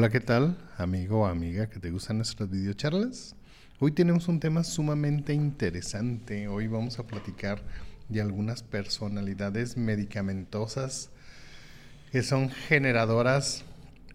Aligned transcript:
Hola, 0.00 0.08
¿qué 0.08 0.20
tal, 0.20 0.56
amigo 0.78 1.20
o 1.20 1.26
amiga 1.26 1.68
que 1.68 1.78
te 1.78 1.90
gustan 1.90 2.16
nuestras 2.16 2.48
videocharlas? 2.48 3.36
Hoy 3.80 3.92
tenemos 3.92 4.28
un 4.28 4.40
tema 4.40 4.64
sumamente 4.64 5.34
interesante. 5.34 6.48
Hoy 6.48 6.68
vamos 6.68 6.98
a 6.98 7.06
platicar 7.06 7.60
de 8.08 8.22
algunas 8.22 8.62
personalidades 8.62 9.76
medicamentosas 9.76 11.10
que 12.10 12.22
son 12.22 12.48
generadoras 12.48 13.62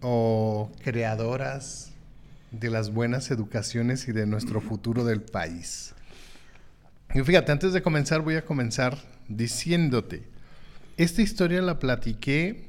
o 0.00 0.72
creadoras 0.82 1.92
de 2.50 2.68
las 2.68 2.92
buenas 2.92 3.30
educaciones 3.30 4.08
y 4.08 4.12
de 4.12 4.26
nuestro 4.26 4.60
futuro 4.60 5.04
del 5.04 5.22
país. 5.22 5.94
Y 7.14 7.20
fíjate, 7.20 7.52
antes 7.52 7.72
de 7.72 7.82
comenzar 7.82 8.22
voy 8.22 8.34
a 8.34 8.44
comenzar 8.44 8.98
diciéndote, 9.28 10.24
esta 10.96 11.22
historia 11.22 11.62
la 11.62 11.78
platiqué 11.78 12.65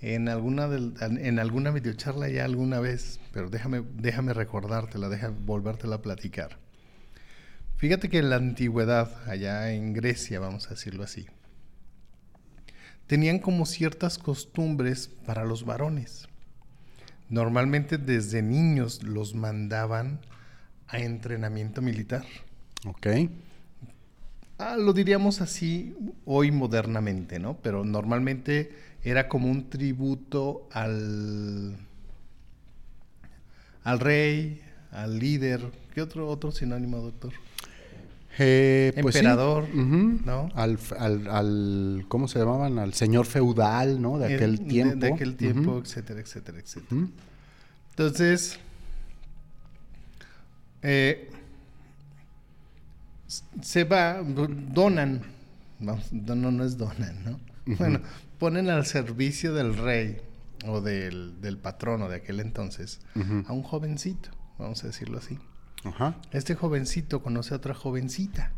en 0.00 0.28
alguna, 0.28 0.68
en 1.00 1.38
alguna 1.38 1.70
videocharla 1.70 2.28
ya 2.28 2.44
alguna 2.44 2.80
vez, 2.80 3.20
pero 3.32 3.50
déjame, 3.50 3.82
déjame 3.94 4.32
recordártela, 4.32 5.08
déjame 5.08 5.36
volvértela 5.44 5.96
a 5.96 6.02
platicar. 6.02 6.58
Fíjate 7.76 8.08
que 8.08 8.18
en 8.18 8.30
la 8.30 8.36
antigüedad, 8.36 9.10
allá 9.28 9.72
en 9.72 9.92
Grecia, 9.92 10.40
vamos 10.40 10.66
a 10.66 10.70
decirlo 10.70 11.04
así, 11.04 11.26
tenían 13.06 13.38
como 13.38 13.66
ciertas 13.66 14.18
costumbres 14.18 15.08
para 15.26 15.44
los 15.44 15.64
varones. 15.64 16.28
Normalmente 17.28 17.98
desde 17.98 18.42
niños 18.42 19.02
los 19.02 19.34
mandaban 19.34 20.20
a 20.88 20.98
entrenamiento 20.98 21.80
militar. 21.82 22.24
Ok. 22.86 23.06
Ah, 24.60 24.76
lo 24.76 24.92
diríamos 24.92 25.40
así 25.40 25.96
hoy 26.26 26.50
modernamente, 26.50 27.38
¿no? 27.38 27.56
Pero 27.62 27.82
normalmente 27.82 28.70
era 29.02 29.26
como 29.26 29.50
un 29.50 29.70
tributo 29.70 30.68
al, 30.70 31.78
al 33.84 34.00
rey, 34.00 34.60
al 34.92 35.18
líder. 35.18 35.62
¿Qué 35.94 36.02
otro, 36.02 36.28
otro 36.28 36.52
sinónimo, 36.52 36.98
doctor? 36.98 37.32
Eh, 38.38 38.92
pues 39.00 39.16
Emperador, 39.16 39.66
¿no? 39.74 40.50
Al, 40.54 40.78
al, 40.98 41.26
al, 41.28 42.04
¿cómo 42.08 42.28
se 42.28 42.38
llamaban? 42.38 42.78
Al 42.78 42.92
señor 42.92 43.24
feudal, 43.24 44.02
¿no? 44.02 44.18
De 44.18 44.34
aquel 44.34 44.60
tiempo. 44.60 44.96
De, 44.96 45.12
aquel 45.14 45.36
tiempo, 45.36 45.78
etcétera, 45.78 46.20
etcétera, 46.20 46.58
etcétera. 46.58 47.06
Entonces, 47.92 48.58
eh, 50.82 51.30
se 53.62 53.84
va, 53.84 54.22
donan, 54.22 55.22
no, 55.78 55.98
no 56.10 56.64
es 56.64 56.76
donan, 56.76 57.24
¿no? 57.24 57.40
Bueno, 57.76 58.00
ponen 58.38 58.70
al 58.70 58.86
servicio 58.86 59.54
del 59.54 59.76
rey 59.76 60.18
o 60.66 60.80
del, 60.80 61.40
del 61.40 61.56
patrono 61.58 62.08
de 62.08 62.16
aquel 62.16 62.40
entonces 62.40 63.00
a 63.46 63.52
un 63.52 63.62
jovencito, 63.62 64.30
vamos 64.58 64.82
a 64.84 64.88
decirlo 64.88 65.18
así. 65.18 65.38
Este 66.32 66.54
jovencito 66.54 67.22
conoce 67.22 67.54
a 67.54 67.58
otra 67.58 67.74
jovencita. 67.74 68.52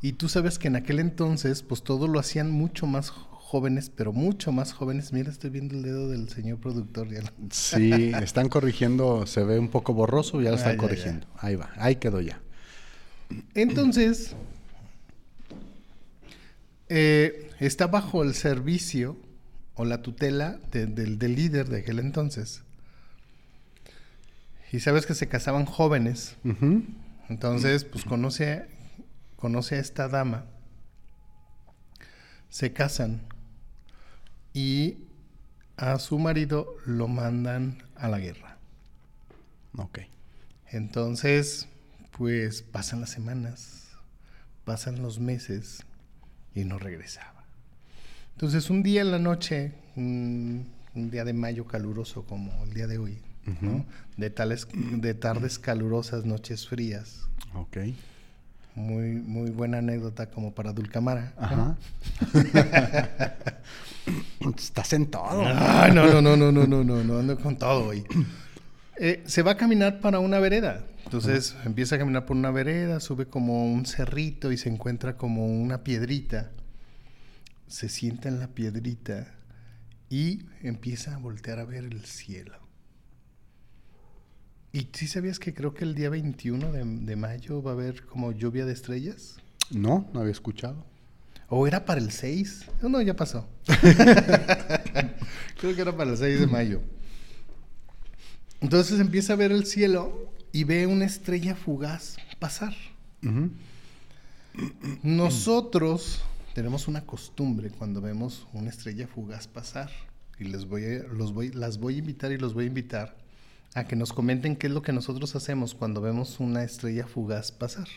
Y 0.00 0.12
tú 0.12 0.28
sabes 0.28 0.58
que 0.58 0.68
en 0.68 0.76
aquel 0.76 1.00
entonces, 1.00 1.62
pues 1.62 1.82
todo 1.82 2.08
lo 2.08 2.20
hacían 2.20 2.50
mucho 2.50 2.86
más 2.86 3.10
jóvenes, 3.10 3.90
pero 3.90 4.12
mucho 4.12 4.52
más 4.52 4.72
jóvenes. 4.72 5.12
Mira, 5.12 5.30
estoy 5.30 5.48
viendo 5.48 5.74
el 5.74 5.82
dedo 5.82 6.10
del 6.10 6.28
señor 6.28 6.58
productor. 6.58 7.08
Ya. 7.08 7.22
Sí, 7.50 8.12
están 8.22 8.48
corrigiendo, 8.48 9.26
se 9.26 9.42
ve 9.44 9.58
un 9.58 9.68
poco 9.68 9.94
borroso, 9.94 10.42
ya 10.42 10.50
lo 10.50 10.56
están 10.56 10.76
corrigiendo. 10.76 11.26
Ahí 11.38 11.56
va, 11.56 11.70
ahí 11.76 11.96
quedó 11.96 12.20
ya. 12.20 12.40
Entonces, 13.54 14.34
eh, 16.88 17.50
está 17.60 17.86
bajo 17.86 18.22
el 18.22 18.34
servicio 18.34 19.16
o 19.74 19.84
la 19.84 20.02
tutela 20.02 20.60
del 20.70 21.18
líder 21.18 21.68
de 21.68 21.80
aquel 21.80 21.98
entonces. 21.98 22.62
Y 24.72 24.80
sabes 24.80 25.06
que 25.06 25.14
se 25.14 25.28
casaban 25.28 25.66
jóvenes. 25.66 26.36
Entonces, 27.28 27.84
pues 27.84 28.04
conoce, 28.04 28.66
conoce 29.36 29.76
a 29.76 29.78
esta 29.78 30.08
dama. 30.08 30.46
Se 32.48 32.72
casan. 32.72 33.22
Y 34.52 34.98
a 35.76 35.98
su 35.98 36.18
marido 36.18 36.76
lo 36.86 37.08
mandan 37.08 37.82
a 37.96 38.08
la 38.08 38.18
guerra. 38.18 38.58
Ok. 39.76 40.00
Entonces, 40.70 41.68
pues 42.16 42.62
pasan 42.62 43.00
las 43.00 43.10
semanas, 43.10 43.88
pasan 44.64 45.02
los 45.02 45.18
meses 45.18 45.84
y 46.54 46.64
no 46.64 46.78
regresaba. 46.78 47.44
Entonces 48.34 48.70
un 48.70 48.82
día 48.82 49.00
en 49.00 49.10
la 49.10 49.18
noche, 49.18 49.72
un, 49.96 50.66
un 50.94 51.10
día 51.10 51.24
de 51.24 51.32
mayo 51.32 51.66
caluroso 51.66 52.24
como 52.24 52.52
el 52.64 52.72
día 52.72 52.86
de 52.86 52.98
hoy, 52.98 53.18
uh 53.46 53.50
-huh. 53.50 53.60
¿no? 53.60 53.84
de, 54.16 54.30
tales, 54.30 54.68
de 54.72 55.14
tardes 55.14 55.58
calurosas, 55.58 56.24
noches 56.24 56.68
frías. 56.68 57.28
Ok. 57.54 57.78
Muy, 58.76 59.12
muy 59.14 59.50
buena 59.50 59.78
anécdota 59.78 60.30
como 60.30 60.52
para 60.52 60.72
Dulcamara. 60.72 61.32
Ajá. 61.36 61.76
¿no? 64.42 64.50
Estás 64.58 64.92
en 64.92 65.06
todo. 65.06 65.42
Ah, 65.46 65.88
no, 65.92 66.06
no, 66.06 66.20
no, 66.20 66.36
no, 66.36 66.52
no, 66.52 66.66
no, 66.66 66.84
no, 66.84 67.04
no, 67.04 67.18
ando 67.18 67.38
con 67.38 67.56
todo 67.56 67.86
hoy. 67.86 68.04
Eh, 68.98 69.22
se 69.26 69.42
va 69.42 69.52
a 69.52 69.56
caminar 69.56 70.00
para 70.00 70.18
una 70.20 70.38
vereda. 70.38 70.86
Entonces 71.04 71.56
empieza 71.64 71.96
a 71.96 71.98
caminar 71.98 72.26
por 72.26 72.36
una 72.36 72.50
vereda, 72.50 73.00
sube 73.00 73.26
como 73.26 73.72
un 73.72 73.86
cerrito 73.86 74.52
y 74.52 74.56
se 74.56 74.68
encuentra 74.68 75.16
como 75.16 75.46
una 75.46 75.82
piedrita. 75.84 76.52
Se 77.66 77.88
sienta 77.88 78.28
en 78.28 78.38
la 78.38 78.48
piedrita 78.48 79.34
y 80.08 80.46
empieza 80.62 81.14
a 81.14 81.18
voltear 81.18 81.58
a 81.58 81.64
ver 81.64 81.84
el 81.84 82.04
cielo. 82.04 82.58
¿Y 84.72 84.88
si 84.92 85.06
sabías 85.06 85.38
que 85.38 85.54
creo 85.54 85.72
que 85.72 85.84
el 85.84 85.94
día 85.94 86.10
21 86.10 86.72
de, 86.72 87.16
mayo 87.16 87.62
va 87.62 87.70
a 87.70 87.74
haber 87.74 88.04
como 88.06 88.32
lluvia 88.32 88.66
de 88.66 88.72
estrellas? 88.72 89.36
No, 89.70 90.10
no 90.12 90.20
había 90.20 90.32
escuchado. 90.32 90.84
¿O 91.48 91.66
era 91.68 91.84
para 91.84 92.00
el 92.00 92.10
6? 92.10 92.66
No, 92.82 92.88
no, 92.88 93.00
ya 93.00 93.14
pasó. 93.14 93.48
creo 95.60 95.76
que 95.76 95.80
era 95.80 95.96
para 95.96 96.10
el 96.10 96.16
6 96.16 96.40
de 96.40 96.46
mayo. 96.48 96.80
Entonces 98.60 99.00
empieza 99.00 99.34
a 99.34 99.36
ver 99.36 99.52
el 99.52 99.66
cielo 99.66 100.32
y 100.52 100.64
ve 100.64 100.86
una 100.86 101.04
estrella 101.04 101.56
fugaz 101.56 102.16
pasar. 102.38 102.74
Nosotros 105.02 106.22
tenemos 106.54 106.86
una 106.86 107.04
costumbre 107.04 107.70
cuando 107.70 108.00
vemos 108.00 108.46
una 108.52 108.70
estrella 108.70 109.08
fugaz 109.08 109.48
pasar 109.48 109.90
y 110.38 110.44
les 110.44 110.66
voy 110.66 111.02
los 111.12 111.32
voy, 111.32 111.50
las 111.50 111.78
voy 111.78 111.96
a 111.96 111.98
invitar 111.98 112.30
y 112.30 112.38
los 112.38 112.54
voy 112.54 112.64
a 112.64 112.68
invitar 112.68 113.16
a 113.74 113.84
que 113.84 113.96
nos 113.96 114.12
comenten 114.12 114.54
qué 114.54 114.68
es 114.68 114.72
lo 114.72 114.82
que 114.82 114.92
nosotros 114.92 115.34
hacemos 115.34 115.74
cuando 115.74 116.00
vemos 116.00 116.38
una 116.38 116.62
estrella 116.62 117.08
fugaz 117.08 117.50
pasar. 117.50 117.88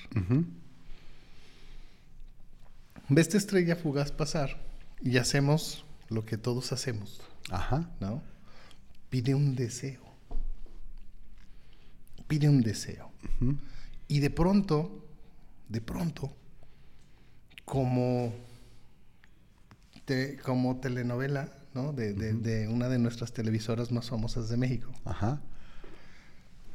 Ve 3.10 3.22
esta 3.22 3.38
estrella 3.38 3.76
fugaz 3.76 4.12
pasar 4.12 4.60
y 5.02 5.18
hacemos 5.18 5.86
lo 6.10 6.26
que 6.26 6.38
todos 6.38 6.72
hacemos. 6.72 7.22
Ajá. 7.52 7.90
¿No? 8.00 8.24
Pide 9.10 9.36
un 9.36 9.56
deseo 9.56 10.07
pide 12.28 12.50
un 12.50 12.62
deseo. 12.62 13.12
Y 14.08 14.20
de 14.20 14.30
pronto, 14.30 15.06
de 15.70 15.82
pronto, 15.82 16.34
como, 17.66 18.34
como 20.44 20.80
telenovela, 20.80 21.54
¿no? 21.74 21.94
De, 21.94 22.68
una 22.70 22.90
de 22.90 23.00
nuestras 23.00 23.34
televisoras 23.34 23.92
más 23.92 24.10
famosas 24.10 24.50
de 24.50 24.58
México. 24.58 24.92
Ajá. 25.06 25.42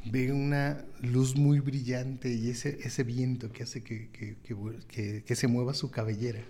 Ve 0.04 0.32
una 0.32 0.84
luz 1.00 1.36
muy 1.36 1.60
brillante 1.60 2.32
y 2.34 2.50
ese, 2.50 2.78
ese 2.82 3.04
viento 3.04 3.52
que 3.52 3.62
hace 3.62 3.82
que, 3.84 4.10
que, 4.10 5.36
se 5.36 5.46
mueva 5.46 5.74
su 5.74 5.90
cabellera, 5.90 6.42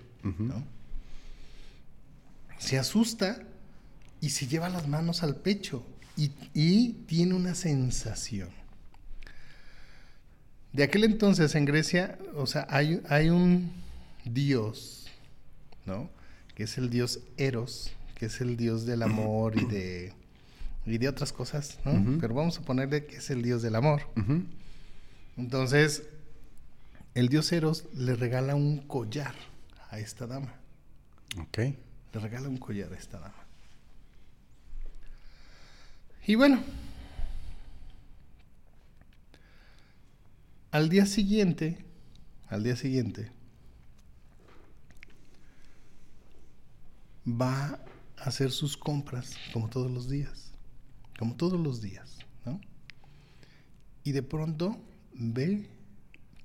Se 2.58 2.78
asusta 2.78 3.42
y 4.20 4.30
se 4.30 4.46
lleva 4.46 4.70
las 4.70 4.88
manos 4.88 5.22
al 5.22 5.36
pecho 5.36 5.84
y, 6.16 6.30
y 6.54 6.92
tiene 7.06 7.34
una 7.34 7.54
sensación 7.54 8.61
de 10.72 10.82
aquel 10.82 11.04
entonces 11.04 11.54
en 11.54 11.64
Grecia, 11.64 12.18
o 12.34 12.46
sea, 12.46 12.66
hay, 12.70 13.02
hay 13.08 13.30
un 13.30 13.72
dios, 14.24 15.06
¿no? 15.84 16.08
Que 16.54 16.64
es 16.64 16.78
el 16.78 16.90
dios 16.90 17.20
Eros, 17.36 17.92
que 18.14 18.26
es 18.26 18.40
el 18.40 18.56
dios 18.56 18.86
del 18.86 19.02
amor 19.02 19.58
y 19.58 19.64
de, 19.66 20.12
y 20.86 20.98
de 20.98 21.08
otras 21.08 21.32
cosas, 21.32 21.78
¿no? 21.84 22.18
Pero 22.20 22.34
vamos 22.34 22.58
a 22.58 22.62
ponerle 22.62 23.04
que 23.06 23.16
es 23.16 23.30
el 23.30 23.42
dios 23.42 23.62
del 23.62 23.74
amor. 23.74 24.02
Entonces, 25.36 26.04
el 27.14 27.28
dios 27.28 27.52
Eros 27.52 27.84
le 27.94 28.14
regala 28.14 28.54
un 28.54 28.78
collar 28.78 29.34
a 29.90 29.98
esta 29.98 30.26
dama. 30.26 30.54
Ok. 31.38 31.58
Le 31.58 32.20
regala 32.20 32.48
un 32.48 32.58
collar 32.58 32.92
a 32.92 32.96
esta 32.96 33.18
dama. 33.18 33.34
Y 36.26 36.36
bueno, 36.36 36.62
Al 40.72 40.88
día 40.88 41.04
siguiente, 41.04 41.84
al 42.48 42.62
día 42.64 42.76
siguiente, 42.76 43.30
va 47.26 47.78
a 48.16 48.24
hacer 48.24 48.50
sus 48.50 48.78
compras 48.78 49.36
como 49.52 49.68
todos 49.68 49.90
los 49.90 50.08
días. 50.08 50.48
como 51.18 51.36
todos 51.36 51.60
los 51.60 51.82
días, 51.82 52.18
¿no? 52.46 52.58
Y 54.02 54.12
de 54.12 54.22
pronto 54.22 54.80
ve 55.12 55.68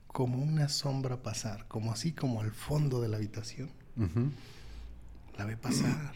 como 0.08 0.44
una 0.44 0.68
sombra 0.68 1.24
pasar, 1.24 1.66
como 1.70 1.94
así 1.94 2.12
como 2.12 2.42
al 2.42 2.52
fondo 2.52 3.02
de 3.02 3.08
la 3.08 3.16
habitación. 3.18 3.72
La 5.38 5.46
ve 5.46 5.56
pasar, 5.56 6.14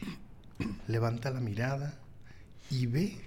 levanta 0.88 1.32
la 1.32 1.40
mirada 1.40 1.98
y 2.70 2.88
ve 2.88 3.18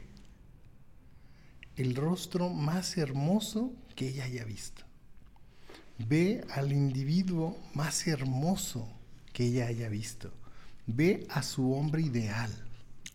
el 1.76 1.96
rostro 1.96 2.50
más 2.50 2.96
hermoso 2.98 3.72
que 3.94 4.08
ella 4.08 4.24
haya 4.24 4.44
visto. 4.44 4.82
Ve 5.98 6.44
al 6.50 6.72
individuo 6.72 7.56
más 7.74 8.06
hermoso 8.06 8.88
que 9.32 9.44
ella 9.46 9.66
haya 9.66 9.88
visto. 9.88 10.32
Ve 10.86 11.26
a 11.30 11.42
su 11.42 11.72
hombre 11.72 12.02
ideal. 12.02 12.50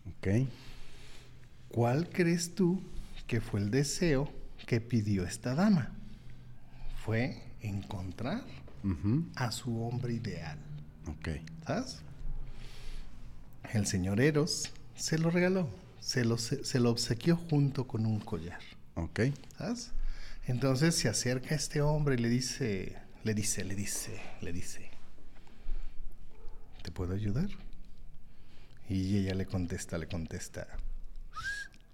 Ok. 0.06 0.48
¿Cuál 1.68 2.08
crees 2.08 2.54
tú 2.54 2.82
que 3.26 3.40
fue 3.40 3.60
el 3.60 3.70
deseo 3.70 4.32
que 4.66 4.80
pidió 4.80 5.24
esta 5.24 5.54
dama? 5.54 5.92
Fue 7.04 7.42
encontrar 7.60 8.44
a 9.36 9.52
su 9.52 9.82
hombre 9.82 10.14
ideal. 10.14 10.58
Ok. 11.06 11.28
¿Sabes? 11.66 11.98
El 13.72 13.86
señor 13.86 14.20
Eros 14.20 14.72
se 14.96 15.18
lo 15.18 15.30
regaló, 15.30 15.68
se 16.00 16.24
lo, 16.24 16.38
se, 16.38 16.80
lo 16.80 16.90
obsequió 16.90 17.36
junto 17.36 17.86
con 17.86 18.04
un 18.04 18.20
collar. 18.20 18.60
Ok. 18.94 19.20
¿Sabes? 19.56 19.92
Entonces 20.46 20.94
se 20.94 21.08
acerca 21.08 21.54
a 21.54 21.56
este 21.56 21.82
hombre 21.82 22.14
y 22.14 22.18
le 22.18 22.28
dice, 22.28 22.96
le 23.24 23.34
dice, 23.34 23.64
le 23.64 23.74
dice, 23.74 24.20
le 24.40 24.52
dice, 24.52 24.90
¿te 26.82 26.90
puedo 26.90 27.14
ayudar? 27.14 27.48
Y 28.88 29.18
ella 29.18 29.34
le 29.34 29.46
contesta, 29.46 29.98
le 29.98 30.08
contesta, 30.08 30.66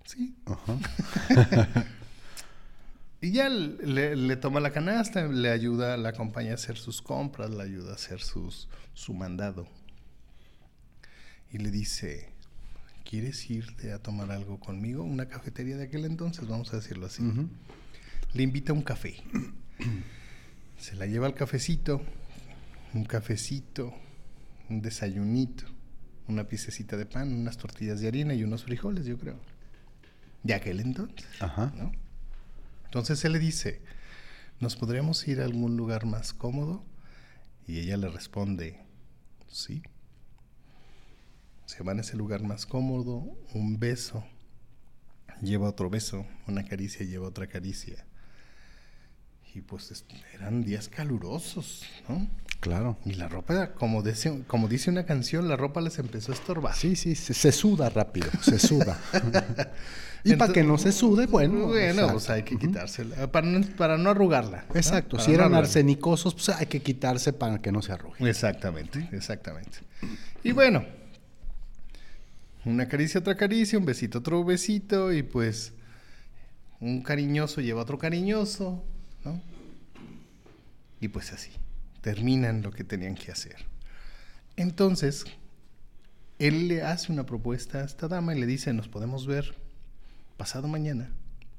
sí. 0.05 0.37
y 3.21 3.33
ya 3.33 3.49
le, 3.49 4.37
toma 4.37 4.61
la 4.61 4.73
canasta, 4.73 5.27
le 5.27 5.51
ayuda, 5.51 5.97
la 5.97 6.11
acompaña 6.11 6.53
a 6.53 6.55
hacer 6.55 6.79
sus 6.79 7.03
compras, 7.03 7.51
le 7.51 7.63
ayuda 7.63 7.93
a 7.93 7.97
hacer 7.97 8.21
sus, 8.21 8.69
su 8.95 9.13
mandado. 9.13 9.69
Y 11.53 11.59
le 11.59 11.71
dice, 11.71 12.31
¿quieres 13.05 13.51
irte 13.51 13.93
a 13.93 13.99
tomar 13.99 14.31
algo 14.31 14.59
conmigo? 14.59 15.03
Una 15.03 15.29
cafetería 15.29 15.77
de 15.77 15.85
aquel 15.85 16.05
entonces, 16.05 16.49
vamos 16.49 16.73
a 16.73 16.77
decirlo 16.77 17.07
así 17.07 17.23
le 18.37 18.43
invita 18.43 18.73
a 18.73 18.75
un 18.75 18.83
café. 18.83 19.17
Se 20.79 20.95
la 20.95 21.07
lleva 21.07 21.27
al 21.27 21.35
cafecito, 21.35 22.03
un 22.93 23.05
cafecito, 23.05 23.95
un 24.69 24.83
desayunito, 24.83 25.65
una 26.29 26.45
piececita 26.45 26.99
de 26.99 27.07
pan, 27.07 27.33
unas 27.33 27.57
tortillas 27.57 28.01
de 28.01 28.09
harina 28.09 28.35
y 28.35 28.45
unos 28.45 28.65
frijoles, 28.65 29.07
yo 29.07 29.19
creo. 29.19 29.39
De 30.43 30.53
aquel 30.53 30.81
entonces. 30.81 31.27
Ajá. 31.41 31.73
Entonces 32.85 33.25
él 33.25 33.33
le 33.33 33.39
dice, 33.39 33.81
¿nos 34.61 34.77
podríamos 34.77 35.27
ir 35.27 35.41
a 35.41 35.45
algún 35.45 35.77
lugar 35.77 36.05
más 36.05 36.35
cómodo? 36.35 36.85
Y 37.67 37.79
ella 37.79 37.97
le 37.97 38.09
responde, 38.09 38.79
sí. 39.49 39.83
Se 41.65 41.83
van 41.83 41.99
a 41.99 42.03
ese 42.03 42.17
lugar 42.17 42.43
más 42.43 42.67
cómodo, 42.67 43.25
un 43.55 43.81
beso 43.81 44.25
lleva 45.43 45.69
otro 45.69 45.91
beso, 45.91 46.27
una 46.47 46.65
caricia 46.65 47.05
lleva 47.05 47.29
otra 47.29 47.47
caricia 47.47 48.07
y 49.57 49.63
pues 49.63 50.05
eran 50.35 50.63
días 50.63 50.91
calurosos, 50.91 51.83
¿no? 52.09 52.29
Claro. 52.61 52.99
Y 53.07 53.15
la 53.15 53.27
ropa, 53.27 53.73
como 53.73 54.03
dice, 54.03 54.43
como 54.47 54.69
dice 54.69 54.91
una 54.91 55.07
canción, 55.07 55.49
la 55.49 55.57
ropa 55.57 55.81
les 55.81 55.99
empezó 55.99 56.33
a 56.33 56.35
estorbar. 56.35 56.75
Sí, 56.75 56.95
sí, 56.95 57.15
se, 57.15 57.53
suda 57.53 57.89
rápido, 57.89 58.29
se 58.43 58.59
suda. 58.59 59.01
y 60.25 60.37
para 60.37 60.53
que 60.53 60.63
no 60.63 60.77
se 60.77 60.93
sude, 60.93 61.27
bueno. 61.27 61.69
Bueno, 61.69 62.13
pues 62.13 62.29
hay 62.29 62.43
que 62.43 62.59
quitársela, 62.59 63.31
para 63.33 63.47
no, 63.47 63.67
para 63.79 63.97
no 63.97 64.11
arrugarla. 64.11 64.67
Exacto, 64.75 65.19
si 65.19 65.33
eran 65.33 65.55
arsenicosos, 65.55 66.35
pues 66.35 66.51
hay 66.51 66.67
que 66.67 66.83
quitarse 66.83 67.33
para 67.33 67.59
que 67.63 67.73
no 67.73 67.81
se 67.81 67.93
arrugue. 67.93 68.29
Exactamente, 68.29 69.09
exactamente. 69.13 69.79
Y 70.45 70.53
bueno, 70.53 70.85
una 72.67 72.89
caricia, 72.89 73.21
otra 73.21 73.37
caricia, 73.37 73.79
un 73.79 73.87
besito, 73.87 74.19
otro 74.19 74.45
besito, 74.45 75.15
y 75.15 75.23
pues 75.23 75.73
un 76.81 77.01
cariñoso 77.03 77.63
lleva 77.63 77.81
otro 77.81 77.97
cariñoso, 77.97 78.85
y 81.01 81.09
pues 81.09 81.33
así, 81.33 81.51
terminan 82.01 82.63
lo 82.63 82.71
que 82.71 82.85
tenían 82.85 83.15
que 83.15 83.33
hacer. 83.33 83.57
Entonces, 84.57 85.25
él 86.39 86.69
le 86.69 86.83
hace 86.83 87.13
una 87.13 87.27
propuesta 87.27 87.79
a 87.79 87.85
esta 87.85 88.09
dama 88.09 88.35
y 88.35 88.41
le 88.41 88.47
dice, 88.47 88.73
nos 88.73 88.89
podemos 88.89 89.27
ver 89.27 89.55
pasado 90.37 90.69
mañana 90.69 91.11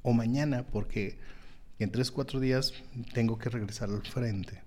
o 0.02 0.12
mañana 0.12 0.64
porque 0.64 1.18
en 1.78 1.90
tres, 1.90 2.10
cuatro 2.10 2.40
días 2.40 2.72
tengo 3.12 3.38
que 3.38 3.50
regresar 3.50 3.90
al 3.90 4.02
frente. 4.02 4.62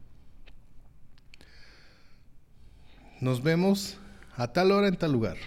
Nos 3.20 3.44
vemos 3.44 3.98
a 4.36 4.48
tal 4.48 4.72
hora 4.72 4.88
en 4.88 4.98
tal 4.98 5.12
lugar. 5.12 5.38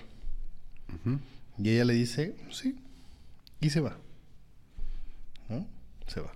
Y 1.59 1.71
ella 1.71 1.85
le 1.85 1.95
dice, 1.95 2.37
sí, 2.51 2.79
y 3.61 3.71
se 3.71 3.81
va. 3.81 3.97
¿No? 5.49 5.67
Se 6.07 6.21
va. 6.21 6.33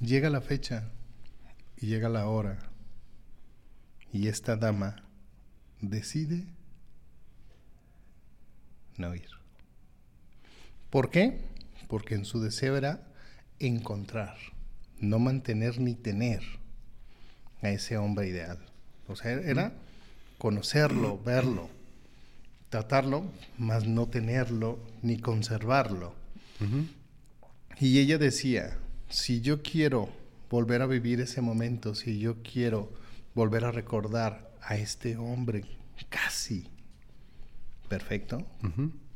Llega 0.00 0.30
la 0.30 0.40
fecha 0.40 0.90
y 1.76 1.86
llega 1.86 2.08
la 2.08 2.26
hora 2.26 2.58
y 4.12 4.28
esta 4.28 4.56
dama 4.56 5.04
decide 5.80 6.44
no 8.96 9.14
ir. 9.14 9.28
¿Por 10.90 11.10
qué? 11.10 11.40
Porque 11.88 12.14
en 12.14 12.24
su 12.24 12.40
deseo 12.40 12.76
era 12.76 13.00
encontrar, 13.58 14.36
no 15.00 15.18
mantener 15.18 15.80
ni 15.80 15.94
tener 15.94 16.42
a 17.62 17.70
ese 17.70 17.96
hombre 17.96 18.28
ideal. 18.28 18.58
O 19.08 19.16
sea, 19.16 19.32
era 19.32 19.72
conocerlo, 20.38 21.20
verlo, 21.22 21.68
tratarlo, 22.68 23.24
mas 23.58 23.86
no 23.86 24.06
tenerlo 24.06 24.78
ni 25.02 25.18
conservarlo. 25.18 26.14
Y 27.80 27.98
ella 27.98 28.18
decía, 28.18 28.78
si 29.14 29.40
yo 29.40 29.62
quiero 29.62 30.08
volver 30.50 30.82
a 30.82 30.86
vivir 30.86 31.20
ese 31.20 31.40
momento, 31.40 31.94
si 31.94 32.18
yo 32.18 32.42
quiero 32.42 32.92
volver 33.34 33.64
a 33.64 33.70
recordar 33.70 34.52
a 34.60 34.76
este 34.76 35.16
hombre 35.16 35.64
casi 36.08 36.66
perfecto, 37.88 38.44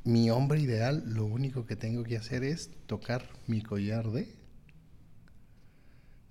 mi 0.04 0.30
hombre 0.30 0.60
ideal, 0.60 1.02
lo 1.04 1.24
único 1.24 1.66
que 1.66 1.74
tengo 1.74 2.04
que 2.04 2.16
hacer 2.16 2.44
es 2.44 2.70
tocar 2.86 3.28
mi 3.48 3.60
collar 3.60 4.08
de 4.10 4.32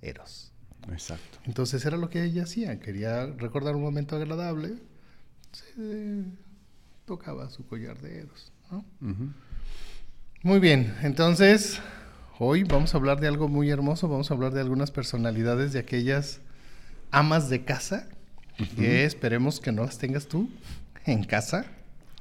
Eros. 0.01 0.53
Exacto. 0.89 1.39
Entonces 1.43 1.85
era 1.85 1.97
lo 1.97 2.09
que 2.09 2.23
ella 2.23 2.43
hacía, 2.43 2.79
quería 2.79 3.25
recordar 3.25 3.75
un 3.75 3.81
momento 3.81 4.15
agradable, 4.15 4.77
se 5.51 6.23
tocaba 7.05 7.49
su 7.49 7.67
collar 7.67 7.99
de 7.99 8.19
Eros. 8.19 8.53
Muy 10.41 10.59
bien, 10.59 10.95
entonces 11.01 11.81
Hoy 12.39 12.63
vamos 12.63 12.93
a 12.93 12.97
hablar 12.97 13.19
de 13.19 13.27
algo 13.27 13.47
muy 13.47 13.71
hermoso, 13.71 14.07
vamos 14.07 14.29
a 14.29 14.35
hablar 14.35 14.53
de 14.53 14.61
algunas 14.61 14.91
personalidades 14.91 15.73
de 15.73 15.79
aquellas 15.79 16.39
amas 17.09 17.49
de 17.49 17.65
casa, 17.65 18.07
que 18.75 19.05
esperemos 19.05 19.59
que 19.59 19.71
no 19.71 19.83
las 19.83 19.97
tengas 19.97 20.27
tú 20.27 20.47
en 21.05 21.23
casa, 21.23 21.65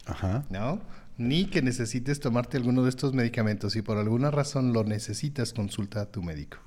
Ajá. 0.06 0.46
¿no? 0.48 0.80
Ni 1.18 1.46
que 1.46 1.60
necesites 1.60 2.18
tomarte 2.20 2.56
alguno 2.56 2.82
de 2.82 2.88
estos 2.88 3.12
medicamentos. 3.12 3.74
Si 3.74 3.82
por 3.82 3.98
alguna 3.98 4.30
razón 4.30 4.72
lo 4.72 4.84
necesitas, 4.84 5.52
consulta 5.52 6.00
a 6.00 6.06
tu 6.06 6.22
médico. 6.22 6.58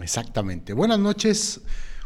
Exactamente. 0.00 0.72
Buenas 0.72 0.98
noches. 0.98 1.60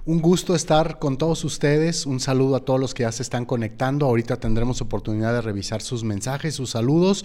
Un 0.08 0.20
gusto 0.20 0.54
estar 0.54 1.00
con 1.00 1.18
todos 1.18 1.42
ustedes. 1.42 2.06
Un 2.06 2.20
saludo 2.20 2.54
a 2.54 2.64
todos 2.64 2.78
los 2.78 2.94
que 2.94 3.02
ya 3.02 3.10
se 3.10 3.24
están 3.24 3.44
conectando. 3.44 4.06
Ahorita 4.06 4.36
tendremos 4.36 4.80
oportunidad 4.80 5.32
de 5.32 5.40
revisar 5.40 5.82
sus 5.82 6.04
mensajes, 6.04 6.54
sus 6.54 6.70
saludos. 6.70 7.24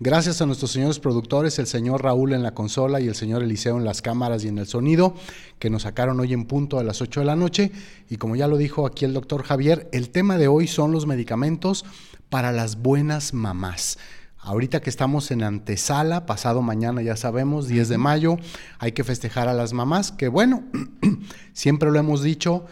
Gracias 0.00 0.42
a 0.42 0.46
nuestros 0.46 0.72
señores 0.72 0.98
productores, 0.98 1.60
el 1.60 1.68
señor 1.68 2.02
Raúl 2.02 2.32
en 2.32 2.42
la 2.42 2.52
consola 2.52 3.00
y 3.00 3.06
el 3.06 3.14
señor 3.14 3.44
Eliseo 3.44 3.76
en 3.76 3.84
las 3.84 4.02
cámaras 4.02 4.42
y 4.42 4.48
en 4.48 4.58
el 4.58 4.66
sonido, 4.66 5.14
que 5.60 5.70
nos 5.70 5.82
sacaron 5.82 6.18
hoy 6.18 6.32
en 6.32 6.46
punto 6.46 6.80
a 6.80 6.82
las 6.82 7.00
8 7.00 7.20
de 7.20 7.26
la 7.26 7.36
noche. 7.36 7.70
Y 8.10 8.16
como 8.16 8.34
ya 8.34 8.48
lo 8.48 8.56
dijo 8.56 8.88
aquí 8.88 9.04
el 9.04 9.14
doctor 9.14 9.44
Javier, 9.44 9.88
el 9.92 10.10
tema 10.10 10.36
de 10.36 10.48
hoy 10.48 10.66
son 10.66 10.90
los 10.90 11.06
medicamentos 11.06 11.84
para 12.28 12.50
las 12.50 12.82
buenas 12.82 13.34
mamás. 13.34 13.98
Ahorita 14.46 14.80
que 14.80 14.90
estamos 14.90 15.32
en 15.32 15.42
antesala, 15.42 16.24
pasado 16.24 16.62
mañana 16.62 17.02
ya 17.02 17.16
sabemos, 17.16 17.66
10 17.66 17.88
de 17.88 17.98
mayo, 17.98 18.36
hay 18.78 18.92
que 18.92 19.02
festejar 19.02 19.48
a 19.48 19.54
las 19.54 19.72
mamás, 19.72 20.12
que 20.12 20.28
bueno, 20.28 20.62
siempre 21.52 21.90
lo 21.90 21.98
hemos 21.98 22.22
dicho, 22.22 22.64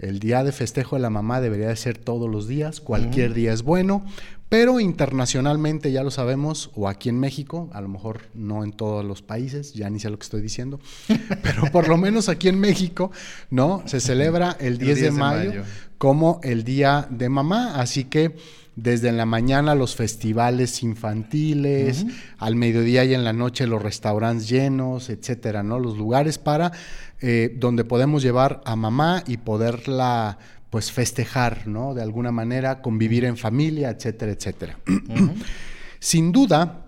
el 0.00 0.18
día 0.18 0.42
de 0.42 0.50
festejo 0.50 0.96
de 0.96 1.02
la 1.02 1.08
mamá 1.08 1.40
debería 1.40 1.68
de 1.68 1.76
ser 1.76 1.98
todos 1.98 2.28
los 2.28 2.48
días, 2.48 2.80
cualquier 2.80 3.32
día 3.32 3.52
es 3.52 3.62
bueno, 3.62 4.04
pero 4.48 4.80
internacionalmente 4.80 5.92
ya 5.92 6.02
lo 6.02 6.10
sabemos, 6.10 6.72
o 6.74 6.88
aquí 6.88 7.10
en 7.10 7.20
México, 7.20 7.70
a 7.74 7.80
lo 7.80 7.86
mejor 7.86 8.22
no 8.34 8.64
en 8.64 8.72
todos 8.72 9.04
los 9.04 9.22
países, 9.22 9.72
ya 9.72 9.88
ni 9.88 10.00
sé 10.00 10.10
lo 10.10 10.18
que 10.18 10.24
estoy 10.24 10.42
diciendo, 10.42 10.80
pero 11.44 11.70
por 11.70 11.86
lo 11.86 11.96
menos 11.96 12.28
aquí 12.28 12.48
en 12.48 12.58
México, 12.58 13.12
¿no? 13.50 13.84
Se 13.86 14.00
celebra 14.00 14.56
el 14.58 14.78
10, 14.78 15.00
de, 15.00 15.10
mayo, 15.12 15.62
como 15.96 16.40
el 16.42 16.64
Día 16.64 17.06
de 17.08 17.28
Mamá, 17.28 17.80
así 17.80 18.02
que 18.02 18.34
desde 18.82 19.08
en 19.08 19.16
la 19.16 19.26
mañana 19.26 19.74
los 19.74 19.94
festivales 19.94 20.82
infantiles, 20.82 22.06
al 22.38 22.56
mediodía 22.56 23.04
y 23.04 23.14
en 23.14 23.24
la 23.24 23.32
noche 23.32 23.66
los 23.66 23.82
restaurantes 23.82 24.48
llenos, 24.48 25.10
etcétera, 25.10 25.62
¿no? 25.62 25.78
Los 25.78 25.98
lugares 25.98 26.38
para 26.38 26.72
eh, 27.20 27.54
donde 27.58 27.84
podemos 27.84 28.22
llevar 28.22 28.62
a 28.64 28.76
mamá 28.76 29.22
y 29.26 29.36
poderla 29.36 30.38
pues 30.70 30.92
festejar, 30.92 31.66
¿no? 31.66 31.94
De 31.94 32.02
alguna 32.02 32.32
manera, 32.32 32.80
convivir 32.80 33.24
en 33.24 33.36
familia, 33.36 33.90
etcétera, 33.90 34.32
etcétera. 34.32 34.78
Sin 35.98 36.32
duda, 36.32 36.86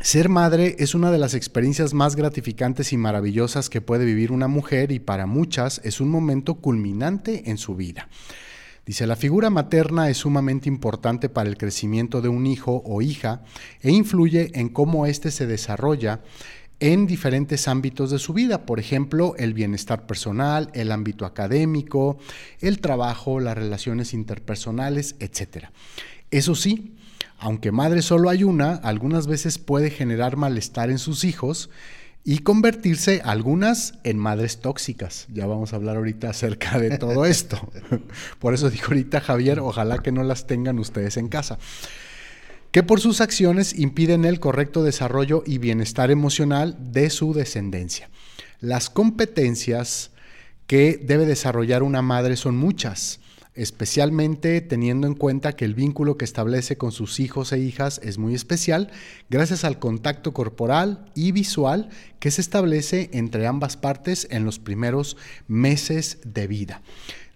ser 0.00 0.28
madre 0.28 0.76
es 0.78 0.94
una 0.94 1.10
de 1.10 1.18
las 1.18 1.34
experiencias 1.34 1.94
más 1.94 2.14
gratificantes 2.14 2.92
y 2.92 2.96
maravillosas 2.96 3.68
que 3.70 3.80
puede 3.80 4.04
vivir 4.04 4.30
una 4.30 4.46
mujer 4.46 4.92
y 4.92 5.00
para 5.00 5.26
muchas 5.26 5.80
es 5.82 6.00
un 6.00 6.10
momento 6.10 6.56
culminante 6.56 7.50
en 7.50 7.58
su 7.58 7.74
vida. 7.74 8.08
Dice, 8.86 9.08
la 9.08 9.16
figura 9.16 9.50
materna 9.50 10.08
es 10.08 10.18
sumamente 10.18 10.68
importante 10.68 11.28
para 11.28 11.48
el 11.48 11.58
crecimiento 11.58 12.22
de 12.22 12.28
un 12.28 12.46
hijo 12.46 12.82
o 12.86 13.02
hija 13.02 13.42
e 13.80 13.90
influye 13.90 14.52
en 14.54 14.68
cómo 14.68 15.06
éste 15.06 15.32
se 15.32 15.48
desarrolla 15.48 16.20
en 16.78 17.08
diferentes 17.08 17.66
ámbitos 17.66 18.12
de 18.12 18.20
su 18.20 18.32
vida, 18.32 18.64
por 18.64 18.78
ejemplo, 18.78 19.34
el 19.38 19.54
bienestar 19.54 20.06
personal, 20.06 20.70
el 20.72 20.92
ámbito 20.92 21.26
académico, 21.26 22.18
el 22.60 22.78
trabajo, 22.78 23.40
las 23.40 23.58
relaciones 23.58 24.14
interpersonales, 24.14 25.16
etc. 25.18 25.66
Eso 26.30 26.54
sí, 26.54 26.94
aunque 27.38 27.72
madre 27.72 28.02
solo 28.02 28.30
hay 28.30 28.44
una, 28.44 28.74
algunas 28.74 29.26
veces 29.26 29.58
puede 29.58 29.90
generar 29.90 30.36
malestar 30.36 30.90
en 30.90 30.98
sus 30.98 31.24
hijos 31.24 31.70
y 32.28 32.40
convertirse 32.40 33.22
algunas 33.24 33.94
en 34.02 34.18
madres 34.18 34.58
tóxicas. 34.58 35.28
Ya 35.32 35.46
vamos 35.46 35.72
a 35.72 35.76
hablar 35.76 35.96
ahorita 35.96 36.28
acerca 36.28 36.76
de 36.76 36.98
todo 36.98 37.24
esto. 37.24 37.70
Por 38.40 38.52
eso 38.52 38.68
dijo 38.68 38.88
ahorita 38.88 39.20
Javier, 39.20 39.60
ojalá 39.60 39.98
que 39.98 40.10
no 40.10 40.24
las 40.24 40.48
tengan 40.48 40.80
ustedes 40.80 41.16
en 41.18 41.28
casa. 41.28 41.60
Que 42.72 42.82
por 42.82 43.00
sus 43.00 43.20
acciones 43.20 43.78
impiden 43.78 44.24
el 44.24 44.40
correcto 44.40 44.82
desarrollo 44.82 45.44
y 45.46 45.58
bienestar 45.58 46.10
emocional 46.10 46.76
de 46.80 47.10
su 47.10 47.32
descendencia. 47.32 48.10
Las 48.60 48.90
competencias 48.90 50.10
que 50.66 51.00
debe 51.00 51.26
desarrollar 51.26 51.84
una 51.84 52.02
madre 52.02 52.36
son 52.36 52.56
muchas 52.56 53.20
especialmente 53.56 54.60
teniendo 54.60 55.06
en 55.06 55.14
cuenta 55.14 55.54
que 55.54 55.64
el 55.64 55.74
vínculo 55.74 56.16
que 56.16 56.24
establece 56.24 56.76
con 56.76 56.92
sus 56.92 57.18
hijos 57.20 57.52
e 57.52 57.58
hijas 57.58 58.00
es 58.04 58.18
muy 58.18 58.34
especial 58.34 58.90
gracias 59.30 59.64
al 59.64 59.78
contacto 59.78 60.32
corporal 60.32 61.10
y 61.14 61.32
visual 61.32 61.88
que 62.20 62.30
se 62.30 62.42
establece 62.42 63.10
entre 63.12 63.46
ambas 63.46 63.76
partes 63.76 64.28
en 64.30 64.44
los 64.44 64.58
primeros 64.58 65.16
meses 65.48 66.18
de 66.24 66.46
vida. 66.46 66.82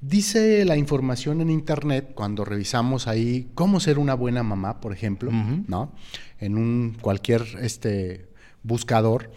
Dice 0.03 0.65
la 0.65 0.77
información 0.77 1.41
en 1.41 1.50
internet 1.50 2.12
cuando 2.15 2.45
revisamos 2.45 3.07
ahí 3.07 3.49
cómo 3.55 3.81
ser 3.81 3.99
una 3.99 4.15
buena 4.15 4.43
mamá, 4.43 4.81
por 4.81 4.93
ejemplo, 4.93 5.31
¿no? 5.31 5.93
En 6.39 6.57
un 6.57 6.97
cualquier 7.00 7.43
este, 7.61 8.29
buscador 8.62 9.31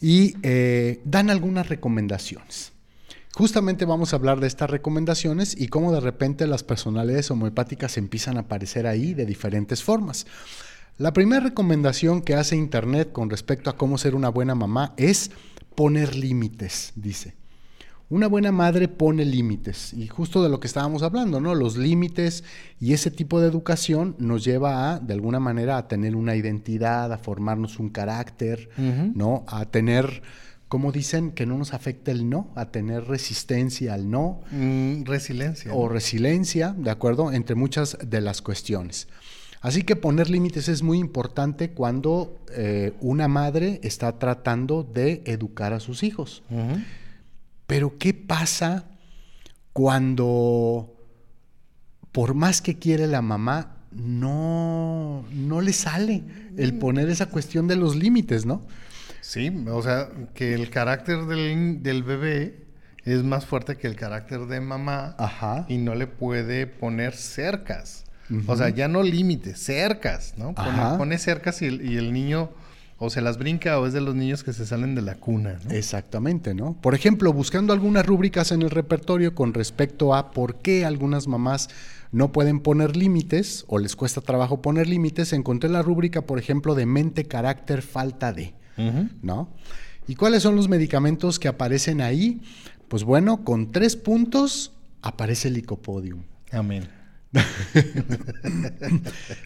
y 0.00 0.34
eh, 0.42 1.00
dan 1.04 1.30
algunas 1.30 1.68
recomendaciones. 1.68 2.73
Justamente 3.36 3.84
vamos 3.84 4.12
a 4.12 4.16
hablar 4.16 4.38
de 4.38 4.46
estas 4.46 4.70
recomendaciones 4.70 5.60
y 5.60 5.66
cómo 5.66 5.92
de 5.92 5.98
repente 5.98 6.46
las 6.46 6.62
personalidades 6.62 7.32
homeopáticas 7.32 7.96
empiezan 7.98 8.36
a 8.36 8.42
aparecer 8.42 8.86
ahí 8.86 9.12
de 9.12 9.26
diferentes 9.26 9.82
formas. 9.82 10.26
La 10.98 11.12
primera 11.12 11.42
recomendación 11.42 12.22
que 12.22 12.36
hace 12.36 12.54
Internet 12.54 13.10
con 13.10 13.30
respecto 13.30 13.70
a 13.70 13.76
cómo 13.76 13.98
ser 13.98 14.14
una 14.14 14.28
buena 14.28 14.54
mamá 14.54 14.94
es 14.96 15.32
poner 15.74 16.14
límites, 16.14 16.92
dice. 16.94 17.34
Una 18.08 18.28
buena 18.28 18.52
madre 18.52 18.86
pone 18.86 19.24
límites 19.24 19.92
y 19.94 20.06
justo 20.06 20.40
de 20.40 20.48
lo 20.48 20.60
que 20.60 20.68
estábamos 20.68 21.02
hablando, 21.02 21.40
¿no? 21.40 21.56
Los 21.56 21.76
límites 21.76 22.44
y 22.78 22.92
ese 22.92 23.10
tipo 23.10 23.40
de 23.40 23.48
educación 23.48 24.14
nos 24.20 24.44
lleva 24.44 24.92
a, 24.92 25.00
de 25.00 25.12
alguna 25.14 25.40
manera, 25.40 25.78
a 25.78 25.88
tener 25.88 26.14
una 26.14 26.36
identidad, 26.36 27.12
a 27.12 27.18
formarnos 27.18 27.80
un 27.80 27.88
carácter, 27.88 28.68
¿no? 29.14 29.44
A 29.48 29.64
tener 29.64 30.22
¿Cómo 30.74 30.90
dicen 30.90 31.30
que 31.30 31.46
no 31.46 31.56
nos 31.56 31.72
afecte 31.72 32.10
el 32.10 32.28
no? 32.28 32.50
A 32.56 32.72
tener 32.72 33.04
resistencia 33.04 33.94
al 33.94 34.10
no. 34.10 34.40
Mm, 34.50 35.04
resiliencia. 35.04 35.72
O 35.72 35.88
resiliencia, 35.88 36.74
¿de 36.76 36.90
acuerdo? 36.90 37.30
Entre 37.30 37.54
muchas 37.54 37.96
de 38.04 38.20
las 38.20 38.42
cuestiones. 38.42 39.06
Así 39.60 39.84
que 39.84 39.94
poner 39.94 40.30
límites 40.30 40.66
es 40.66 40.82
muy 40.82 40.98
importante 40.98 41.70
cuando 41.70 42.40
eh, 42.50 42.92
una 43.00 43.28
madre 43.28 43.78
está 43.84 44.18
tratando 44.18 44.82
de 44.82 45.22
educar 45.26 45.72
a 45.74 45.78
sus 45.78 46.02
hijos. 46.02 46.42
Pero 47.68 47.96
¿qué 47.96 48.12
pasa 48.12 48.86
cuando, 49.72 50.92
por 52.10 52.34
más 52.34 52.60
que 52.60 52.80
quiere 52.80 53.06
la 53.06 53.22
mamá, 53.22 53.76
no, 53.92 55.24
no 55.30 55.60
le 55.60 55.72
sale 55.72 56.24
el 56.56 56.72
mm. 56.72 56.78
poner 56.80 57.08
esa 57.10 57.26
cuestión 57.26 57.68
de 57.68 57.76
los 57.76 57.94
límites, 57.94 58.44
¿no? 58.44 58.62
Sí, 59.24 59.50
o 59.68 59.80
sea, 59.80 60.10
que 60.34 60.52
el 60.52 60.68
carácter 60.68 61.24
del, 61.24 62.02
bebé 62.02 62.58
es 63.04 63.22
más 63.22 63.46
fuerte 63.46 63.78
que 63.78 63.86
el 63.86 63.96
carácter 63.96 64.40
de 64.40 64.60
mamá 64.60 65.16
Ajá. 65.18 65.64
y 65.66 65.78
no 65.78 65.94
le 65.94 66.06
puede 66.06 66.66
poner 66.66 67.14
cercas. 67.14 68.04
O 68.46 68.54
sea, 68.54 68.68
ya 68.68 68.86
no 68.86 69.02
límites, 69.02 69.58
cercas, 69.58 70.34
¿no? 70.36 70.54
Pone, 70.54 71.16
cercas 71.16 71.62
y, 71.62 71.66
el 71.66 72.12
niño 72.12 72.50
o 72.98 73.08
se 73.08 73.22
las 73.22 73.38
brinca 73.38 73.80
o 73.80 73.86
es 73.86 73.94
de 73.94 74.02
los 74.02 74.14
niños 74.14 74.44
que 74.44 74.52
se 74.52 74.66
salen 74.66 74.94
de 74.94 75.00
la 75.00 75.14
cuna. 75.14 75.58
¿no? 75.64 75.70
Exactamente, 75.70 76.54
¿no? 76.54 76.76
Por 76.82 76.94
ejemplo, 76.94 77.32
buscando 77.32 77.72
algunas 77.72 78.04
rúbricas 78.04 78.52
en 78.52 78.60
el 78.60 78.70
repertorio 78.70 79.34
con 79.34 79.54
respecto 79.54 80.14
a 80.14 80.32
por 80.32 80.56
qué 80.56 80.84
algunas 80.84 81.28
mamás 81.28 81.70
no 82.12 82.30
pueden 82.30 82.60
poner 82.60 82.94
límites 82.94 83.64
o 83.68 83.78
les 83.78 83.96
cuesta 83.96 84.20
trabajo 84.20 84.60
poner 84.60 84.86
límites, 84.86 85.32
encontré 85.32 85.70
la 85.70 85.80
rúbrica, 85.80 86.22
por 86.22 86.38
ejemplo, 86.38 86.74
de 86.74 86.84
mente, 86.84 87.24
carácter, 87.24 87.80
falta 87.80 88.34
de. 88.34 88.54
¿No? 88.76 89.48
¿Y 90.06 90.14
cuáles 90.16 90.42
son 90.42 90.56
los 90.56 90.68
medicamentos 90.68 91.38
que 91.38 91.48
aparecen 91.48 92.00
ahí? 92.00 92.40
Pues 92.88 93.04
bueno, 93.04 93.44
con 93.44 93.72
tres 93.72 93.96
puntos 93.96 94.72
aparece 95.02 95.48
el 95.48 95.54
licopodium. 95.54 96.22
Amén. 96.52 96.88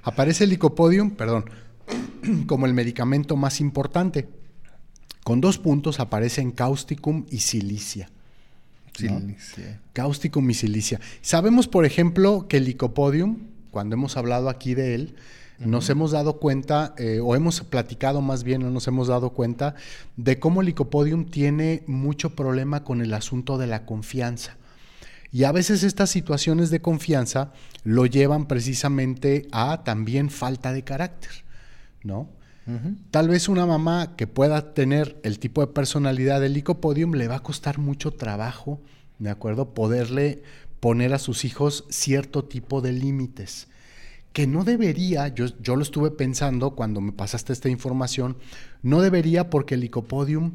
aparece 0.02 0.44
el 0.44 0.50
licopodium, 0.50 1.12
perdón, 1.12 1.44
como 2.46 2.66
el 2.66 2.74
medicamento 2.74 3.36
más 3.36 3.60
importante. 3.60 4.28
Con 5.24 5.40
dos 5.40 5.58
puntos 5.58 6.00
aparecen 6.00 6.52
causticum 6.52 7.26
y 7.30 7.38
silicia. 7.38 8.10
Silicia. 8.94 9.80
Causticum 9.92 10.50
y 10.50 10.54
silicia. 10.54 11.00
Sabemos, 11.20 11.68
por 11.68 11.84
ejemplo, 11.84 12.46
que 12.48 12.56
el 12.56 12.64
licopodium, 12.64 13.38
cuando 13.70 13.94
hemos 13.94 14.16
hablado 14.16 14.48
aquí 14.48 14.74
de 14.74 14.94
él, 14.94 15.16
nos 15.58 15.90
hemos 15.90 16.12
dado 16.12 16.38
cuenta, 16.38 16.94
eh, 16.98 17.20
o 17.20 17.34
hemos 17.34 17.60
platicado 17.62 18.20
más 18.20 18.44
bien, 18.44 18.62
no 18.62 18.70
nos 18.70 18.86
hemos 18.86 19.08
dado 19.08 19.30
cuenta 19.30 19.74
de 20.16 20.38
cómo 20.38 20.60
el 20.60 20.68
Licopodium 20.68 21.24
tiene 21.24 21.82
mucho 21.86 22.30
problema 22.30 22.84
con 22.84 23.02
el 23.02 23.12
asunto 23.12 23.58
de 23.58 23.66
la 23.66 23.84
confianza. 23.84 24.56
Y 25.32 25.44
a 25.44 25.52
veces 25.52 25.82
estas 25.82 26.10
situaciones 26.10 26.70
de 26.70 26.80
confianza 26.80 27.52
lo 27.84 28.06
llevan 28.06 28.46
precisamente 28.46 29.48
a 29.52 29.82
también 29.84 30.30
falta 30.30 30.72
de 30.72 30.84
carácter, 30.84 31.30
¿no? 32.02 32.30
Tal 33.10 33.28
vez 33.28 33.48
una 33.48 33.64
mamá 33.64 34.14
que 34.14 34.26
pueda 34.26 34.74
tener 34.74 35.18
el 35.22 35.38
tipo 35.38 35.62
de 35.62 35.68
personalidad 35.68 36.38
del 36.42 36.52
licopodium 36.52 37.14
le 37.14 37.26
va 37.26 37.36
a 37.36 37.42
costar 37.42 37.78
mucho 37.78 38.10
trabajo, 38.10 38.82
¿de 39.18 39.30
acuerdo? 39.30 39.72
Poderle 39.72 40.42
poner 40.78 41.14
a 41.14 41.18
sus 41.18 41.46
hijos 41.46 41.86
cierto 41.88 42.44
tipo 42.44 42.82
de 42.82 42.92
límites 42.92 43.68
que 44.38 44.46
no 44.46 44.62
debería, 44.62 45.26
yo, 45.26 45.46
yo, 45.60 45.74
lo 45.74 45.82
estuve 45.82 46.12
pensando 46.12 46.76
cuando 46.76 47.00
me 47.00 47.10
pasaste 47.10 47.52
esta 47.52 47.70
información, 47.70 48.36
no 48.84 49.02
debería 49.02 49.50
porque 49.50 49.74
el 49.74 49.80
licopodium 49.80 50.52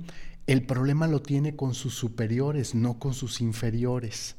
el 0.48 0.66
problema 0.66 1.06
lo 1.06 1.22
tiene 1.22 1.58
con 1.58 1.74
sus 1.74 1.94
superiores, 1.94 2.76
no 2.76 2.98
con 2.98 3.14
sus 3.14 3.42
inferiores. 3.42 4.38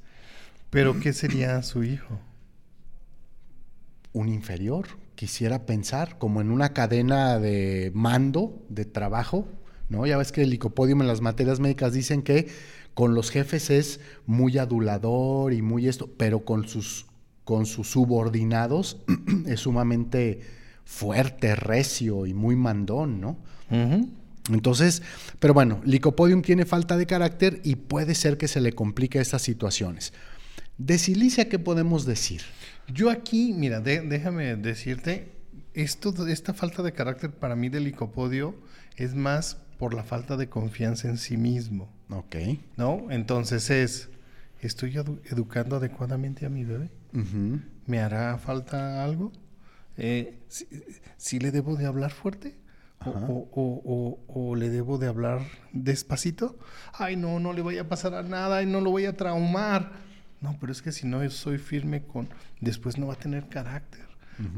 ¿Pero 0.71 0.99
qué 0.99 1.13
sería 1.13 1.63
su 1.63 1.85
hijo? 1.85 2.19
Un 4.15 4.31
inferior, 4.31 4.87
quisiera 5.15 5.67
pensar, 5.67 6.17
como 6.17 6.41
en 6.41 6.51
una 6.51 6.73
cadena 6.73 7.39
de 7.39 7.93
mando, 7.93 8.65
de 8.71 8.87
trabajo, 8.87 9.47
¿no? 9.91 10.07
Ya 10.07 10.17
ves 10.17 10.33
que 10.33 10.41
el 10.41 10.49
licopodium 10.49 11.03
en 11.03 11.09
las 11.09 11.21
materias 11.21 11.61
médicas 11.61 11.93
dicen 11.93 12.23
que 12.23 12.49
con 12.95 13.13
los 13.13 13.31
jefes 13.31 13.69
es 13.69 14.01
muy 14.25 14.57
adulador 14.57 15.53
y 15.53 15.61
muy 15.61 15.87
esto, 15.87 16.09
pero 16.17 16.47
con 16.47 16.67
sus 16.67 17.05
con 17.45 17.67
sus 17.67 17.91
subordinados 17.91 18.99
es 19.47 19.61
sumamente 19.61 20.41
fuerte, 20.85 21.55
recio 21.55 22.27
y 22.27 22.35
muy 22.35 22.57
mandón, 22.57 23.21
¿no? 23.21 23.39
Entonces, 24.51 25.03
pero 25.39 25.55
bueno, 25.55 25.81
Licopodium 25.85 26.43
tiene 26.43 26.67
falta 26.67 26.97
de 26.97 27.07
carácter 27.07 27.61
y 27.65 27.77
puede 27.77 28.15
ser 28.15 28.37
que 28.37 28.47
se 28.47 28.61
le 28.61 28.73
complique 28.73 29.19
estas 29.19 29.43
situaciones. 29.43 30.13
De 30.77 30.99
Silicia, 30.99 31.49
¿qué 31.49 31.59
podemos 31.59 32.05
decir? 32.05 32.43
Yo 32.93 33.11
aquí, 33.11 33.53
mira, 33.55 33.81
déjame 33.81 34.57
decirte, 34.57 35.33
esto, 35.73 36.27
esta 36.27 36.53
falta 36.53 36.83
de 36.83 36.93
carácter 36.93 37.31
para 37.31 37.57
mí 37.57 37.69
de 37.69 37.81
Licopodio 37.81 38.55
es 38.97 39.15
más 39.15 39.57
por 39.79 39.95
la 39.95 40.05
falta 40.05 40.37
de 40.37 40.49
confianza 40.49 41.09
en 41.09 41.19
sí 41.19 41.37
mismo. 41.37 41.91
Ok. 42.11 42.37
¿No? 42.77 43.07
Entonces 43.11 43.71
es, 43.71 44.09
¿estoy 44.67 44.97
educando 44.97 45.77
adecuadamente 45.77 46.47
a 46.47 46.49
mi 46.49 46.65
bebé? 46.65 46.91
¿Me 47.87 48.01
hará 48.01 48.39
falta 48.39 49.05
algo? 49.05 49.33
Eh, 49.97 50.39
¿sí, 50.49 50.67
sí 51.17 51.39
le 51.39 51.51
debo 51.51 51.77
de 51.77 51.87
hablar 51.87 52.11
fuerte? 52.11 52.57
O, 53.05 53.11
o- 53.11 53.51
o- 53.53 53.83
o- 54.35 54.51
o 54.51 54.57
le 54.57 54.71
debo 54.71 54.97
de 54.99 55.07
hablar 55.09 55.41
despacito? 55.73 56.59
Ay, 56.95 57.17
no, 57.17 57.39
no 57.39 57.53
le 57.53 57.61
vaya 57.63 57.83
a 57.83 57.89
pasar 57.89 58.15
a 58.15 58.23
nada 58.23 58.63
y 58.63 58.67
no 58.67 58.81
lo 58.81 58.91
voy 58.91 59.05
a 59.05 59.17
traumar. 59.17 59.93
No, 60.41 60.57
pero 60.61 60.73
es 60.73 60.81
que 60.83 60.91
si 60.93 61.07
no 61.07 61.29
soy 61.31 61.59
firme 61.59 62.03
con... 62.03 62.29
Después 62.61 62.97
no 62.99 63.07
va 63.09 63.15
a 63.15 63.19
tener 63.19 63.49
carácter 63.49 64.05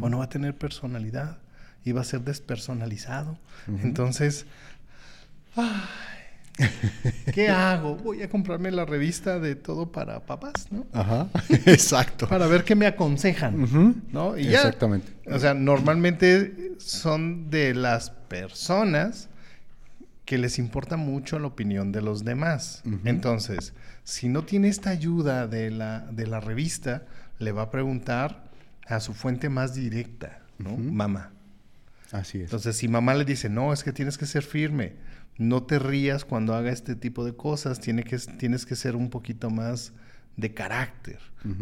o 0.01 0.09
no 0.09 0.19
va 0.19 0.25
a 0.25 0.29
tener 0.29 0.57
personalidad 0.57 1.39
y 1.85 1.93
va 1.93 2.01
a 2.01 2.05
ser 2.05 2.23
despersonalizado. 2.23 3.39
Entonces, 3.83 4.47
ay, 5.57 5.67
¿qué 7.33 7.49
hago? 7.49 7.97
Voy 7.97 8.23
a 8.23 8.29
comprarme 8.29 8.71
la 8.71 8.85
revista 8.85 9.39
de 9.39 9.55
todo 9.55 9.93
para 9.93 10.21
papás, 10.21 10.69
¿no? 10.71 10.87
Ajá, 10.93 11.29
exacto. 11.67 12.29
Para 12.29 12.47
ver 12.47 12.65
qué 12.65 12.75
me 12.75 12.87
aconsejan. 12.87 14.05
¿no? 14.13 14.37
Y 14.37 14.45
ya. 14.45 14.59
Exactamente. 14.59 15.13
O 15.27 15.39
sea, 15.39 15.55
normalmente 15.55 16.75
son 16.79 17.51
de 17.51 17.75
las 17.75 18.11
personas 18.11 19.29
que 20.25 20.39
les 20.39 20.59
importa 20.59 20.97
mucho 20.97 21.39
la 21.39 21.47
opinión 21.47 21.93
de 21.93 22.03
los 22.03 22.25
demás. 22.25 22.83
Entonces, 23.05 23.73
si 24.03 24.29
no 24.29 24.43
tiene 24.43 24.69
esta 24.69 24.91
ayuda 24.91 25.47
de 25.47 25.71
la, 25.71 26.01
de 26.11 26.27
la 26.27 26.41
revista, 26.41 27.05
le 27.39 27.53
va 27.53 27.63
a 27.63 27.71
preguntar 27.71 28.45
a 28.87 28.99
su 29.01 29.15
fuente 29.15 29.49
más 29.49 29.75
directa, 29.75 30.41
¿no? 30.59 30.77
Mamá. 30.77 31.31
Así 32.11 32.39
es. 32.39 32.45
Entonces, 32.45 32.77
si 32.77 32.89
mamá 32.89 33.15
le 33.15 33.25
dice, 33.25 33.49
no, 33.49 33.73
es 33.73 33.85
que 33.85 33.93
tienes 33.93 34.19
que 34.19 34.27
ser 34.27 34.43
firme, 34.43 34.95
no 35.38 35.62
te 35.62 35.78
rías 35.78 36.25
cuando 36.25 36.55
haga 36.55 36.71
este 36.73 36.95
tipo 36.97 37.25
de 37.25 37.35
cosas, 37.37 37.81
tiene 37.81 38.03
que, 38.05 38.18
tienes 38.18 38.64
que 38.66 38.77
ser 38.77 38.96
un 38.96 39.11
poquito 39.11 39.51
más 39.51 39.92
de 40.37 40.53
carácter. 40.55 41.18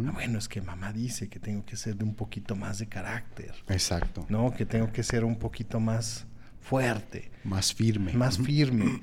Ah, 0.06 0.10
bueno, 0.12 0.38
es 0.38 0.48
que 0.48 0.60
mamá 0.62 0.92
dice 0.92 1.28
que 1.28 1.38
tengo 1.38 1.64
que 1.64 1.76
ser 1.76 1.96
de 1.96 2.04
un 2.04 2.14
poquito 2.14 2.56
más 2.56 2.78
de 2.78 2.86
carácter, 2.88 3.54
Exacto. 3.68 4.26
¿no? 4.28 4.52
Que 4.52 4.64
tengo 4.66 4.92
que 4.92 5.02
ser 5.02 5.24
un 5.24 5.36
poquito 5.38 5.78
más 5.80 6.26
fuerte, 6.60 7.30
Más 7.44 7.74
firme. 7.74 8.12
más 8.14 8.38
firme. 8.38 9.02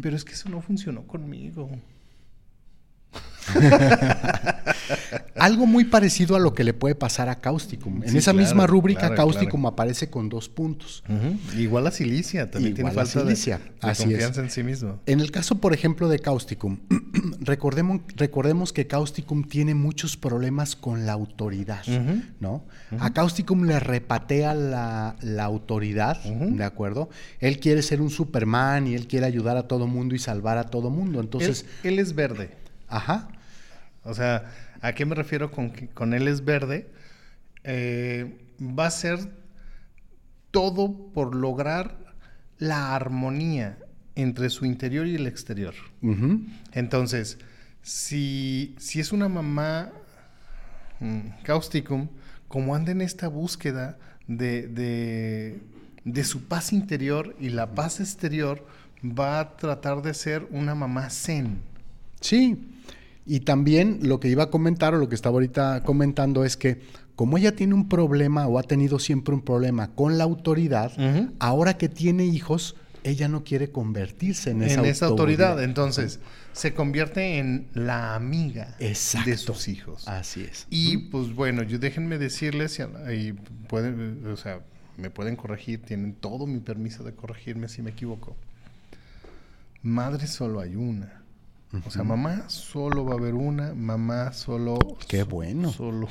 Pero 0.00 0.16
es 0.16 0.24
que 0.24 0.32
eso 0.32 0.48
no 0.48 0.60
funcionó 0.62 1.06
conmigo. 1.06 1.70
Algo 5.36 5.66
muy 5.66 5.84
parecido 5.84 6.36
a 6.36 6.38
lo 6.40 6.54
que 6.54 6.64
le 6.64 6.74
puede 6.74 6.94
pasar 6.94 7.28
a 7.28 7.40
Causticum. 7.40 8.02
En 8.02 8.10
Sí, 8.10 8.18
esa 8.18 8.32
claro, 8.32 8.46
misma 8.46 8.66
rúbrica, 8.66 9.00
claro, 9.00 9.16
Causticum 9.16 9.66
aparece 9.66 10.10
con 10.10 10.28
dos 10.28 10.48
puntos. 10.48 11.02
Igual 11.56 11.86
a 11.86 11.90
Silicia, 11.90 12.50
también 12.50 12.76
Igual 12.76 12.92
tiene 12.94 13.00
a 13.00 13.04
falta 13.04 13.18
de- 13.20 13.36
Cilicia, 13.36 13.58
de, 13.58 13.90
así 13.90 14.02
confianza 14.04 14.40
es. 14.40 14.46
en 14.46 14.50
sí 14.50 14.62
mismo. 14.62 15.00
En 15.06 15.20
el 15.20 15.30
caso, 15.30 15.56
por 15.60 15.72
ejemplo, 15.74 16.08
de 16.08 16.18
Causticum, 16.18 16.78
recordemos, 17.40 18.00
recordemos 18.16 18.72
que 18.72 18.86
Causticum 18.86 19.44
tiene 19.44 19.74
muchos 19.74 20.16
problemas 20.16 20.76
con 20.76 21.06
la 21.06 21.12
autoridad. 21.12 21.84
¿no? 22.40 22.64
A 22.98 23.12
Causticum 23.12 23.64
le 23.64 23.78
repatea 23.80 24.54
la, 24.54 25.16
la 25.20 25.44
autoridad. 25.44 26.22
¿de 26.22 26.64
acuerdo? 26.64 27.10
Él 27.40 27.58
quiere 27.60 27.82
ser 27.82 28.00
un 28.00 28.10
Superman 28.10 28.86
y 28.86 28.94
él 28.94 29.06
quiere 29.06 29.26
ayudar 29.26 29.56
a 29.56 29.68
todo 29.68 29.86
mundo 29.86 30.14
y 30.14 30.18
salvar 30.18 30.58
a 30.58 30.64
todo 30.64 30.90
mundo. 30.90 31.20
Entonces, 31.20 31.64
él, 31.82 31.94
él 31.94 31.98
es 31.98 32.14
verde. 32.14 32.50
ajá, 32.88 33.28
O 34.04 34.14
sea, 34.14 34.50
¿a 34.82 34.92
qué 34.92 35.06
me 35.06 35.14
refiero 35.14 35.50
con 35.50 35.70
que 35.70 35.88
con 35.88 36.12
él 36.12 36.28
es 36.28 36.44
verde? 36.44 36.90
Eh, 37.64 38.38
va 38.60 38.86
a 38.86 38.90
ser 38.90 39.18
todo 40.50 41.10
por 41.14 41.34
lograr 41.34 41.96
la 42.58 42.94
armonía 42.94 43.78
entre 44.14 44.50
su 44.50 44.66
interior 44.66 45.06
y 45.06 45.14
el 45.14 45.26
exterior. 45.26 45.74
Entonces, 46.72 47.38
si, 47.80 48.74
si 48.78 49.00
es 49.00 49.12
una 49.12 49.28
mamá 49.28 49.90
mm, 51.00 51.42
causticum, 51.42 52.08
como 52.48 52.74
anda 52.74 52.92
en 52.92 53.00
esta 53.00 53.28
búsqueda 53.28 53.98
de, 54.26 54.68
de, 54.68 55.60
de 56.04 56.24
su 56.24 56.44
paz 56.44 56.72
interior 56.72 57.34
y 57.40 57.48
la 57.48 57.74
paz 57.74 58.00
exterior, 58.00 58.66
va 59.02 59.40
a 59.40 59.56
tratar 59.56 60.02
de 60.02 60.14
ser 60.14 60.46
una 60.50 60.74
mamá 60.74 61.08
zen. 61.08 61.60
Sí, 62.20 62.71
y 63.24 63.40
también 63.40 64.00
lo 64.02 64.20
que 64.20 64.28
iba 64.28 64.44
a 64.44 64.50
comentar 64.50 64.94
o 64.94 64.98
lo 64.98 65.08
que 65.08 65.14
estaba 65.14 65.34
ahorita 65.34 65.82
comentando 65.84 66.44
es 66.44 66.56
que 66.56 66.80
como 67.14 67.38
ella 67.38 67.54
tiene 67.54 67.74
un 67.74 67.88
problema 67.88 68.46
o 68.46 68.58
ha 68.58 68.62
tenido 68.62 68.98
siempre 68.98 69.34
un 69.34 69.42
problema 69.42 69.88
con 69.94 70.18
la 70.18 70.24
autoridad, 70.24 70.92
ahora 71.38 71.76
que 71.76 71.88
tiene 71.88 72.24
hijos, 72.24 72.74
ella 73.04 73.28
no 73.28 73.44
quiere 73.44 73.70
convertirse 73.70 74.50
en 74.50 74.62
en 74.62 74.70
esa, 74.70 74.86
esa, 74.86 75.06
autoridad. 75.06 75.62
Entonces, 75.62 76.20
se 76.52 76.72
convierte 76.74 77.38
en 77.38 77.68
la 77.74 78.14
amiga 78.14 78.76
Exacto. 78.78 79.30
de 79.30 79.36
sus 79.36 79.68
hijos. 79.68 80.08
Así 80.08 80.42
es. 80.42 80.66
Y 80.70 80.96
pues 80.96 81.34
bueno, 81.34 81.62
yo 81.62 81.78
déjenme 81.78 82.18
decirles, 82.18 82.80
y, 82.80 83.12
y 83.12 83.32
pueden, 83.68 84.26
o 84.26 84.36
sea, 84.36 84.60
me 84.96 85.10
pueden 85.10 85.36
corregir, 85.36 85.82
tienen 85.82 86.14
todo 86.14 86.46
mi 86.46 86.60
permiso 86.60 87.02
de 87.04 87.12
corregirme 87.12 87.68
si 87.68 87.82
me 87.82 87.90
equivoco. 87.90 88.36
Madre 89.82 90.26
solo 90.26 90.60
hay 90.60 90.76
una. 90.76 91.21
O 91.86 91.90
sea, 91.90 92.04
mamá 92.04 92.50
solo 92.50 93.06
va 93.06 93.14
a 93.14 93.18
haber 93.18 93.32
una, 93.32 93.72
mamá 93.74 94.34
solo... 94.34 94.76
Qué 95.08 95.22
bueno. 95.22 95.72
Solo... 95.72 96.06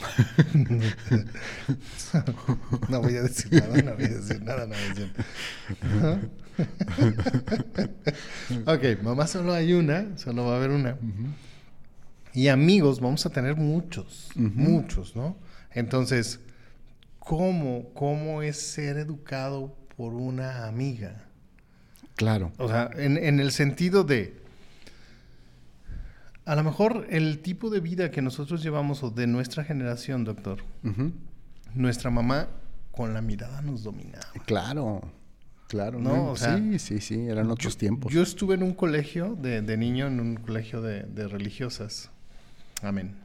no 2.90 3.02
voy 3.02 3.16
a 3.16 3.22
decir 3.22 3.54
nada, 3.54 3.80
no 3.84 3.96
voy 3.96 4.06
a 4.06 4.10
decir 4.10 4.42
nada, 4.42 4.66
no 4.66 4.74
voy 4.74 4.84
a 4.84 4.88
decir 4.90 5.14
Ok, 8.66 8.84
mamá 9.04 9.28
solo 9.28 9.54
hay 9.54 9.74
una, 9.74 10.18
solo 10.18 10.46
va 10.46 10.54
a 10.54 10.56
haber 10.58 10.72
una. 10.72 10.98
Y 12.34 12.48
amigos 12.48 13.00
vamos 13.00 13.24
a 13.28 13.30
tener 13.30 13.56
muchos, 13.56 14.32
muchos, 14.36 15.16
¿no? 15.16 15.38
Entonces, 15.74 16.40
¿cómo, 17.20 17.94
¿cómo 17.94 18.42
es 18.42 18.60
ser 18.60 18.98
educado 18.98 19.78
por 19.96 20.16
una 20.16 20.66
amiga? 20.66 21.28
Claro. 22.16 22.52
O 22.58 22.68
sea, 22.68 22.90
en, 22.96 23.18
en 23.18 23.40
el 23.40 23.52
sentido 23.52 24.04
de, 24.04 24.41
a 26.52 26.56
lo 26.56 26.66
mejor 26.66 27.08
el 27.10 27.40
tipo 27.40 27.70
de 27.70 27.80
vida 27.80 28.12
que 28.12 28.22
nosotros 28.22 28.62
llevamos 28.62 29.04
o 29.04 29.10
de 29.10 29.26
nuestra 29.26 29.64
generación, 29.64 30.26
doctor, 30.26 30.60
nuestra 31.74 32.10
mamá 32.10 32.50
con 32.92 33.14
la 33.14 33.22
mirada 33.22 33.62
nos 33.62 33.84
dominaba. 33.84 34.28
Claro. 34.46 35.02
Claro. 35.70 35.98
No, 36.02 36.14
No, 36.14 36.32
o 36.32 36.36
sea, 36.36 36.58
sí, 36.58 36.78
sí, 36.78 37.00
sí, 37.00 37.22
eran 37.22 37.50
otros 37.52 37.78
tiempos. 37.78 38.12
Yo 38.12 38.22
estuve 38.22 38.56
en 38.56 38.64
un 38.64 38.74
colegio 38.74 39.38
de, 39.42 39.62
de 39.62 39.78
niño, 39.78 40.08
en 40.08 40.20
un 40.20 40.36
colegio 40.36 40.82
de, 40.82 41.04
de 41.04 41.30
religiosas. 41.30 42.10
Amén. 42.82 43.16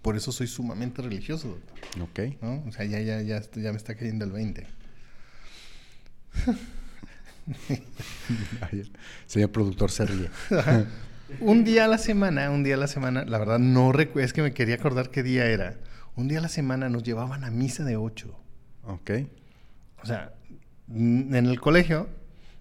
Por 0.00 0.16
eso 0.16 0.30
soy 0.30 0.46
sumamente 0.46 1.02
religioso, 1.02 1.48
doctor. 1.48 1.74
Ok. 2.00 2.20
¿no? 2.40 2.62
O 2.68 2.70
sea, 2.70 2.84
ya, 2.84 3.00
ya, 3.00 3.22
ya, 3.22 3.40
ya 3.40 3.72
me 3.72 3.76
está 3.76 3.96
cayendo 3.96 4.24
el 4.24 4.30
20. 4.30 4.68
Ay, 8.60 8.78
el 8.78 8.92
señor 9.26 9.50
productor 9.50 9.90
se 9.90 10.06
ríe. 10.06 10.30
Un 11.40 11.64
día 11.64 11.86
a 11.86 11.88
la 11.88 11.98
semana, 11.98 12.50
un 12.50 12.62
día 12.64 12.74
a 12.74 12.78
la 12.78 12.86
semana, 12.86 13.24
la 13.24 13.38
verdad 13.38 13.58
no 13.58 13.92
recuerdo, 13.92 14.26
es 14.26 14.32
que 14.32 14.42
me 14.42 14.52
quería 14.52 14.74
acordar 14.76 15.10
qué 15.10 15.22
día 15.22 15.46
era. 15.46 15.74
Un 16.16 16.28
día 16.28 16.38
a 16.38 16.42
la 16.42 16.48
semana 16.48 16.88
nos 16.88 17.02
llevaban 17.02 17.44
a 17.44 17.50
misa 17.50 17.82
de 17.84 17.96
8. 17.96 18.34
Ok. 18.86 19.10
O 20.02 20.06
sea, 20.06 20.32
en 20.92 21.34
el 21.34 21.60
colegio, 21.60 22.08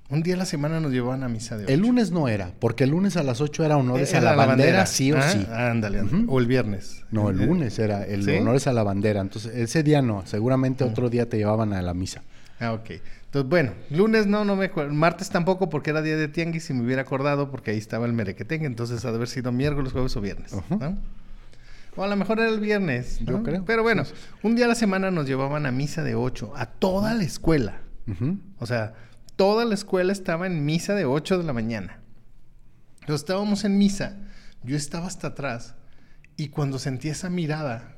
un 0.10 0.24
día 0.24 0.36
a 0.36 0.38
la 0.38 0.46
semana 0.46 0.80
nos 0.80 0.92
llevaban 0.92 1.24
a 1.24 1.30
misa 1.30 1.58
de 1.58 1.66
8. 1.66 1.74
El 1.74 1.82
lunes 1.82 2.12
no 2.12 2.28
era, 2.30 2.52
porque 2.60 2.86
el 2.86 2.92
lunes 2.92 3.18
a 3.18 3.24
las 3.24 3.42
8 3.42 3.64
era 3.66 3.78
honores 3.78 4.14
a 4.16 4.22
la, 4.22 4.34
bandera, 4.36 4.86
sí 4.86 5.12
o 5.12 5.18
Ah, 5.18 5.22
sí. 5.30 5.46
Ándale. 5.52 6.02
Ujú. 6.04 6.26
O 6.30 6.40
el 6.40 6.48
viernes. 6.48 7.04
No, 7.12 7.30
el 7.30 7.42
Eh, 7.42 7.46
lunes 7.46 7.78
era 7.80 8.06
el 8.06 8.24
¿Sí? 8.24 8.32
honores 8.32 8.66
a 8.68 8.74
la 8.74 8.84
bandera. 8.84 9.22
Entonces, 9.22 9.54
ese 9.56 9.84
día 9.84 10.02
no. 10.02 10.26
Seguramente 10.26 10.84
otro 10.84 11.10
día 11.10 11.28
te 11.30 11.38
llevaban 11.38 11.74
a 11.74 11.82
la 11.82 11.94
misa. 11.94 12.24
Ah, 12.60 12.74
ok. 12.74 12.92
Entonces, 13.26 13.50
bueno, 13.50 13.74
lunes 13.90 14.28
no, 14.28 14.46
no 14.46 14.56
me 14.56 14.66
acuerdo. 14.66 14.94
Martes 14.94 15.30
tampoco 15.30 15.70
porque 15.70 15.90
era 15.90 16.02
día 16.02 16.18
de 16.18 16.28
tianguis 16.28 16.70
y 16.70 16.74
me 16.74 16.84
hubiera 16.84 17.02
acordado 17.02 17.50
porque 17.52 17.72
ahí 17.72 17.78
estaba 17.78 18.06
el 18.06 18.14
merequetengue. 18.14 18.68
Entonces, 18.68 19.04
ha 19.06 19.10
de 19.10 19.16
haber 19.16 19.28
sido 19.28 19.52
miércoles, 19.52 19.92
jueves 19.92 20.16
o 20.16 20.22
viernes. 20.22 20.54
O 21.96 22.04
a 22.04 22.08
lo 22.08 22.16
mejor 22.16 22.40
era 22.40 22.50
el 22.50 22.60
viernes. 22.60 23.20
Yo 23.20 23.44
creo. 23.44 23.66
Pero 23.66 23.84
bueno, 23.84 24.04
un 24.42 24.56
día 24.56 24.66
a 24.66 24.68
la 24.68 24.76
semana 24.76 25.12
nos 25.12 25.28
llevaban 25.28 25.66
a 25.66 25.72
misa 25.72 26.04
de 26.04 26.16
8 26.16 26.54
a 26.56 26.66
toda 26.66 27.14
la 27.14 27.24
escuela. 27.24 27.82
O 28.60 28.66
sea, 28.66 28.94
toda 29.36 29.66
la 29.66 29.74
escuela 29.74 30.12
estaba 30.12 30.48
en 30.48 30.66
misa 30.66 30.96
de 30.96 31.06
8 31.06 31.38
de 31.38 31.44
la 31.44 31.54
mañana. 31.54 32.00
Entonces 33.02 33.22
estábamos 33.22 33.66
en 33.66 33.78
misa, 33.78 34.18
yo 34.64 34.78
estaba 34.78 35.08
hasta 35.08 35.28
atrás 35.28 35.76
y 36.38 36.48
cuando 36.48 36.80
sentí 36.80 37.10
esa 37.10 37.30
mirada, 37.30 37.93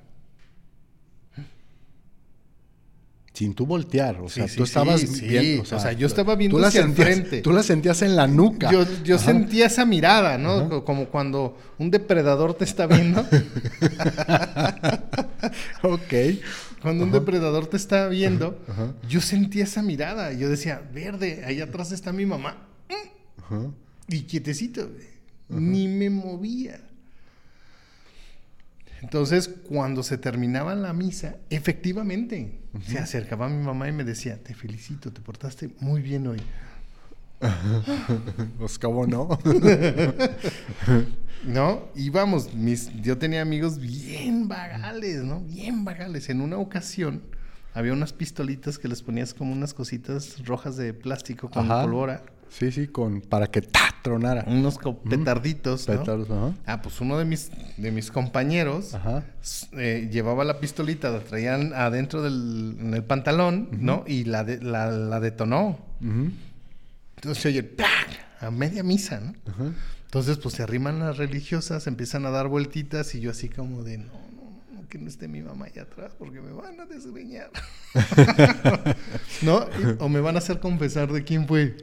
Sin 3.36 3.54
tú 3.54 3.66
voltear. 3.66 4.22
O 4.22 4.30
sea, 4.30 4.48
sí, 4.48 4.56
tú 4.56 4.64
estabas 4.64 5.02
sí, 5.02 5.28
viendo. 5.28 5.64
O 5.64 5.66
sea, 5.80 5.92
yo 5.92 6.08
estaba 6.08 6.36
viendo 6.36 6.56
tú 6.56 6.62
la 6.62 6.70
hacia 6.70 6.82
el 6.82 6.88
sentías- 6.96 7.06
frente. 7.06 7.42
Tú 7.42 7.52
la 7.52 7.64
sentías 7.64 8.02
en 8.02 8.16
la 8.16 8.28
nuca. 8.28 8.72
yo, 9.04 9.18
sentía 9.20 9.66
esa 9.68 9.86
mirada, 9.86 10.38
¿no? 10.38 10.70
Co- 10.70 10.86
Como 10.86 11.08
cuando 11.10 11.58
un 11.78 11.92
depredador 11.92 12.54
te 12.54 12.64
está 12.64 12.88
viendo. 12.88 13.24
Ok. 15.84 16.14
Cuando 16.82 17.04
un 17.04 17.12
depredador 17.12 17.68
te 17.68 17.78
está 17.78 18.08
viendo, 18.08 18.60
Ajá. 18.68 18.94
yo 19.08 19.22
sentía 19.22 19.64
esa 19.64 19.82
mirada. 19.82 20.34
Yo 20.34 20.50
decía, 20.50 20.82
verde, 20.94 21.44
ahí 21.46 21.62
atrás 21.62 21.92
está 21.92 22.12
mi 22.14 22.26
mamá. 22.26 22.58
Y 24.08 24.22
quietecito. 24.24 24.90
Ni 25.50 25.88
me 25.88 26.10
movía. 26.10 26.80
Entonces, 29.02 29.50
cuando 29.68 30.04
se 30.04 30.18
terminaba 30.18 30.74
la 30.76 30.94
misa, 30.94 31.36
efectivamente, 31.50 32.60
se 32.86 33.00
acercaba 33.00 33.46
a 33.46 33.50
mi 33.50 33.64
mamá 33.64 33.88
y 33.88 33.92
me 33.92 34.04
decía, 34.04 34.42
te 34.42 34.54
felicito, 34.54 35.12
te 35.12 35.22
portaste 35.22 35.70
muy 35.80 36.02
bien 36.02 36.28
hoy. 36.28 36.42
Pues 38.58 38.80
cómo 38.80 39.06
no. 39.06 39.38
¿No? 41.46 41.90
Y 41.96 42.10
vamos, 42.10 42.54
mis, 42.54 42.92
yo 43.02 43.18
tenía 43.18 43.42
amigos 43.42 43.78
bien 43.78 44.48
vagales, 44.48 45.24
¿no? 45.24 45.42
Bien 45.42 45.86
vagales. 45.86 46.30
En 46.30 46.42
una 46.42 46.58
ocasión 46.58 47.22
había 47.74 47.94
unas 47.94 48.14
pistolitas 48.14 48.80
que 48.80 48.88
les 48.88 49.04
ponías 49.04 49.34
como 49.34 49.52
unas 49.52 49.74
cositas 49.74 50.44
rojas 50.46 50.78
de 50.78 50.94
plástico 50.94 51.50
con 51.50 51.66
Ajá. 51.66 51.84
polvora. 51.84 52.24
Sí, 52.50 52.72
sí, 52.72 52.88
con 52.88 53.22
para 53.22 53.48
que 53.48 53.62
ta 53.62 53.82
tronara. 54.02 54.44
Unos 54.48 54.80
petarditos, 55.10 55.88
¿no? 55.90 56.00
Petardos, 56.00 56.30
ajá. 56.30 56.54
Ah, 56.66 56.82
pues 56.82 57.02
uno 57.02 57.18
de 57.18 57.26
mis, 57.26 57.52
de 57.78 57.92
mis 57.92 58.12
compañeros 58.12 58.94
Ajá. 58.94 59.24
eh, 59.74 60.10
llevaba 60.12 60.44
la 60.46 60.60
pistolita, 60.60 61.10
la 61.10 61.20
traían 61.20 61.74
adentro 61.74 62.22
del 62.22 62.78
en 62.80 62.94
el 62.94 63.04
pantalón, 63.04 63.70
¿no? 63.72 64.04
Y 64.08 64.24
la, 64.26 64.44
de- 64.44 64.62
la, 64.62 64.90
la 64.92 65.20
detonó. 65.20 65.80
Ujú. 66.02 66.32
Entonces 67.18 67.42
se 67.44 67.50
oye 67.50 67.72
a 68.42 68.52
media 68.52 68.84
misa, 68.84 69.20
¿no? 69.20 69.34
Ajá. 69.52 69.72
Entonces, 70.06 70.38
pues 70.38 70.56
se 70.56 70.64
arriman 70.64 71.00
las 71.00 71.18
religiosas, 71.18 71.88
empiezan 71.88 72.26
a 72.26 72.30
dar 72.30 72.48
vueltitas 72.48 73.16
y 73.16 73.20
yo 73.20 73.32
así 73.32 73.50
como 73.50 73.84
de, 73.84 73.98
no, 73.98 74.06
que 74.98 75.04
no 75.04 75.10
esté 75.10 75.28
mi 75.28 75.42
mamá 75.42 75.66
allá 75.66 75.82
atrás 75.84 76.14
porque 76.18 76.40
me 76.40 76.52
van 76.54 76.80
a 76.80 76.86
desgreñar. 76.86 77.52
¿No? 79.42 79.66
Y- 79.80 79.96
o 80.00 80.08
me 80.08 80.22
van 80.22 80.36
a 80.36 80.38
hacer 80.40 80.60
confesar 80.62 81.12
de 81.12 81.24
quién 81.26 81.46
fue. 81.48 81.76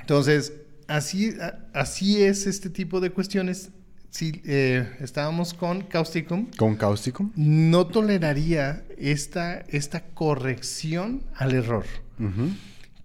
Entonces, 0.00 0.52
así, 0.88 1.34
a- 1.40 1.58
así 1.74 2.22
es 2.22 2.46
este 2.46 2.70
tipo 2.70 3.00
de 3.00 3.10
cuestiones. 3.10 3.70
Si 4.10 4.42
eh, 4.44 4.88
estábamos 5.00 5.54
con 5.54 5.82
Causticum, 5.82 6.46
Con 6.56 6.76
cáustico. 6.76 7.30
no 7.34 7.86
toleraría 7.86 8.84
esta, 8.98 9.60
esta 9.68 10.02
corrección 10.14 11.22
al 11.36 11.54
error. 11.54 11.84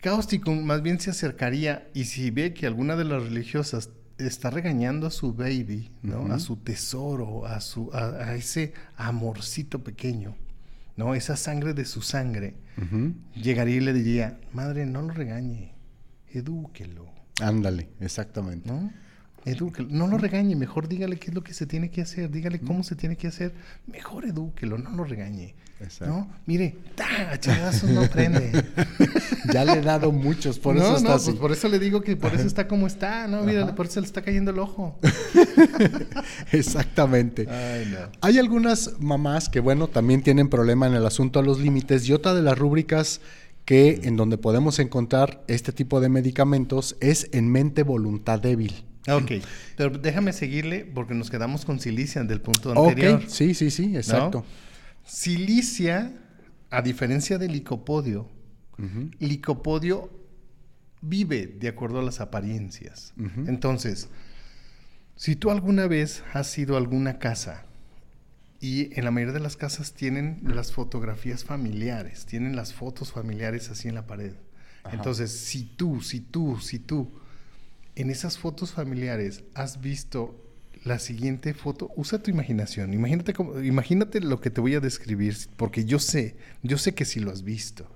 Causticum 0.01 0.63
más 0.63 0.81
bien 0.81 0.99
se 0.99 1.09
acercaría 1.09 1.87
y 1.93 2.05
si 2.05 2.29
ve 2.31 2.53
que 2.53 2.67
alguna 2.67 2.95
de 2.95 3.05
las 3.05 3.23
religiosas 3.23 3.89
está 4.17 4.49
regañando 4.49 5.07
a 5.07 5.11
su 5.11 5.33
baby, 5.33 5.91
¿no? 6.01 6.31
A 6.33 6.39
su 6.39 6.57
tesoro, 6.57 7.45
a 7.45 7.61
su 7.61 7.89
a, 7.93 8.05
a 8.29 8.35
ese 8.35 8.73
amorcito 8.95 9.83
pequeño, 9.83 10.35
¿no? 10.95 11.15
Esa 11.15 11.35
sangre 11.35 11.73
de 11.73 11.85
su 11.85 12.01
sangre. 12.01 12.55
Llegaría 13.35 13.77
y 13.77 13.79
le 13.79 13.93
diría, 13.93 14.39
"Madre, 14.53 14.85
no 14.85 15.01
lo 15.01 15.13
regañe. 15.13 15.73
Edúquelo." 16.31 17.07
Ándale, 17.41 17.89
exactamente. 17.99 18.69
¿no? 18.69 18.91
Edúquelo. 19.47 19.87
No 19.89 20.07
lo 20.07 20.17
regañe, 20.17 20.55
mejor 20.55 20.87
dígale 20.87 21.17
qué 21.17 21.29
es 21.29 21.35
lo 21.35 21.43
que 21.43 21.53
se 21.53 21.65
tiene 21.65 21.89
que 21.89 22.01
hacer, 22.01 22.29
dígale 22.29 22.59
cómo 22.59 22.83
se 22.83 22.95
tiene 22.95 23.15
que 23.15 23.27
hacer. 23.27 23.53
Mejor 23.87 24.25
edúquelo, 24.25 24.77
no 24.77 24.91
lo 24.91 25.03
regañe. 25.03 25.55
Exacto. 25.79 26.13
¿No? 26.13 26.27
Mire, 26.45 26.75
chingazos 27.39 27.89
no 27.89 28.01
aprende. 28.01 28.51
Ya 29.53 29.63
le 29.63 29.73
he 29.73 29.81
dado 29.81 30.11
muchos, 30.11 30.59
por 30.59 30.75
no, 30.75 30.81
eso 30.81 30.97
está 30.97 31.09
no, 31.09 31.15
así. 31.15 31.29
pues 31.31 31.39
por 31.39 31.51
eso 31.53 31.69
le 31.69 31.79
digo 31.79 32.01
que 32.01 32.17
por 32.17 32.33
eso 32.35 32.45
está 32.45 32.67
como 32.67 32.85
está, 32.85 33.27
¿no? 33.27 33.43
Mira, 33.43 33.73
por 33.75 33.85
eso 33.85 34.01
le 34.01 34.05
está 34.05 34.21
cayendo 34.21 34.51
el 34.51 34.59
ojo. 34.59 34.99
Exactamente. 36.51 37.47
Ay, 37.49 37.87
no. 37.89 37.97
Hay 38.19 38.39
algunas 38.39 38.95
mamás 38.99 39.47
que, 39.47 39.61
bueno, 39.61 39.87
también 39.87 40.21
tienen 40.21 40.49
problema 40.49 40.85
en 40.87 40.95
el 40.95 41.05
asunto 41.05 41.39
a 41.39 41.43
los 41.43 41.61
límites 41.61 42.09
y 42.09 42.13
otra 42.13 42.33
de 42.33 42.41
las 42.41 42.57
rúbricas 42.57 43.21
que 43.63 44.01
en 44.03 44.17
donde 44.17 44.37
podemos 44.37 44.79
encontrar 44.79 45.43
este 45.47 45.71
tipo 45.71 46.01
de 46.01 46.09
medicamentos 46.09 46.97
es 46.99 47.29
en 47.31 47.49
mente 47.49 47.83
voluntad 47.83 48.39
débil. 48.39 48.83
Ok, 49.07 49.31
pero 49.75 49.89
déjame 49.97 50.33
seguirle 50.33 50.85
porque 50.85 51.13
nos 51.13 51.29
quedamos 51.29 51.65
con 51.65 51.79
Silicia 51.79 52.23
del 52.23 52.41
punto 52.41 52.71
anterior. 52.71 53.21
Ok, 53.21 53.27
sí, 53.27 53.53
sí, 53.53 53.71
sí, 53.71 53.95
exacto. 53.95 54.39
¿no? 54.39 54.45
Silicia, 55.05 56.13
a 56.69 56.81
diferencia 56.81 57.37
del 57.37 57.53
licopodio, 57.53 58.29
licopodio 59.19 60.11
vive 61.01 61.47
de 61.47 61.69
acuerdo 61.69 61.99
a 61.99 62.03
las 62.03 62.19
apariencias. 62.19 63.13
Entonces, 63.47 64.09
si 65.15 65.35
tú 65.35 65.49
alguna 65.49 65.87
vez 65.87 66.23
has 66.33 66.55
ido 66.57 66.75
a 66.75 66.77
alguna 66.77 67.19
casa 67.19 67.63
y 68.59 68.97
en 68.99 69.05
la 69.05 69.11
mayoría 69.11 69.33
de 69.33 69.39
las 69.39 69.55
casas 69.55 69.93
tienen 69.93 70.41
las 70.43 70.71
fotografías 70.73 71.43
familiares, 71.43 72.25
tienen 72.25 72.55
las 72.55 72.73
fotos 72.73 73.11
familiares 73.11 73.69
así 73.69 73.87
en 73.87 73.95
la 73.95 74.07
pared. 74.07 74.33
Ajá. 74.83 74.95
Entonces, 74.95 75.31
si 75.31 75.63
tú, 75.63 76.01
si 76.01 76.19
tú, 76.19 76.59
si 76.59 76.79
tú 76.79 77.13
en 78.01 78.09
esas 78.09 78.37
fotos 78.37 78.71
familiares 78.73 79.43
has 79.53 79.81
visto 79.81 80.43
la 80.83 80.99
siguiente 80.99 81.53
foto, 81.53 81.89
usa 81.95 82.21
tu 82.21 82.29
imaginación. 82.31 82.93
Imagínate 82.93 83.33
cómo- 83.33 83.59
imagínate 83.61 84.21
lo 84.21 84.39
que 84.39 84.49
te 84.51 84.61
voy 84.61 84.75
a 84.75 84.79
describir 84.79 85.35
porque 85.57 85.83
yo 85.85 85.99
sé, 85.99 86.37
yo 86.63 86.77
sé 86.77 86.93
que 86.93 87.03
si 87.05 87.19
lo 87.19 87.31
has 87.31 87.43
visto. 87.43 87.87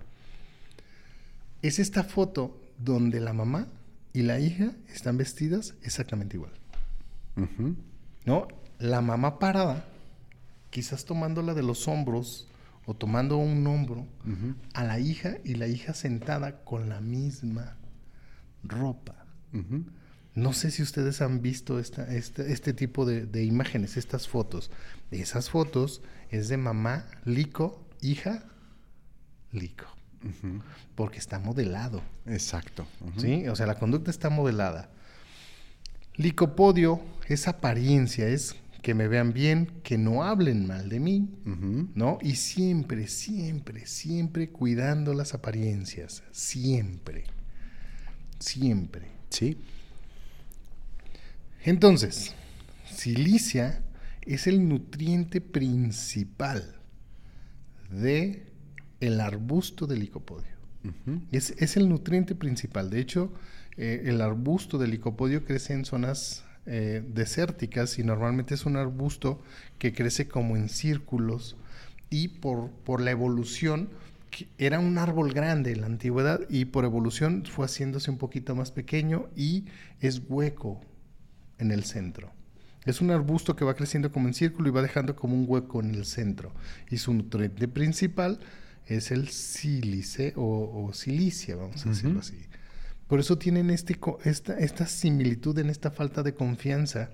Es 1.62 1.80
esta 1.80 2.04
foto 2.04 2.60
donde 2.80 3.20
la 3.20 3.34
mamá 3.34 3.68
y 4.14 4.24
la 4.24 4.40
hija 4.40 4.72
están 4.94 5.18
vestidas 5.18 5.76
exactamente 5.84 6.36
igual. 6.38 6.52
¿No? 8.26 8.48
La 8.80 9.02
mamá 9.02 9.40
parada, 9.40 9.86
quizás 10.72 11.06
tomándola 11.06 11.54
de 11.54 11.64
los 11.64 11.88
hombros 11.88 12.48
o 12.86 12.96
tomando 12.96 13.38
un 13.38 13.66
hombro 13.68 14.08
a 14.74 14.84
la 14.84 15.00
hija 15.00 15.38
y 15.46 15.54
la 15.54 15.68
hija 15.68 15.94
sentada 15.94 16.64
con 16.64 16.90
la 16.90 17.00
misma 17.00 17.78
ropa. 18.64 19.21
No 20.34 20.54
sé 20.54 20.72
si 20.72 20.82
ustedes 20.82 21.22
han 21.22 21.42
visto 21.42 21.78
esta, 21.80 22.14
esta- 22.16 22.44
este 22.46 22.74
tipo 22.74 23.06
de, 23.06 23.26
de 23.26 23.44
imágenes, 23.44 23.98
estas 23.98 24.28
fotos. 24.28 24.72
Esas 25.12 25.50
fotos 25.50 26.02
es 26.30 26.48
de 26.48 26.56
mamá, 26.58 27.06
lico, 27.26 27.86
hija, 28.02 28.46
lico. 29.52 29.86
Porque 30.96 31.18
está 31.20 31.40
modelado. 31.40 32.02
Exacto. 32.28 32.88
¿Sí? 33.18 33.48
O 33.48 33.56
sea, 33.56 33.66
la 33.66 33.76
conducta 33.80 34.10
está 34.12 34.30
modelada. 34.30 34.90
Licopodio 36.16 37.02
es 37.28 37.48
apariencia, 37.48 38.28
es 38.28 38.56
que 38.82 38.94
me 38.94 39.08
vean 39.08 39.34
bien, 39.34 39.68
que 39.84 39.98
no 39.98 40.24
hablen 40.24 40.66
mal 40.68 40.90
de 40.90 41.00
mí. 41.00 41.30
¿no? 41.96 42.20
Y 42.22 42.36
siempre, 42.36 43.08
siempre, 43.08 43.86
siempre 43.86 44.50
cuidando 44.50 45.14
las 45.14 45.34
apariencias. 45.34 46.24
Siempre. 46.32 47.26
Siempre. 48.40 49.08
Sí. 49.32 49.58
Entonces, 51.64 52.36
silicia 52.92 53.82
es 54.22 54.46
el 54.46 54.68
nutriente 54.68 55.42
principal 55.42 56.76
de 57.90 58.44
el 59.00 59.20
arbusto 59.20 59.88
del 59.88 60.00
licopodio. 60.00 60.52
Es, 61.32 61.52
es 61.58 61.78
el 61.78 61.90
nutriente 61.90 62.34
principal. 62.36 62.90
De 62.90 63.00
hecho, 63.00 63.32
eh, 63.78 64.04
el 64.06 64.22
arbusto 64.22 64.78
del 64.78 64.92
licopodio 64.92 65.46
crece 65.46 65.74
en 65.74 65.86
zonas 65.86 66.44
eh, 66.66 67.04
desérticas 67.08 67.98
y 68.00 68.04
normalmente 68.04 68.54
es 68.54 68.66
un 68.66 68.78
arbusto 68.78 69.42
que 69.80 69.94
crece 69.94 70.28
como 70.28 70.56
en 70.56 70.70
círculos 70.70 71.56
y 72.10 72.28
por, 72.28 72.70
por 72.70 73.02
la 73.02 73.12
evolución, 73.12 73.90
era 74.58 74.80
un 74.80 74.98
árbol 74.98 75.34
grande 75.34 75.72
en 75.72 75.82
la 75.82 75.88
antigüedad 75.88 76.42
y 76.50 76.66
por 76.66 76.86
evolución 76.86 77.44
fue 77.46 77.66
haciéndose 77.66 78.12
un 78.12 78.18
poquito 78.18 78.56
más 78.56 78.72
pequeño 78.72 79.30
y 79.36 79.66
es 80.00 80.22
hueco 80.28 80.82
en 81.58 81.72
el 81.72 81.84
centro. 81.84 82.32
Es 82.86 83.02
un 83.02 83.12
arbusto 83.12 83.56
que 83.56 83.66
va 83.66 83.76
creciendo 83.76 84.12
como 84.12 84.28
en 84.28 84.34
círculo 84.34 84.70
y 84.70 84.72
va 84.72 84.82
dejando 84.82 85.16
como 85.16 85.36
un 85.36 85.46
hueco 85.48 85.82
en 85.82 85.94
el 85.94 86.06
centro. 86.06 86.52
Y 86.90 86.98
su 86.98 87.14
nutriente 87.14 87.68
principal 87.68 88.40
es 88.88 89.12
el 89.12 89.30
sílice 89.30 90.34
o, 90.36 90.86
o 90.88 90.94
silicia, 90.94 91.56
vamos 91.56 91.86
a 91.86 91.90
decirlo 91.90 92.20
así. 92.20 92.38
Por 93.08 93.20
eso 93.20 93.38
tienen 93.38 93.70
este, 93.70 94.00
esta, 94.24 94.58
esta 94.58 94.88
similitud 94.88 95.58
en 95.60 95.70
esta 95.70 95.92
falta 95.92 96.24
de 96.24 96.34
confianza. 96.34 97.12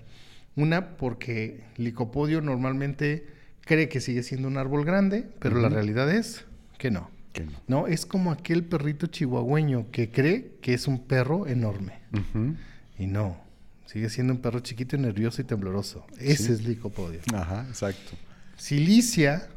Una, 0.55 0.95
porque 0.95 1.63
Licopodio 1.75 2.39
normalmente 2.41 3.25
cree 3.61 3.89
que 3.89 3.99
sigue 3.99 4.23
siendo 4.23 4.47
un 4.47 4.57
árbol 4.57 4.85
grande, 4.85 5.27
pero 5.39 5.59
la 5.59 5.69
realidad 5.69 6.09
es 6.09 6.45
que 6.77 6.91
no. 6.91 7.09
Que 7.33 7.43
no. 7.45 7.51
No, 7.67 7.87
es 7.87 8.05
como 8.05 8.31
aquel 8.31 8.63
perrito 8.63 9.07
chihuahueño 9.07 9.91
que 9.91 10.09
cree 10.11 10.57
que 10.61 10.73
es 10.73 10.87
un 10.87 11.05
perro 11.05 11.47
enorme. 11.47 11.99
Y 12.97 13.07
no, 13.07 13.37
sigue 13.85 14.09
siendo 14.09 14.33
un 14.33 14.39
perro 14.39 14.59
chiquito 14.61 14.97
nervioso 14.97 15.41
y 15.41 15.45
tembloroso. 15.45 16.05
Ese 16.19 16.45
Sí. 16.47 16.51
es 16.53 16.63
Licopodio. 16.65 17.19
Ajá, 17.33 17.65
exacto. 17.67 18.11
Silicia 18.57 19.47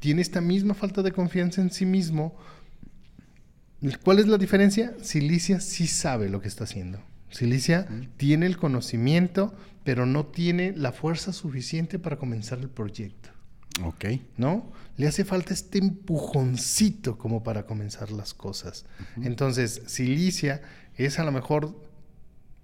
tiene 0.00 0.20
esta 0.22 0.40
misma 0.40 0.74
falta 0.74 1.02
de 1.02 1.12
confianza 1.12 1.62
en 1.62 1.70
sí 1.70 1.86
mismo. 1.86 2.36
¿Cuál 4.02 4.18
es 4.18 4.26
la 4.26 4.36
diferencia? 4.36 4.92
Silicia 5.02 5.60
sí 5.60 5.86
sabe 5.86 6.28
lo 6.28 6.42
que 6.42 6.48
está 6.48 6.64
haciendo. 6.64 7.00
Silicia 7.30 7.86
tiene 8.18 8.44
el 8.46 8.58
conocimiento, 8.58 9.54
pero 9.84 10.04
no 10.04 10.26
tiene 10.26 10.72
la 10.76 10.92
fuerza 10.92 11.32
suficiente 11.32 11.98
para 11.98 12.18
comenzar 12.18 12.58
el 12.58 12.68
proyecto. 12.68 13.29
Ok. 13.84 14.04
¿no? 14.36 14.70
Le 14.96 15.06
hace 15.06 15.24
falta 15.24 15.54
este 15.54 15.78
empujoncito 15.78 17.18
como 17.18 17.42
para 17.42 17.66
comenzar 17.66 18.10
las 18.10 18.34
cosas. 18.34 18.84
Entonces, 19.22 19.82
Silicia 19.86 20.62
es 20.96 21.18
a 21.18 21.24
lo 21.24 21.32
mejor 21.32 21.74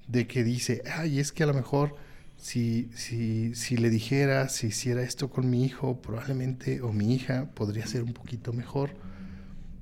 de 0.08 0.26
que 0.26 0.44
dice, 0.44 0.82
ay, 0.94 1.18
es 1.18 1.32
que 1.32 1.42
a 1.42 1.46
lo 1.46 1.54
mejor 1.54 1.96
si, 2.36 2.90
si, 2.94 3.54
si 3.54 3.76
le 3.76 3.90
dijera, 3.90 4.48
si 4.48 4.68
hiciera 4.68 5.02
esto 5.02 5.30
con 5.30 5.48
mi 5.48 5.64
hijo, 5.64 6.00
probablemente, 6.02 6.82
o 6.82 6.92
mi 6.92 7.14
hija, 7.14 7.50
podría 7.54 7.86
ser 7.86 8.02
un 8.02 8.12
poquito 8.12 8.52
mejor, 8.52 8.90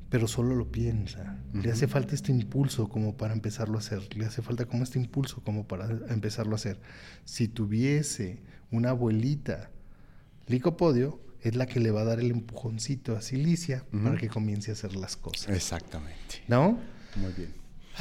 pero 0.08 0.28
solo 0.28 0.54
lo 0.54 0.70
piensa. 0.70 1.38
Le 1.52 1.72
hace 1.72 1.88
falta 1.88 2.14
este 2.14 2.30
impulso 2.30 2.88
como 2.88 3.16
para 3.16 3.34
empezarlo 3.34 3.76
a 3.76 3.80
hacer, 3.80 4.16
le 4.16 4.26
hace 4.26 4.42
falta 4.42 4.64
como 4.66 4.84
este 4.84 4.98
impulso 4.98 5.42
como 5.42 5.66
para 5.66 5.88
empezarlo 6.08 6.52
a 6.52 6.56
hacer. 6.56 6.78
Si 7.24 7.48
tuviese 7.48 8.40
una 8.70 8.90
abuelita 8.90 9.70
licopodio, 10.46 11.20
es 11.44 11.54
la 11.54 11.66
que 11.66 11.78
le 11.78 11.90
va 11.90 12.00
a 12.00 12.04
dar 12.04 12.20
el 12.20 12.30
empujoncito 12.30 13.16
a 13.16 13.22
Silicia 13.22 13.84
para 14.02 14.16
que 14.16 14.28
comience 14.28 14.70
a 14.70 14.74
hacer 14.74 14.96
las 14.96 15.16
cosas. 15.16 15.54
Exactamente. 15.54 16.42
¿No? 16.48 16.78
Muy 17.16 17.32
bien. 17.32 17.52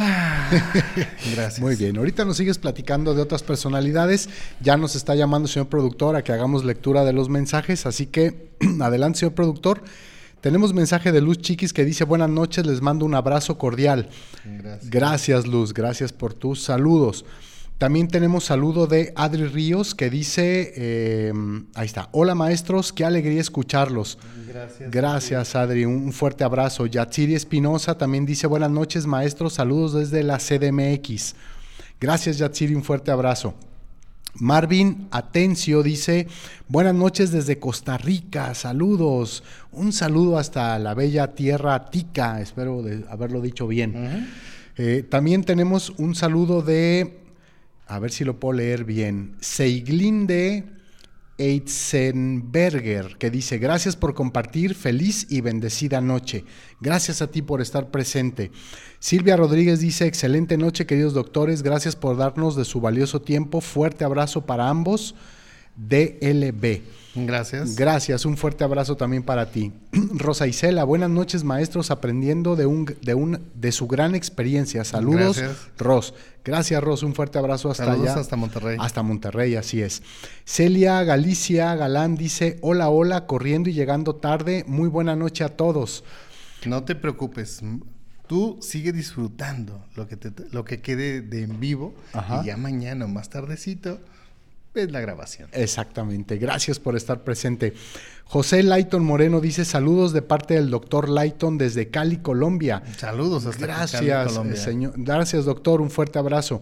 Gracias. 1.36 1.60
Muy 1.60 1.76
bien, 1.76 1.98
ahorita 1.98 2.26
nos 2.26 2.38
sigues 2.38 2.58
platicando 2.58 3.14
de 3.14 3.22
otras 3.22 3.44
personalidades. 3.44 4.30
Ya 4.62 4.78
nos 4.78 4.96
está 4.96 5.14
llamando 5.14 5.48
el 5.48 5.52
señor 5.52 5.68
productor 5.68 6.16
a 6.16 6.24
que 6.24 6.32
hagamos 6.32 6.64
lectura 6.64 7.04
de 7.04 7.14
los 7.14 7.30
mensajes, 7.30 7.86
así 7.86 8.08
que 8.08 8.50
adelante, 8.82 9.20
señor 9.20 9.36
productor. 9.36 9.84
Tenemos 10.42 10.74
mensaje 10.74 11.12
de 11.12 11.22
Luz 11.22 11.38
Chiquis 11.40 11.72
que 11.72 11.86
dice 11.86 12.04
buenas 12.06 12.30
noches, 12.30 12.66
les 12.66 12.82
mando 12.82 13.06
un 13.06 13.16
abrazo 13.16 13.58
cordial. 13.58 14.10
Gracias. 14.44 14.90
Gracias 14.90 15.48
Luz, 15.48 15.74
gracias 15.74 16.12
por 16.12 16.34
tus 16.34 16.64
saludos. 16.64 17.24
También 17.84 18.08
tenemos 18.08 18.46
saludo 18.46 18.88
de 18.88 19.12
Adri 19.14 19.44
Ríos 19.44 19.94
que 19.94 20.10
dice, 20.10 20.72
eh, 20.78 21.34
ahí 21.74 21.86
está, 21.86 22.08
hola 22.14 22.34
maestros, 22.34 22.94
qué 22.94 23.04
alegría 23.04 23.42
escucharlos. 23.42 24.18
Gracias. 24.48 24.90
Gracias, 24.90 25.56
Adri. 25.58 25.84
Un 25.84 26.14
fuerte 26.14 26.46
abrazo. 26.46 26.86
Yatsiri 26.86 27.36
Espinosa 27.36 27.98
también 27.98 28.26
dice 28.26 28.48
buenas 28.48 28.72
noches, 28.72 29.06
maestros. 29.06 29.56
Saludos 29.56 29.96
desde 29.96 30.24
la 30.24 30.38
CDMX. 30.38 31.36
Gracias, 32.00 32.38
Yatsiri. 32.38 32.74
Un 32.74 32.86
fuerte 32.86 33.12
abrazo. 33.12 33.54
Marvin 34.36 35.10
Atencio 35.12 35.84
dice, 35.84 36.30
buenas 36.70 36.96
noches 36.96 37.34
desde 37.34 37.60
Costa 37.60 37.98
Rica, 37.98 38.56
saludos, 38.56 39.44
un 39.74 39.92
saludo 39.92 40.38
hasta 40.38 40.80
la 40.80 40.94
bella 40.94 41.36
tierra 41.36 41.92
tica, 41.92 42.40
espero 42.40 42.82
de 42.82 43.04
haberlo 43.10 43.42
dicho 43.42 43.68
bien. 43.68 44.26
Eh, 44.78 45.06
también 45.08 45.44
tenemos 45.44 45.92
un 45.98 46.16
saludo 46.16 46.64
de, 46.64 47.23
a 47.88 48.00
ver 48.00 48.12
si 48.12 48.24
lo 48.24 48.40
puedo 48.40 48.54
leer 48.54 48.84
bien, 48.84 49.36
Seiglinde 49.40 50.66
Eitzenberger, 51.38 53.18
que 53.18 53.32
dice, 53.32 53.58
gracias 53.58 53.96
por 53.96 54.14
compartir, 54.14 54.76
feliz 54.76 55.26
y 55.30 55.42
bendecida 55.42 56.00
noche. 56.00 56.46
Gracias 56.80 57.22
a 57.22 57.32
ti 57.32 57.42
por 57.42 57.60
estar 57.60 57.90
presente. 57.90 58.52
Silvia 59.00 59.36
Rodríguez 59.36 59.80
dice, 59.80 60.06
excelente 60.06 60.58
noche, 60.58 60.86
queridos 60.86 61.14
doctores, 61.14 61.64
gracias 61.64 61.96
por 61.96 62.18
darnos 62.18 62.56
de 62.56 62.66
su 62.66 62.82
valioso 62.82 63.22
tiempo. 63.22 63.62
Fuerte 63.62 64.06
abrazo 64.06 64.46
para 64.46 64.70
ambos. 64.70 65.16
DLB. 65.76 66.82
Gracias. 67.16 67.76
Gracias, 67.76 68.26
un 68.26 68.38
fuerte 68.38 68.64
abrazo 68.64 68.98
también 68.98 69.22
para 69.24 69.52
ti. 69.52 69.72
Rosa 70.16 70.48
Isela, 70.48 70.84
buenas 70.84 71.10
noches 71.12 71.44
maestros, 71.44 71.92
aprendiendo 71.92 72.56
de, 72.56 72.66
un, 72.66 72.86
de, 73.02 73.14
un, 73.14 73.40
de 73.54 73.72
su 73.72 73.88
gran 73.88 74.16
experiencia. 74.16 74.84
Saludos, 74.84 75.38
Gracias. 75.38 75.58
Ros. 75.78 76.14
Gracias, 76.44 76.84
Ros, 76.84 77.04
un 77.04 77.14
fuerte 77.14 77.38
abrazo 77.38 77.70
hasta 77.70 77.86
Saludos 77.86 78.10
allá. 78.10 78.22
hasta 78.22 78.36
Monterrey. 78.36 78.78
Hasta 78.80 79.04
Monterrey, 79.04 79.56
así 79.56 79.82
es. 79.82 80.02
Celia 80.44 81.04
Galicia 81.04 81.76
Galán 81.76 82.16
dice, 82.16 82.58
hola, 82.62 82.90
hola, 82.90 83.28
corriendo 83.28 83.70
y 83.70 83.74
llegando 83.74 84.16
tarde. 84.16 84.66
Muy 84.68 84.90
buena 84.90 85.16
noche 85.16 85.44
a 85.44 85.50
todos. 85.50 86.04
No 86.66 86.84
te 86.84 86.96
preocupes. 86.96 87.62
Tú 88.28 88.58
sigue 88.62 88.92
disfrutando 88.92 89.86
lo 89.96 90.08
que, 90.08 90.18
te, 90.18 90.32
lo 90.52 90.66
que 90.66 90.82
quede 90.82 91.22
de 91.22 91.44
en 91.44 91.60
vivo 91.60 91.94
Ajá. 92.14 92.42
y 92.42 92.48
ya 92.48 92.58
mañana 92.58 93.06
o 93.06 93.08
más 93.08 93.30
tardecito 93.30 94.00
ves 94.74 94.92
la 94.92 95.00
grabación. 95.00 95.50
Exactamente, 95.54 96.38
gracias 96.38 96.80
por 96.80 96.96
estar 96.96 97.24
presente. 97.24 97.74
José 98.26 98.64
Layton 98.64 99.04
Moreno 99.04 99.42
dice 99.42 99.66
saludos 99.66 100.14
de 100.14 100.22
parte 100.22 100.56
del 100.56 100.70
doctor 100.70 101.10
Layton 101.10 101.58
desde 101.58 101.90
Cali, 101.90 102.18
Colombia. 102.18 102.82
Saludos 102.98 103.46
hasta 103.46 103.68
Cali, 103.68 103.74
Gracias, 103.74 104.28
Colombia. 104.30 104.54
eh, 104.54 104.58
señor. 104.58 104.94
Gracias, 104.98 105.46
doctor. 105.46 105.82
Un 105.82 105.90
fuerte 105.92 106.18
abrazo. 106.20 106.62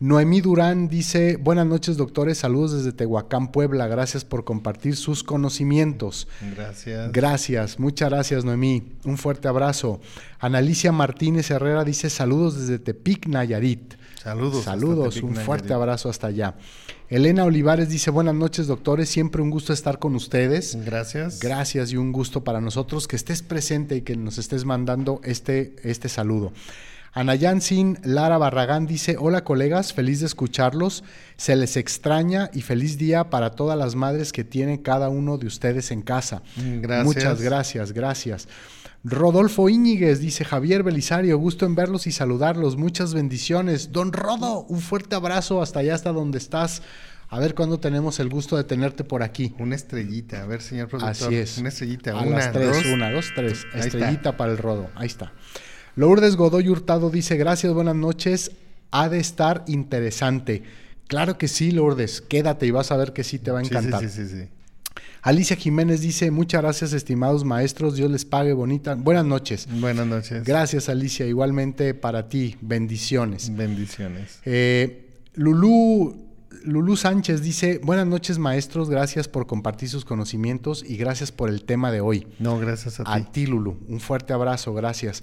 Noemí 0.00 0.40
Durán 0.40 0.88
dice, 0.88 1.36
buenas 1.36 1.66
noches, 1.66 1.96
doctores. 1.96 2.38
Saludos 2.38 2.72
desde 2.72 2.92
Tehuacán, 2.92 3.50
Puebla. 3.50 3.88
Gracias 3.88 4.24
por 4.24 4.44
compartir 4.44 4.94
sus 4.94 5.24
conocimientos. 5.24 6.28
Gracias. 6.54 7.10
Gracias, 7.10 7.80
muchas 7.80 8.08
gracias, 8.10 8.44
Noemí. 8.44 8.92
Un 9.04 9.18
fuerte 9.18 9.48
abrazo. 9.48 10.00
Analicia 10.38 10.92
Martínez 10.92 11.50
Herrera 11.50 11.82
dice, 11.82 12.10
saludos 12.10 12.60
desde 12.60 12.78
Tepic, 12.78 13.26
Nayarit. 13.26 13.94
Saludos. 14.22 14.64
Saludos, 14.64 15.22
un 15.22 15.36
fuerte 15.36 15.72
abrazo 15.72 16.08
hasta 16.08 16.26
allá. 16.26 16.54
Elena 17.08 17.44
Olivares 17.44 17.88
dice, 17.88 18.10
buenas 18.10 18.34
noches, 18.34 18.66
doctores. 18.66 19.08
Siempre 19.08 19.40
un 19.40 19.50
gusto 19.50 19.72
estar 19.72 19.98
con 19.98 20.14
ustedes. 20.14 20.76
Gracias. 20.84 21.38
Gracias 21.40 21.92
y 21.92 21.96
un 21.96 22.12
gusto 22.12 22.42
para 22.42 22.60
nosotros 22.60 23.06
que 23.06 23.16
estés 23.16 23.42
presente 23.42 23.96
y 23.96 24.02
que 24.02 24.16
nos 24.16 24.38
estés 24.38 24.64
mandando 24.64 25.20
este, 25.24 25.76
este 25.84 26.08
saludo. 26.08 26.52
Anayansin 27.12 27.98
Lara 28.04 28.38
Barragán 28.38 28.86
dice, 28.86 29.16
hola 29.18 29.42
colegas, 29.42 29.92
feliz 29.92 30.20
de 30.20 30.26
escucharlos, 30.26 31.04
se 31.36 31.56
les 31.56 31.76
extraña 31.76 32.50
y 32.52 32.62
feliz 32.62 32.98
día 32.98 33.30
para 33.30 33.52
todas 33.52 33.78
las 33.78 33.94
madres 33.94 34.32
que 34.32 34.44
tiene 34.44 34.82
cada 34.82 35.08
uno 35.08 35.38
de 35.38 35.46
ustedes 35.46 35.90
en 35.90 36.02
casa. 36.02 36.42
Gracias. 36.56 37.04
Muchas 37.04 37.40
gracias, 37.40 37.92
gracias. 37.92 38.48
Rodolfo 39.04 39.68
Íñiguez 39.68 40.20
dice, 40.20 40.44
Javier 40.44 40.82
Belisario, 40.82 41.38
gusto 41.38 41.66
en 41.66 41.74
verlos 41.74 42.06
y 42.06 42.12
saludarlos, 42.12 42.76
muchas 42.76 43.14
bendiciones. 43.14 43.92
Don 43.92 44.12
Rodo, 44.12 44.62
un 44.68 44.80
fuerte 44.80 45.14
abrazo 45.14 45.62
hasta 45.62 45.80
allá, 45.80 45.94
hasta 45.94 46.12
donde 46.12 46.38
estás. 46.38 46.82
A 47.30 47.38
ver 47.38 47.54
cuándo 47.54 47.78
tenemos 47.78 48.20
el 48.20 48.28
gusto 48.30 48.56
de 48.56 48.64
tenerte 48.64 49.04
por 49.04 49.22
aquí. 49.22 49.54
Una 49.58 49.76
estrellita. 49.76 50.42
A 50.42 50.46
ver, 50.46 50.62
señor 50.62 50.88
productor. 50.88 51.28
Así 51.28 51.36
es. 51.36 51.58
Una 51.58 51.68
estrellita. 51.68 52.12
A 52.12 52.22
una, 52.22 52.36
las 52.36 52.52
tres, 52.52 52.68
dos. 52.68 52.86
una, 52.86 53.10
dos, 53.12 53.26
tres. 53.34 53.66
Estrellita 53.74 54.36
para 54.36 54.50
el 54.52 54.58
rodo. 54.58 54.88
Ahí 54.94 55.06
está. 55.06 55.32
Lourdes 55.94 56.36
Godoy 56.36 56.68
Hurtado 56.68 57.10
dice, 57.10 57.36
gracias, 57.36 57.72
buenas 57.74 57.96
noches. 57.96 58.52
Ha 58.90 59.10
de 59.10 59.18
estar 59.18 59.64
interesante. 59.66 60.62
Claro 61.06 61.36
que 61.36 61.48
sí, 61.48 61.70
Lourdes. 61.70 62.22
Quédate 62.22 62.66
y 62.66 62.70
vas 62.70 62.92
a 62.92 62.96
ver 62.96 63.12
que 63.12 63.24
sí 63.24 63.38
te 63.38 63.50
va 63.50 63.60
a 63.60 63.62
Sí, 63.62 63.68
encantar. 63.68 64.00
Sí, 64.00 64.08
sí, 64.08 64.26
sí, 64.26 64.42
sí. 64.44 64.48
Alicia 65.28 65.56
Jiménez 65.56 66.00
dice, 66.00 66.30
muchas 66.30 66.62
gracias, 66.62 66.94
estimados 66.94 67.44
maestros. 67.44 67.96
Dios 67.96 68.10
les 68.10 68.24
pague 68.24 68.54
bonita. 68.54 68.94
Buenas 68.94 69.26
noches. 69.26 69.68
Buenas 69.78 70.06
noches. 70.06 70.42
Gracias, 70.42 70.88
Alicia. 70.88 71.26
Igualmente 71.26 71.92
para 71.92 72.30
ti. 72.30 72.56
Bendiciones. 72.62 73.54
Bendiciones. 73.54 74.40
Eh, 74.46 75.10
Lulú, 75.34 76.16
Lulú 76.64 76.96
Sánchez 76.96 77.42
dice, 77.42 77.78
buenas 77.84 78.06
noches 78.06 78.38
maestros, 78.38 78.88
gracias 78.88 79.28
por 79.28 79.46
compartir 79.46 79.90
sus 79.90 80.06
conocimientos 80.06 80.82
y 80.82 80.96
gracias 80.96 81.30
por 81.30 81.50
el 81.50 81.62
tema 81.64 81.92
de 81.92 82.00
hoy. 82.00 82.26
No, 82.38 82.58
gracias 82.58 82.98
a 82.98 83.04
ti. 83.04 83.10
A 83.12 83.30
ti, 83.30 83.44
Lulú, 83.44 83.76
un 83.86 84.00
fuerte 84.00 84.32
abrazo, 84.32 84.72
gracias. 84.72 85.22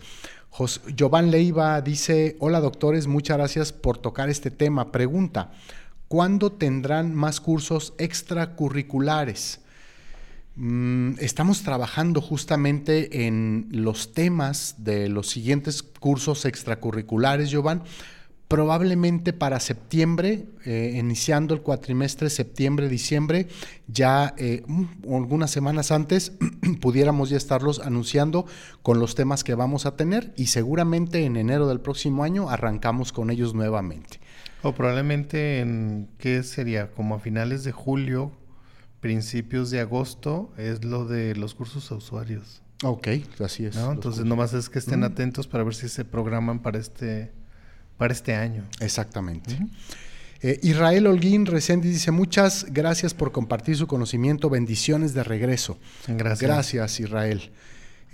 Jos 0.52 0.82
Jovan 1.00 1.32
Leiva 1.32 1.82
dice, 1.82 2.38
hola 2.40 2.60
doctores, 2.60 3.08
muchas 3.08 3.38
gracias 3.38 3.74
por 3.74 3.98
tocar 3.98 4.30
este 4.30 4.52
tema. 4.52 4.92
Pregunta, 4.92 5.52
¿cuándo 6.08 6.52
tendrán 6.52 7.16
más 7.16 7.42
cursos 7.42 7.96
extracurriculares? 7.98 9.65
Mm, 10.58 11.16
estamos 11.20 11.64
trabajando 11.64 12.22
justamente 12.22 13.28
en 13.28 13.68
los 13.72 14.14
temas 14.14 14.76
de 14.78 15.10
los 15.10 15.30
siguientes 15.30 15.84
cursos 15.84 16.46
extracurriculares, 16.46 17.54
Jovan. 17.54 17.84
Probablemente 18.48 19.34
para 19.34 19.60
septiembre, 19.60 20.46
eh, 20.66 20.96
iniciando 20.98 21.56
el 21.56 21.62
cuatrimestre 21.62 22.30
septiembre-diciembre, 22.30 23.48
ya 23.88 24.36
eh, 24.38 24.64
algunas 25.12 25.50
semanas 25.50 25.92
antes 25.92 26.32
pudiéramos 26.80 27.32
ya 27.32 27.38
estarlos 27.38 27.80
anunciando 27.80 28.46
con 28.84 29.00
los 29.00 29.16
temas 29.16 29.44
que 29.44 29.56
vamos 29.56 29.88
a 29.88 29.98
tener 29.98 30.32
y 30.38 30.48
seguramente 30.48 31.26
en 31.26 31.38
enero 31.38 31.68
del 31.68 31.82
próximo 31.82 32.24
año 32.24 32.50
arrancamos 32.50 33.12
con 33.12 33.32
ellos 33.32 33.56
nuevamente. 33.56 34.20
O 34.62 34.74
probablemente 34.74 35.60
en, 35.60 36.08
¿qué 36.20 36.44
sería? 36.44 36.92
Como 36.92 37.16
a 37.16 37.20
finales 37.20 37.64
de 37.64 37.72
julio, 37.72 38.32
principios 39.06 39.70
de 39.70 39.80
agosto, 39.82 40.52
es 40.58 40.84
lo 40.84 41.06
de 41.06 41.36
los 41.36 41.54
cursos 41.54 41.92
a 41.92 41.96
usuarios. 41.96 42.64
Ok, 42.84 43.08
así 43.40 43.64
es. 43.66 43.76
Entonces, 43.76 44.04
cursos. 44.04 44.26
nomás 44.26 44.54
es 44.54 44.68
que 44.68 44.80
estén 44.80 45.02
Mm. 45.02 45.04
atentos 45.04 45.46
para 45.48 45.64
ver 45.64 45.76
si 45.76 45.88
se 45.90 46.04
programan 46.06 46.60
para 46.60 46.80
este, 46.80 47.32
para 48.00 48.14
este 48.14 48.34
año. 48.34 48.64
Exactamente. 48.80 49.60
Eh, 50.42 50.60
Israel 50.64 51.06
Holguín 51.06 51.46
Reséndiz 51.46 51.94
dice, 51.94 52.10
muchas 52.10 52.66
gracias 52.72 53.14
por 53.14 53.32
compartir 53.32 53.78
su 53.78 53.86
conocimiento, 53.86 54.50
bendiciones 54.50 55.14
de 55.14 55.24
regreso. 55.24 55.78
Gracias. 56.08 56.42
Gracias, 56.42 57.00
Israel. 57.00 57.52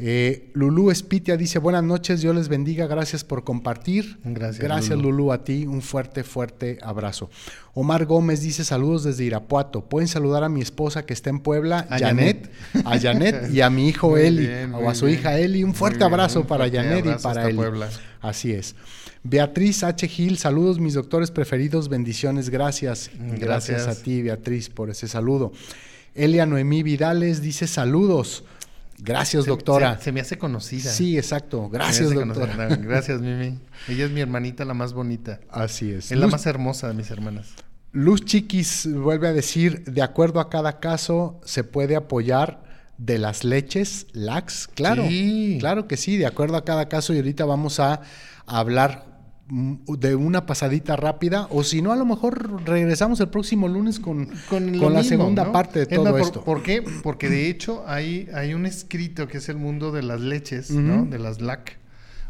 Eh, 0.03 0.49
Lulú 0.55 0.89
Espitia 0.89 1.37
dice, 1.37 1.59
buenas 1.59 1.83
noches, 1.83 2.21
Dios 2.21 2.35
les 2.35 2.47
bendiga, 2.49 2.87
gracias 2.87 3.23
por 3.23 3.43
compartir. 3.43 4.17
Gracias, 4.23 4.57
Gracias 4.59 4.97
Lulú. 4.97 5.11
Lulú, 5.11 5.31
a 5.31 5.43
ti, 5.43 5.67
un 5.67 5.83
fuerte, 5.83 6.23
fuerte 6.23 6.79
abrazo. 6.81 7.29
Omar 7.75 8.05
Gómez 8.07 8.41
dice, 8.41 8.63
saludos 8.63 9.03
desde 9.03 9.25
Irapuato. 9.25 9.85
Pueden 9.85 10.07
saludar 10.07 10.43
a 10.43 10.49
mi 10.49 10.59
esposa 10.61 11.05
que 11.05 11.13
está 11.13 11.29
en 11.29 11.39
Puebla, 11.39 11.85
A 11.87 11.99
Janet, 11.99 12.49
a 12.83 12.99
Janet 12.99 13.51
y 13.53 13.61
a 13.61 13.69
mi 13.69 13.87
hijo 13.89 14.09
Muy 14.11 14.21
Eli, 14.21 14.47
bien, 14.47 14.73
o 14.73 14.89
a 14.89 14.95
su 14.95 15.05
bien. 15.05 15.19
hija 15.19 15.37
Eli. 15.37 15.63
Un 15.63 15.75
fuerte 15.75 16.03
abrazo 16.03 16.47
para 16.47 16.67
Janet 16.67 17.05
y 17.05 17.21
para 17.21 17.47
Eli. 17.47 17.55
Puebla. 17.57 17.87
Así 18.21 18.53
es. 18.53 18.75
Beatriz 19.23 19.83
H. 19.83 20.07
Gil, 20.07 20.39
saludos 20.39 20.79
mis 20.79 20.95
doctores 20.95 21.29
preferidos, 21.29 21.89
bendiciones, 21.89 22.49
gracias. 22.49 23.11
Gracias, 23.19 23.39
Gracias. 23.39 23.87
a 23.87 24.01
ti, 24.01 24.23
Beatriz, 24.23 24.67
por 24.69 24.89
ese 24.89 25.07
saludo. 25.07 25.51
Elia 26.15 26.47
Noemí 26.47 26.81
Vidales 26.81 27.43
dice 27.43 27.67
saludos. 27.67 28.43
Gracias, 29.03 29.43
Se- 29.45 29.49
doctora. 29.49 29.97
Se, 29.97 30.05
se 30.05 30.11
me 30.11 30.21
hace 30.21 30.37
conocida. 30.37 30.91
Sí, 30.91 31.17
exacto. 31.17 31.69
Gracias, 31.69 32.13
doctora. 32.13 32.55
conocida. 32.55 32.75
Gracias, 32.87 33.19
Mimi. 33.21 33.59
Ella 33.87 34.05
es 34.05 34.11
mi 34.11 34.21
hermanita, 34.21 34.63
la 34.63 34.73
más 34.73 34.93
bonita. 34.93 35.39
Así 35.49 35.91
es. 35.91 36.11
Es 36.11 36.17
la 36.17 36.27
más 36.27 36.45
hermosa 36.45 36.87
de 36.87 36.93
mis 36.93 37.09
hermanas. 37.11 37.49
Luz 37.93 38.23
Chiquis 38.23 38.87
vuelve 38.93 39.27
a 39.27 39.33
decir, 39.33 39.83
de 39.85 40.01
acuerdo 40.01 40.39
a 40.39 40.49
cada 40.49 40.79
caso, 40.79 41.41
se 41.43 41.63
puede 41.63 41.95
apoyar 41.95 42.63
de 42.97 43.17
las 43.17 43.43
leches 43.43 44.05
lax. 44.13 44.69
Claro, 44.73 45.05
Sí. 45.07 45.57
claro 45.59 45.87
que 45.87 45.97
sí, 45.97 46.17
de 46.17 46.25
acuerdo 46.27 46.55
a 46.55 46.63
cada 46.63 46.87
caso. 46.87 47.13
Y 47.13 47.17
ahorita 47.17 47.43
vamos 47.45 47.79
a 47.79 48.01
hablar 48.45 49.10
de 49.53 50.15
una 50.15 50.45
pasadita 50.45 50.95
rápida, 50.95 51.47
o 51.49 51.63
si 51.65 51.81
no, 51.81 51.91
a 51.91 51.97
lo 51.97 52.05
mejor 52.05 52.63
regresamos 52.65 53.19
el 53.19 53.27
próximo 53.27 53.67
lunes 53.67 53.99
con, 53.99 54.29
Con, 54.49 54.65
la 54.71 54.71
mismo, 54.71 55.03
segunda 55.03 55.43
¿no? 55.43 55.51
parte 55.51 55.79
de 55.79 55.83
Es 55.83 55.89
todo 55.89 56.11
más, 56.13 56.21
esto. 56.21 56.43
¿Por 56.45 56.63
qué? 56.63 56.81
Porque 57.03 57.29
de 57.29 57.49
hecho 57.49 57.83
hay, 57.85 58.29
hay 58.33 58.53
un 58.53 58.65
escrito 58.65 59.27
que 59.27 59.39
es 59.39 59.49
el 59.49 59.57
mundo 59.57 59.91
de 59.91 60.03
las 60.03 60.21
leches. 60.21 60.71
¿no? 60.71 61.05
De 61.05 61.19
las 61.19 61.41
LAC. 61.41 61.77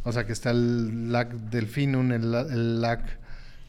O 0.03 0.11
sea, 0.11 0.25
que 0.25 0.33
está 0.33 0.49
el 0.49 1.11
LAC 1.11 1.31
delfinum, 1.51 2.11
el, 2.11 2.33
el 2.33 2.81
LAC 2.81 3.01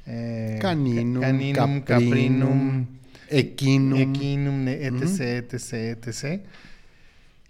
eh, 0.06 0.58
Caninum, 0.60 1.20
ca- 1.20 1.26
caninum, 1.26 1.80
caprinum, 1.82 1.82
caprinum, 1.82 2.86
equinum. 3.28 3.98
equinum, 4.00 4.64
ne- 4.64 4.86
etc, 4.86 5.52
etc, 5.52 5.72
etc. 6.08 6.40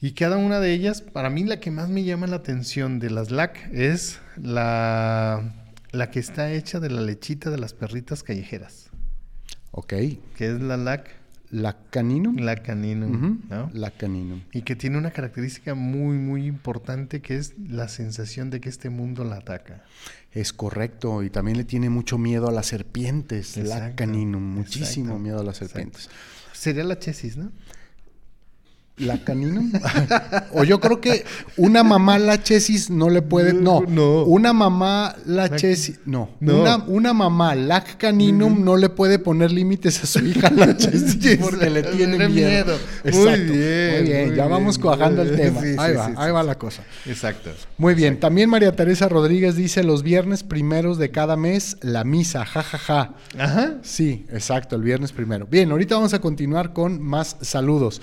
Y 0.00 0.12
cada 0.12 0.36
una 0.36 0.58
de 0.58 0.72
ellas, 0.72 1.00
para 1.00 1.30
mí 1.30 1.44
la 1.44 1.60
que 1.60 1.70
más 1.70 1.88
me 1.88 2.02
llama 2.02 2.26
la 2.26 2.36
atención 2.36 2.98
de 2.98 3.10
las 3.10 3.30
LAC 3.30 3.70
es 3.72 4.18
la, 4.36 5.54
la 5.92 6.10
que 6.10 6.18
está 6.20 6.50
hecha 6.52 6.80
de 6.80 6.90
la 6.90 7.00
lechita 7.02 7.50
de 7.50 7.58
las 7.58 7.74
perritas 7.74 8.22
callejeras, 8.22 8.90
Ok. 9.70 9.88
que 10.36 10.50
es 10.54 10.60
la 10.60 10.76
LAC 10.76 11.10
La 11.50 11.76
caninum. 11.90 12.36
la 12.38 12.56
caninum, 12.56 13.14
Ujú, 13.14 13.38
¿no? 13.50 13.70
La 13.74 13.90
caninum. 13.90 14.40
Y 14.52 14.62
que 14.62 14.74
tiene 14.74 14.96
una 14.98 15.10
característica 15.10 15.74
muy, 15.74 16.16
muy 16.16 16.46
importante 16.46 17.20
que 17.20 17.36
es 17.36 17.54
la 17.58 17.88
sensación 17.88 18.48
de 18.50 18.60
que 18.60 18.68
este 18.70 18.88
mundo 18.90 19.22
la 19.24 19.36
ataca. 19.36 19.84
Es 20.32 20.52
correcto, 20.54 21.22
y 21.22 21.28
también 21.30 21.58
le 21.58 21.64
tiene 21.64 21.90
mucho 21.90 22.16
miedo 22.16 22.48
a 22.48 22.52
las 22.52 22.66
serpientes, 22.66 23.56
la 23.58 23.62
Exacto, 23.76 23.96
caninum, 23.96 24.42
muchísimo 24.42 25.06
exacto, 25.08 25.22
miedo 25.22 25.40
a 25.40 25.44
las 25.44 25.56
exacto. 25.60 25.74
serpientes. 25.74 26.08
Sería 26.54 26.84
la 26.84 26.98
chesis, 26.98 27.36
¿no? 27.36 27.52
¿La 29.02 29.18
caninum? 29.24 29.72
o 30.52 30.64
yo 30.64 30.80
creo 30.80 31.00
que 31.00 31.24
una 31.56 31.82
mamá 31.82 32.18
lachesis 32.18 32.88
no 32.90 33.10
le 33.10 33.20
puede, 33.22 33.52
no, 33.52 33.82
No. 33.88 34.22
una 34.24 34.52
mamá 34.52 35.16
lachesis, 35.26 35.98
no, 36.06 36.30
No. 36.40 36.60
Una, 36.60 36.76
una 36.86 37.12
mamá 37.12 37.54
lac 37.54 37.96
caninum 37.96 38.64
no 38.64 38.76
le 38.76 38.88
puede 38.88 39.18
poner 39.18 39.50
límites 39.50 40.02
a 40.04 40.06
su 40.06 40.20
hija 40.24 40.50
lachesis 40.50 41.36
porque 41.40 41.68
le 41.70 41.82
tiene 41.82 42.28
miedo. 42.28 42.28
miedo. 42.28 42.78
Muy 43.04 43.12
Exacto, 43.12 43.52
bien, 43.52 43.90
muy 43.92 44.02
bien, 44.02 44.26
muy 44.28 44.36
ya 44.36 44.42
bien. 44.44 44.50
vamos 44.50 44.78
cuajando 44.78 45.22
el 45.22 45.36
tema. 45.36 45.60
Sí, 45.60 45.74
ahí 45.78 45.90
sí, 45.92 45.96
va, 45.96 46.06
sí, 46.06 46.12
ahí 46.16 46.32
va 46.32 46.42
la 46.42 46.58
cosa. 46.58 46.82
Exacto. 47.06 47.50
Muy 47.78 47.94
bien, 47.94 48.20
también 48.20 48.48
María 48.50 48.74
Teresa 48.76 49.08
Rodríguez 49.08 49.56
dice 49.56 49.82
los 49.82 50.02
viernes 50.02 50.42
primeros 50.44 50.98
de 50.98 51.10
cada 51.10 51.36
mes 51.36 51.76
la 51.80 52.04
misa, 52.04 52.44
jajaja. 52.44 53.14
Ajá. 53.38 53.74
Sí, 53.82 54.26
exacto, 54.30 54.76
el 54.76 54.82
viernes 54.82 55.12
primero. 55.12 55.46
Bien, 55.50 55.70
ahorita 55.70 55.96
vamos 55.96 56.14
a 56.14 56.20
continuar 56.20 56.72
con 56.72 57.00
más 57.02 57.36
saludos. 57.40 58.00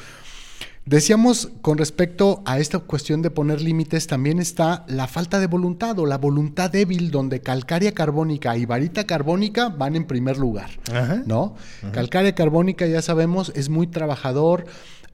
Decíamos 0.86 1.50
con 1.62 1.78
respecto 1.78 2.42
a 2.46 2.58
esta 2.58 2.80
cuestión 2.80 3.22
de 3.22 3.30
poner 3.30 3.62
límites, 3.62 4.08
también 4.08 4.40
está 4.40 4.86
la 4.88 5.08
falta 5.08 5.40
de 5.40 5.46
voluntad 5.46 6.00
o 6.00 6.06
la 6.08 6.18
voluntad 6.18 6.72
débil, 6.72 7.12
donde 7.12 7.42
calcárea 7.42 7.92
carbónica 7.94 8.58
y 8.58 8.66
varita 8.66 9.06
carbónica 9.06 9.70
van 9.70 9.96
en 9.96 10.06
primer 10.06 10.38
lugar. 10.38 10.72
Ajá. 10.92 11.22
¿no? 11.28 11.56
Calcárea 11.92 12.34
carbónica, 12.34 12.88
ya 12.88 13.04
sabemos, 13.04 13.52
es 13.56 13.70
muy 13.70 13.86
trabajador, 13.86 14.66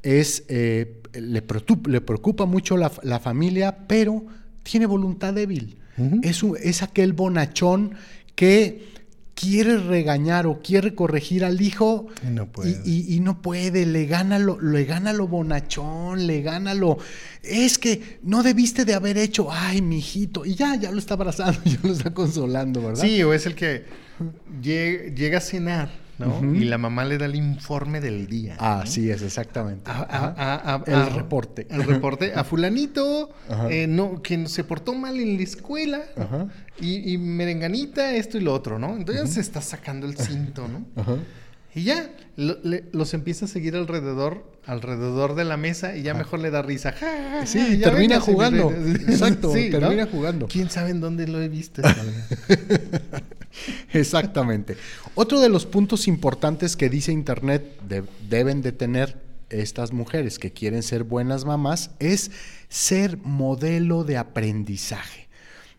es, 0.01 0.45
eh, 0.47 1.01
le, 1.13 1.45
preocup- 1.45 1.87
le 1.87 1.99
preocupa 1.99 2.45
mucho 2.45 2.77
la, 2.77 2.91
la 3.03 3.19
familia, 3.19 3.79
pero 3.87 4.23
tiene 4.63 4.85
voluntad 4.85 5.33
débil. 5.33 5.77
Es, 6.23 6.41
un- 6.43 6.57
es 6.61 6.83
aquel 6.83 7.11
bonachón 7.13 7.95
que 8.35 8.94
quiere 9.35 9.77
regañar 9.77 10.47
o 10.47 10.61
quiere 10.61 10.95
corregir 10.95 11.43
al 11.43 11.61
hijo 11.61 12.07
Y 12.25 12.31
no 12.31 12.45
puede. 12.51 12.81
y, 12.85 12.91
y- 13.11 13.15
y 13.15 13.19
no 13.19 13.41
puede, 13.41 13.85
le 13.85 14.05
gana, 14.05 14.39
lo, 14.39 14.59
le 14.61 14.85
gana 14.85 15.11
lo 15.13 15.27
bonachón, 15.27 16.25
le 16.25 16.41
gana 16.41 16.73
lo... 16.73 16.97
Es 17.43 17.77
que 17.77 18.19
no 18.23 18.41
debiste 18.43 18.85
de 18.85 18.93
haber 18.93 19.17
hecho, 19.17 19.49
ay, 19.51 19.81
mi 19.81 19.97
hijito, 19.97 20.45
y 20.45 20.55
ya, 20.55 20.75
ya 20.75 20.89
lo 20.91 20.99
está 20.99 21.15
abrazando, 21.15 21.59
ya 21.65 21.77
lo 21.83 21.91
está 21.91 22.13
consolando, 22.13 22.81
¿verdad? 22.81 23.03
Sí, 23.03 23.21
o 23.23 23.33
es 23.33 23.45
el 23.45 23.55
que 23.55 23.83
lle- 24.61 25.13
llega 25.13 25.37
a 25.39 25.41
cenar, 25.41 25.89
¿no? 26.17 26.53
Y 26.55 26.65
la 26.65 26.77
mamá 26.77 27.03
le 27.05 27.17
da 27.17 27.25
el 27.25 27.35
informe 27.35 27.99
del 28.01 28.27
día. 28.27 28.55
Ah, 28.59 28.81
¿no? 28.85 28.89
sí 28.91 29.09
es, 29.09 29.21
exactamente. 29.21 29.89
A- 29.91 30.81
El 30.85 31.13
reporte. 31.13 31.67
El 31.69 31.83
reporte 31.83 32.33
a 32.35 32.43
fulanito, 32.43 33.29
eh, 33.69 33.87
no, 33.87 34.21
que 34.21 34.47
se 34.47 34.63
portó 34.63 34.93
mal 34.93 35.19
en 35.19 35.37
la 35.37 35.43
escuela, 35.43 36.01
y, 36.79 37.13
y 37.13 37.17
merenganita, 37.17 38.15
esto 38.15 38.37
y 38.37 38.41
lo 38.41 38.53
otro, 38.53 38.79
¿no? 38.79 38.95
Entonces 38.95 39.31
se 39.31 39.41
está 39.41 39.61
sacando 39.61 40.07
el 40.07 40.17
cinto, 40.17 40.67
¿no? 40.67 40.85
Ajá. 41.01 41.17
Y 41.77 41.83
ya, 41.83 42.09
lo- 42.37 42.57
le- 42.63 42.85
los 42.93 43.13
empieza 43.13 43.43
a 43.45 43.47
seguir 43.49 43.75
alrededor, 43.75 44.49
alrededor 44.65 45.35
de 45.35 45.43
la 45.43 45.57
mesa 45.57 45.97
y 45.97 46.03
ya 46.03 46.13
mejor 46.13 46.39
le 46.39 46.49
da 46.49 46.61
risa. 46.61 46.93
Ja, 46.93 47.05
ja, 47.05 47.29
ja, 47.41 47.45
Sí, 47.45 47.77
termina 47.83 48.21
jugando. 48.21 48.71
Exacto, 49.07 49.53
Sí, 49.53 49.69
¿no? 49.71 49.79
termina 49.79 50.05
jugando. 50.07 50.47
¿Quién 50.47 50.69
sabe 50.69 50.91
en 50.91 51.01
dónde 51.01 51.27
lo 51.27 51.41
he 51.41 51.49
visto? 51.49 51.81
Exactamente. 53.93 54.77
Otro 55.15 55.39
de 55.39 55.49
los 55.49 55.65
puntos 55.65 56.07
importantes 56.07 56.75
que 56.75 56.89
dice 56.89 57.11
Internet 57.11 57.79
de- 57.87 58.03
deben 58.29 58.61
de 58.61 58.71
tener 58.71 59.23
estas 59.49 59.93
mujeres 59.93 60.39
que 60.39 60.51
quieren 60.51 60.81
ser 60.83 61.03
buenas 61.03 61.45
mamás 61.45 61.91
es 61.99 62.31
ser 62.67 63.17
modelo 63.17 64.03
de 64.03 64.17
aprendizaje. 64.17 65.27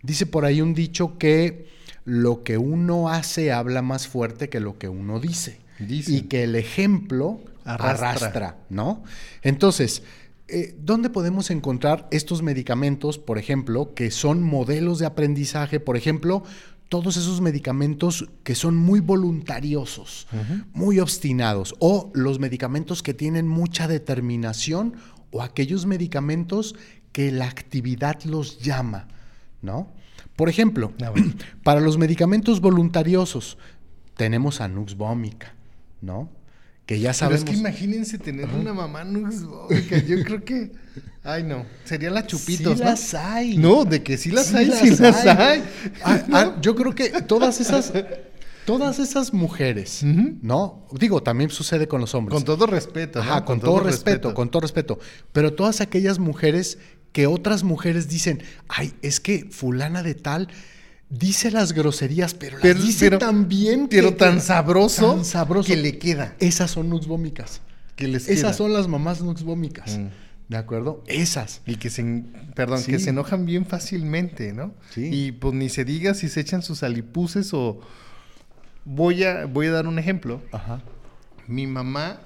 Dice 0.02 0.24
por 0.26 0.44
ahí 0.44 0.60
un 0.60 0.72
dicho 0.74 1.18
que 1.18 1.66
lo 2.04 2.44
que 2.44 2.58
uno 2.58 3.08
hace 3.08 3.50
habla 3.52 3.82
más 3.82 4.06
fuerte 4.06 4.48
que 4.48 4.60
lo 4.60 4.78
que 4.78 4.88
uno 4.88 5.18
dice. 5.18 5.58
Dicen. 5.80 6.14
Y 6.14 6.20
que 6.22 6.44
el 6.44 6.54
ejemplo 6.54 7.40
arrastra, 7.64 8.10
Arrastra. 8.12 8.56
¿no? 8.70 9.02
Entonces, 9.42 10.04
eh, 10.48 10.76
¿dónde 10.80 11.10
podemos 11.10 11.50
encontrar 11.50 12.06
estos 12.12 12.42
medicamentos, 12.42 13.18
por 13.18 13.36
ejemplo, 13.36 13.92
que 13.94 14.12
son 14.12 14.42
modelos 14.44 15.00
de 15.00 15.06
aprendizaje? 15.06 15.80
Por 15.80 15.96
ejemplo, 15.96 16.44
todos 16.88 17.16
esos 17.16 17.40
medicamentos 17.40 18.28
que 18.44 18.54
son 18.54 18.76
muy 18.76 19.00
voluntariosos, 19.00 20.26
muy 20.72 21.00
obstinados, 21.00 21.74
o 21.80 22.10
los 22.14 22.38
medicamentos 22.38 23.02
que 23.02 23.14
tienen 23.14 23.48
mucha 23.48 23.88
determinación, 23.88 24.94
o 25.32 25.42
aquellos 25.42 25.86
medicamentos 25.86 26.76
que 27.12 27.32
la 27.32 27.46
actividad 27.46 28.22
los 28.24 28.58
llama, 28.60 29.08
¿no? 29.62 29.92
Por 30.36 30.48
ejemplo, 30.48 30.92
A 31.02 31.10
ver. 31.10 31.24
para 31.62 31.80
los 31.80 31.98
medicamentos 31.98 32.60
voluntariosos 32.60 33.58
tenemos 34.16 34.60
a 34.60 34.68
Nux 34.68 34.96
Vomica, 34.96 35.54
¿no? 36.00 36.28
Que 36.86 37.00
ya 37.00 37.08
Pero 37.10 37.14
sabemos. 37.14 37.44
es 37.44 37.50
que 37.50 37.56
imagínense 37.56 38.18
tener 38.18 38.48
una 38.48 38.72
mamá 38.72 39.02
nuxbómica. 39.02 39.98
Yo 39.98 40.22
creo 40.22 40.44
que. 40.44 40.70
Ay, 41.24 41.42
no. 41.42 41.66
Sería 41.84 42.10
la 42.10 42.24
chupitos, 42.24 42.78
Sí 42.78 42.84
¿no? 42.84 42.90
las 42.90 43.14
hay. 43.14 43.58
No, 43.58 43.84
de 43.84 44.04
que 44.04 44.16
sí 44.16 44.30
las 44.30 44.46
Sí 44.46 44.56
hay, 44.56 44.66
las 44.66 44.78
sí 44.78 44.90
las 44.90 45.26
hay. 45.26 45.36
hay. 45.36 45.62
Ah, 46.04 46.24
ah, 46.32 46.56
yo 46.62 46.76
creo 46.76 46.94
que 46.94 47.10
todas 47.22 47.60
esas, 47.60 47.92
todas 48.64 49.00
esas 49.00 49.34
mujeres. 49.34 50.04
¿no? 50.04 50.86
Digo, 50.92 51.20
también 51.24 51.50
sucede 51.50 51.88
con 51.88 52.00
los 52.00 52.14
hombres. 52.14 52.34
Con 52.34 52.44
todo 52.44 52.66
respeto. 52.66 53.18
¿no? 53.18 53.24
Ajá, 53.24 53.44
con, 53.44 53.58
todo, 53.58 53.80
respeto, 53.80 54.32
con 54.32 54.48
todo 54.48 54.60
respeto. 54.60 55.00
Pero 55.32 55.54
todas 55.54 55.80
aquellas 55.80 56.20
mujeres 56.20 56.78
que 57.10 57.26
otras 57.26 57.64
mujeres 57.64 58.08
dicen, 58.08 58.44
ay, 58.68 58.94
es 59.02 59.18
que 59.18 59.48
fulana 59.50 60.04
de 60.04 60.14
tal 60.14 60.48
dice 61.10 61.50
las 61.50 61.72
groserías, 61.72 62.34
pero, 62.34 62.54
las 62.54 62.62
Pero- 62.62 62.82
dice 62.82 63.06
pero- 63.06 63.18
tan 63.18 63.48
bien, 63.48 63.88
Pero 63.88 64.10
que- 64.10 64.16
tan 64.16 64.40
sabroso, 64.40 65.14
tan 65.14 65.24
sabroso. 65.24 65.66
que 65.66 65.76
le 65.76 65.98
queda. 65.98 66.34
Esas 66.40 66.70
son 66.70 66.88
nuxvómicas. 66.88 67.60
Que 67.94 68.08
les 68.08 68.24
queda. 68.26 68.34
Esas 68.34 68.56
son 68.56 68.72
las 68.72 68.88
mamás 68.88 69.22
nuxvómicas. 69.22 69.98
Mm. 69.98 70.06
¿De 70.48 70.56
acuerdo? 70.56 71.02
Esas. 71.08 71.60
Y 71.66 71.74
que 71.76 71.90
se, 71.90 72.22
perdón, 72.54 72.78
Sí. 72.80 72.92
que 72.92 72.98
se 73.00 73.10
enojan 73.10 73.46
bien 73.46 73.66
fácilmente, 73.66 74.52
¿no? 74.52 74.74
Sí. 74.90 75.08
Y 75.12 75.32
pues 75.32 75.54
ni 75.54 75.68
se 75.68 75.84
diga 75.84 76.14
si 76.14 76.28
se 76.28 76.40
echan 76.40 76.62
sus 76.62 76.82
alipuses 76.82 77.52
o... 77.52 77.80
Voy 78.84 79.24
a, 79.24 79.46
voy 79.46 79.66
a 79.66 79.72
dar 79.72 79.88
un 79.88 79.98
ejemplo. 79.98 80.40
Ajá. 80.52 80.82
Mi 81.48 81.66
mamá 81.66 82.20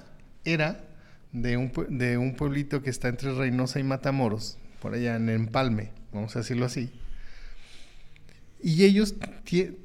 era 0.45 0.83
de 1.31 1.57
un, 1.57 1.71
de 1.89 2.17
un 2.19 2.35
pueblito 2.35 2.83
que 2.83 2.91
está 2.91 3.07
entre 3.07 3.33
Reynosa 3.33 3.79
y 3.79 3.83
Matamoros, 3.83 4.57
por 4.81 4.93
allá 4.93 5.15
en 5.15 5.29
Empalme, 5.29 5.91
vamos 6.13 6.35
a 6.35 6.39
decirlo 6.39 6.65
así. 6.65 6.91
Y 8.63 8.83
ellos 8.83 9.15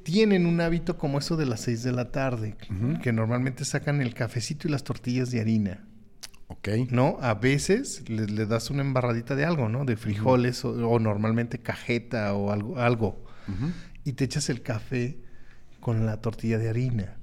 tienen 0.03 0.45
un 0.45 0.61
hábito 0.61 0.97
como 0.97 1.17
eso 1.17 1.35
de 1.35 1.45
las 1.45 1.61
6 1.61 1.83
de 1.83 1.91
la 1.91 2.11
tarde, 2.11 2.55
que 3.01 3.11
normalmente 3.11 3.65
sacan 3.65 4.01
el 4.01 4.13
cafecito 4.13 4.67
y 4.67 4.71
las 4.71 4.83
tortillas 4.83 5.31
de 5.31 5.41
harina. 5.41 5.85
Ok. 6.47 6.69
¿No? 6.91 7.17
A 7.21 7.33
veces 7.33 8.07
le, 8.09 8.45
das 8.45 8.69
una 8.69 8.81
embarradita 8.81 9.35
de 9.35 9.45
algo, 9.45 9.67
¿no? 9.67 9.83
De 9.83 9.97
frijoles 9.97 10.63
o, 10.63 10.99
normalmente 10.99 11.59
cajeta 11.59 12.33
o 12.33 12.51
algo. 12.51 12.77
algo. 12.77 13.23
Y 14.03 14.13
te 14.13 14.25
echas 14.25 14.49
el 14.49 14.61
café 14.61 15.19
con 15.79 16.05
la 16.05 16.21
tortilla 16.21 16.57
de 16.57 16.69
harina. 16.69 17.17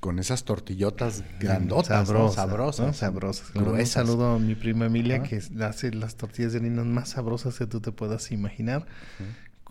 Con 0.00 0.20
esas 0.20 0.44
tortillotas 0.44 1.24
grandotas, 1.40 2.06
sabrosas. 2.06 2.34
Sabrosas. 2.34 2.96
sabrosas. 2.96 3.50
Un 3.54 3.86
saludo 3.86 4.34
a 4.34 4.38
mi 4.38 4.54
prima 4.54 4.86
Emilia, 4.86 5.22
que 5.22 5.42
hace 5.60 5.92
las 5.92 6.16
tortillas 6.16 6.52
de 6.52 6.58
harina 6.58 6.84
más 6.84 7.10
sabrosas 7.10 7.58
que 7.58 7.66
tú 7.66 7.80
te 7.80 7.90
puedas 7.92 8.30
imaginar 8.30 8.86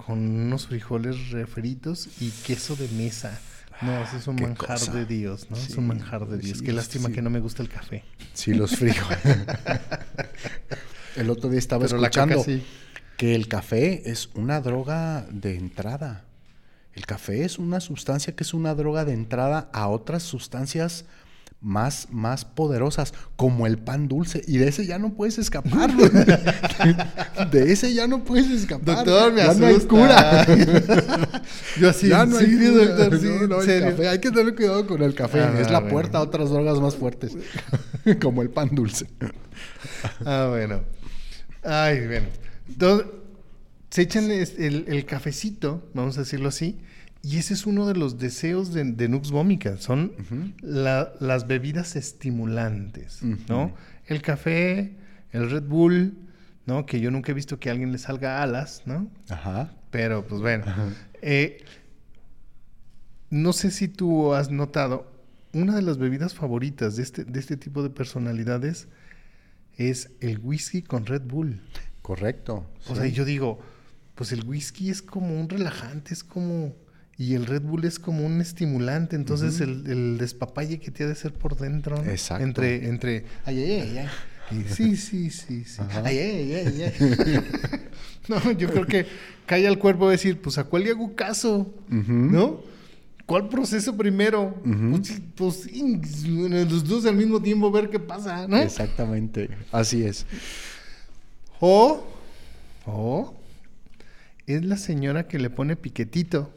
con 0.06 0.20
unos 0.20 0.68
frijoles 0.68 1.32
refritos 1.32 2.10
y 2.22 2.30
queso 2.30 2.76
de 2.76 2.88
mesa. 2.89 3.39
No, 3.82 4.02
eso 4.02 4.18
es 4.18 4.28
un 4.28 4.38
manjar 4.38 4.80
de 4.80 5.06
Dios, 5.06 5.48
¿no? 5.50 5.58
es 5.58 5.76
un 5.76 5.88
manjar 5.88 6.28
de 6.28 6.38
Dios. 6.38 6.62
Qué 6.62 6.74
lástima 6.74 7.12
que 7.12 7.22
no 7.22 7.30
me 7.30 7.39
gusta 7.39 7.62
el 7.62 7.70
café. 7.70 8.04
Sí, 8.34 8.54
los 8.54 8.76
frijoles. 8.76 9.20
el 11.16 11.30
otro 11.30 11.50
día 11.50 11.60
estaba 11.60 11.86
escuchando 11.86 12.43
que 13.18 13.36
el 13.36 13.48
café 13.48 14.10
es 14.10 14.30
una 14.34 14.62
droga 14.62 15.28
de 15.30 15.56
entrada. 15.56 16.24
El 16.93 17.06
café 17.06 17.43
es 17.43 17.60
una 17.60 17.80
sustancia 17.80 18.36
que 18.36 18.43
es 18.43 18.54
una 18.56 18.74
droga 18.74 19.06
de 19.06 19.14
entrada 19.14 19.70
a 19.74 19.88
otras 19.88 20.24
sustancias 20.24 21.06
más, 21.62 22.08
más 22.12 22.45
poderosas, 22.45 23.14
como 23.36 23.66
el 23.68 23.78
pan 23.78 24.08
dulce. 24.08 24.41
Y 24.47 24.58
de 24.58 24.68
ese 24.68 24.86
ya 24.86 24.99
no 24.99 25.14
puedes 25.14 25.38
escapar. 25.38 25.91
de 27.51 27.72
ese 27.72 27.93
ya 27.93 28.08
no 28.08 28.24
puedes 28.24 28.49
escapar. 28.49 28.97
Doctor, 28.97 29.34
me 29.34 29.41
ya 29.41 29.53
no 29.53 29.66
hay 29.66 29.80
cura. 29.80 30.45
Yo 31.80 31.89
así, 31.89 32.10
ya 32.10 32.26
no 32.26 32.38
hay 32.38 32.51
doctor, 32.55 33.20
sí, 33.20 33.28
no, 33.47 33.58
Café. 33.58 34.08
Hay 34.08 34.20
que 34.20 34.32
tener 34.32 34.55
cuidado 34.55 34.88
con 34.88 35.01
el 35.01 35.14
café. 35.14 35.41
Ah, 35.41 35.60
es 35.60 35.72
la 35.72 35.88
puerta 35.88 36.20
a 36.20 36.22
otras 36.22 36.49
drogas 36.49 36.80
más 36.80 36.95
fuertes, 36.95 37.38
como 38.22 38.41
el 38.41 38.49
pan 38.49 38.70
dulce. 38.72 39.08
ah, 40.26 40.47
bueno. 40.49 40.82
Ay, 41.64 42.05
bueno. 42.05 42.28
Entonces, 42.70 43.08
se 43.89 44.01
echan 44.03 44.30
el, 44.30 44.86
el 44.88 45.05
cafecito, 45.05 45.89
vamos 45.93 46.18
a 46.18 46.22
decirlo 46.22 46.49
así, 46.49 46.80
y 47.28 47.39
ese 47.39 47.55
es 47.55 47.65
uno 47.65 47.86
de 47.86 47.93
los 47.93 48.17
deseos 48.17 48.73
de, 48.73 49.09
Nux 49.09 49.32
Vomica, 49.32 49.75
son 49.75 50.13
las 50.61 51.45
bebidas 51.45 51.97
estimulantes, 51.97 53.21
¿no? 53.49 53.73
El 54.05 54.21
café, 54.21 54.95
el 55.34 55.51
Red 55.51 55.63
Bull, 55.63 56.13
¿no? 56.65 56.86
Que 56.86 57.01
yo 57.01 57.11
nunca 57.11 57.34
he 57.34 57.36
visto 57.36 57.59
que 57.59 57.67
a 57.67 57.73
alguien 57.73 57.91
le 57.91 57.97
salga 57.97 58.41
alas, 58.41 58.84
¿no? 58.86 59.11
Ajá. 59.28 59.73
Pero, 59.91 60.25
pues 60.25 60.39
bueno. 60.39 60.63
Eh, 61.21 61.65
no 63.30 63.51
sé 63.51 63.71
si 63.71 63.89
tú 63.89 64.34
has 64.34 64.49
notado, 64.49 65.11
una 65.51 65.75
de 65.75 65.82
las 65.82 65.97
bebidas 65.97 66.34
favoritas 66.34 66.95
de 66.95 67.03
este, 67.03 67.25
de 67.25 67.39
este 67.41 67.57
tipo 67.57 67.84
de 67.84 67.89
personalidades 67.89 68.88
es 69.75 70.11
el 70.21 70.39
whisky 70.39 70.82
con 70.82 71.05
Red 71.05 71.23
Bull. 71.23 71.59
Correcto. 72.01 72.65
O 72.88 72.95
sea, 72.95 73.05
yo 73.07 73.25
digo, 73.25 73.59
pues 74.15 74.32
el 74.32 74.45
whisky 74.45 74.89
es 74.89 75.01
como 75.01 75.38
un 75.38 75.49
relajante, 75.49 76.13
es 76.13 76.23
como 76.23 76.73
y 77.18 77.34
el 77.34 77.47
Red 77.47 77.63
Bull 77.63 77.86
es 77.86 77.97
como 77.97 78.26
un 78.26 78.41
estimulante, 78.41 79.15
entonces 79.15 79.59
el, 79.59 79.88
el, 79.88 80.18
despapalle 80.20 80.80
que 80.80 80.91
te 80.91 81.03
ha 81.03 81.07
de 81.07 81.15
ser 81.15 81.34
por 81.34 81.57
dentro. 81.57 82.03
Exacto. 82.05 82.43
Entre, 82.43 82.88
entre, 82.88 83.26
ay, 83.45 83.63
ay, 83.63 83.72
ay, 83.72 83.97
ay. 83.97 84.65
sí, 84.70 84.95
sí, 84.95 85.30
sí, 85.32 85.63
sí. 85.65 85.82
Ay, 86.03 86.18
ay, 86.20 86.53
ay, 86.53 86.84
ay. 86.84 87.43
no, 88.28 88.51
yo 88.51 88.70
creo 88.70 88.86
que 88.86 89.07
cae 89.45 89.68
al 89.68 89.80
cuerpo 89.80 90.09
decir, 90.09 90.39
pues 90.39 90.57
a 90.57 90.65
cuál 90.65 90.84
le 90.84 90.91
hago 90.91 91.15
caso, 91.15 91.74
¿no? 91.89 92.61
¿Cuál 93.26 93.49
proceso 93.49 93.97
primero? 93.97 94.55
Pues, 94.91 95.22
pues 95.36 95.70
los 96.24 96.88
dos 96.88 97.05
al 97.05 97.15
mismo 97.15 97.41
tiempo 97.41 97.72
ver 97.72 97.89
qué 97.89 97.99
pasa, 97.99 98.47
¿no? 98.47 98.57
Exactamente, 98.57 99.49
así 99.72 100.03
es. 100.03 100.26
O, 101.59 102.05
o, 102.86 103.36
es 104.45 104.63
la 104.63 104.78
señora 104.78 105.28
que 105.28 105.39
le 105.39 105.49
pone 105.49 105.76
piquetito. 105.76 106.53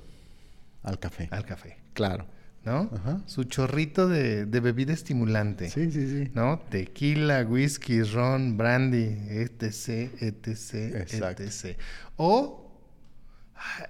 Al 0.82 0.98
café. 0.98 1.28
Al 1.30 1.44
café. 1.44 1.78
Claro. 1.92 2.26
¿No? 2.64 2.90
Su 3.24 3.44
chorrito 3.44 4.06
de, 4.06 4.44
bebida 4.44 4.92
estimulante. 4.92 5.70
Sí, 5.70 5.90
sí, 5.90 6.08
sí. 6.08 6.30
¿No? 6.34 6.60
Tequila, 6.68 7.42
whisky, 7.42 8.02
ron, 8.02 8.58
brandy, 8.58 9.16
etc, 9.30 10.12
etc, 10.20 11.10
etc. 11.40 11.78
O 12.16 12.70
ah, 13.56 13.88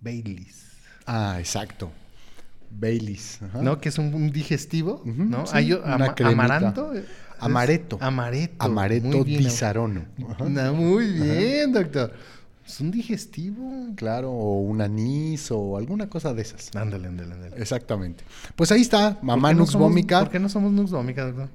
Baileys. 0.00 0.64
Ah, 1.04 1.36
exacto. 1.38 1.92
Baileys. 2.70 3.40
¿No? 3.60 3.78
Que 3.78 3.90
es 3.90 3.98
un, 3.98 4.32
digestivo, 4.32 5.02
¿no? 5.04 5.44
Hay 5.52 5.72
amaranto. 5.72 6.92
Amareto. 7.38 7.98
Amareto. 8.00 8.64
Amareto 8.64 9.24
bisarono. 9.24 10.06
muy 10.74 11.12
bien, 11.12 11.72
doctor. 11.72 12.14
Es 12.66 12.80
un 12.80 12.90
digestivo. 12.90 13.94
Claro, 13.94 14.32
o 14.32 14.60
un 14.60 14.80
anís 14.80 15.50
o 15.50 15.76
alguna 15.76 16.08
cosa 16.08 16.34
de 16.34 16.42
esas. 16.42 16.74
Ándale, 16.74 17.08
ándale, 17.08 17.34
ándale. 17.34 17.56
Exactamente. 17.62 18.24
Pues 18.56 18.72
ahí 18.72 18.80
está, 18.80 19.18
mamá 19.22 19.54
Nux 19.54 19.74
Vómica. 19.74 20.20
¿Por 20.20 20.30
qué 20.30 20.40
no 20.40 20.48
somos 20.48 20.72
Nux 20.72 20.90
Vómica, 20.90 21.24
doctor? 21.24 21.48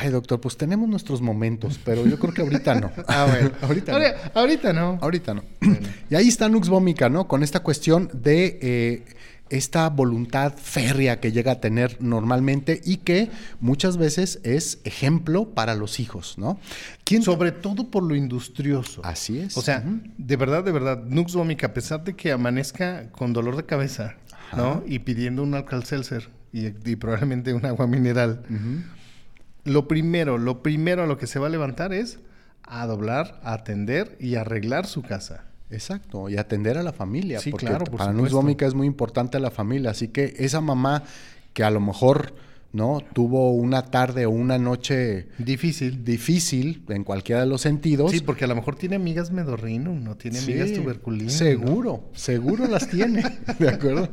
Ay, 0.00 0.10
doctor, 0.10 0.38
pues 0.38 0.56
tenemos 0.58 0.86
nuestros 0.86 1.22
momentos, 1.22 1.80
pero 1.82 2.06
yo 2.06 2.18
creo 2.18 2.34
que 2.34 2.42
ahorita 2.42 2.74
no. 2.74 2.90
ah, 3.08 3.26
bueno. 3.30 3.50
ahorita, 3.62 3.98
no. 3.98 4.04
ahorita 4.34 4.72
no. 4.74 4.98
Ahorita 5.00 5.34
no. 5.34 5.42
Y 6.10 6.14
ahí 6.14 6.28
está 6.28 6.48
Nux 6.48 6.68
Vómica, 6.68 7.08
¿no? 7.08 7.26
Con 7.26 7.42
esta 7.42 7.60
cuestión 7.60 8.10
de 8.12 8.58
eh, 8.60 9.04
esta 9.50 9.88
voluntad 9.88 10.54
férrea 10.56 11.20
que 11.20 11.32
llega 11.32 11.52
a 11.52 11.60
tener 11.60 11.96
normalmente 12.00 12.80
y 12.84 12.98
que 12.98 13.30
muchas 13.60 13.96
veces 13.96 14.40
es 14.42 14.80
ejemplo 14.84 15.50
para 15.50 15.74
los 15.74 16.00
hijos, 16.00 16.36
¿no? 16.38 16.58
Sobre 17.22 17.52
todo 17.52 17.90
por 17.90 18.02
lo 18.02 18.14
industrioso. 18.14 19.00
Así 19.04 19.38
es. 19.38 19.56
O 19.56 19.62
sea, 19.62 19.84
de 20.16 20.36
verdad, 20.36 20.64
de 20.64 20.72
verdad, 20.72 21.02
Nux 21.04 21.34
Vomica, 21.34 21.68
a 21.68 21.74
pesar 21.74 22.04
de 22.04 22.14
que 22.14 22.32
amanezca 22.32 23.10
con 23.10 23.32
dolor 23.32 23.56
de 23.56 23.64
cabeza, 23.64 24.16
¿no? 24.56 24.82
Y 24.86 25.00
pidiendo 25.00 25.42
un 25.42 25.54
alcalcelser 25.54 26.28
y, 26.52 26.66
y 26.66 26.96
probablemente 26.96 27.52
un 27.52 27.64
agua 27.66 27.86
mineral, 27.86 28.42
lo 29.64 29.88
primero, 29.88 30.38
lo 30.38 30.62
primero 30.62 31.02
a 31.02 31.06
lo 31.06 31.18
que 31.18 31.26
se 31.26 31.38
va 31.38 31.48
a 31.48 31.50
levantar 31.50 31.92
es 31.92 32.18
a 32.62 32.86
doblar, 32.86 33.40
a 33.42 33.54
atender 33.54 34.16
y 34.20 34.34
arreglar 34.34 34.86
su 34.86 35.02
casa. 35.02 35.47
Exacto, 35.70 36.28
y 36.28 36.36
atender 36.36 36.78
a 36.78 36.82
la 36.82 36.92
familia, 36.92 37.40
sí, 37.40 37.50
porque 37.50 37.66
claro, 37.66 37.84
para 37.84 38.12
Nux 38.12 38.32
Vómica 38.32 38.66
es 38.66 38.74
muy 38.74 38.86
importante 38.86 39.38
la 39.38 39.50
familia, 39.50 39.90
así 39.90 40.08
que 40.08 40.34
esa 40.38 40.60
mamá 40.60 41.02
que 41.52 41.62
a 41.62 41.70
lo 41.70 41.80
mejor 41.80 42.34
no 42.72 43.00
tuvo 43.14 43.52
una 43.52 43.82
tarde 43.86 44.26
o 44.26 44.30
una 44.30 44.58
noche 44.58 45.28
difícil, 45.38 46.04
difícil 46.04 46.84
en 46.88 47.02
cualquiera 47.02 47.40
de 47.40 47.46
los 47.46 47.62
sentidos. 47.62 48.10
Sí, 48.10 48.20
porque 48.20 48.44
a 48.44 48.46
lo 48.46 48.54
mejor 48.54 48.76
tiene 48.76 48.96
amigas 48.96 49.30
medorrino, 49.30 49.94
no 49.94 50.16
tiene 50.16 50.38
amigas 50.38 50.72
tuberculinas. 50.72 51.32
Seguro, 51.32 52.10
seguro 52.14 52.66
las 52.66 52.88
tiene, 52.88 53.22
¿de 53.58 53.68
acuerdo? 53.68 54.08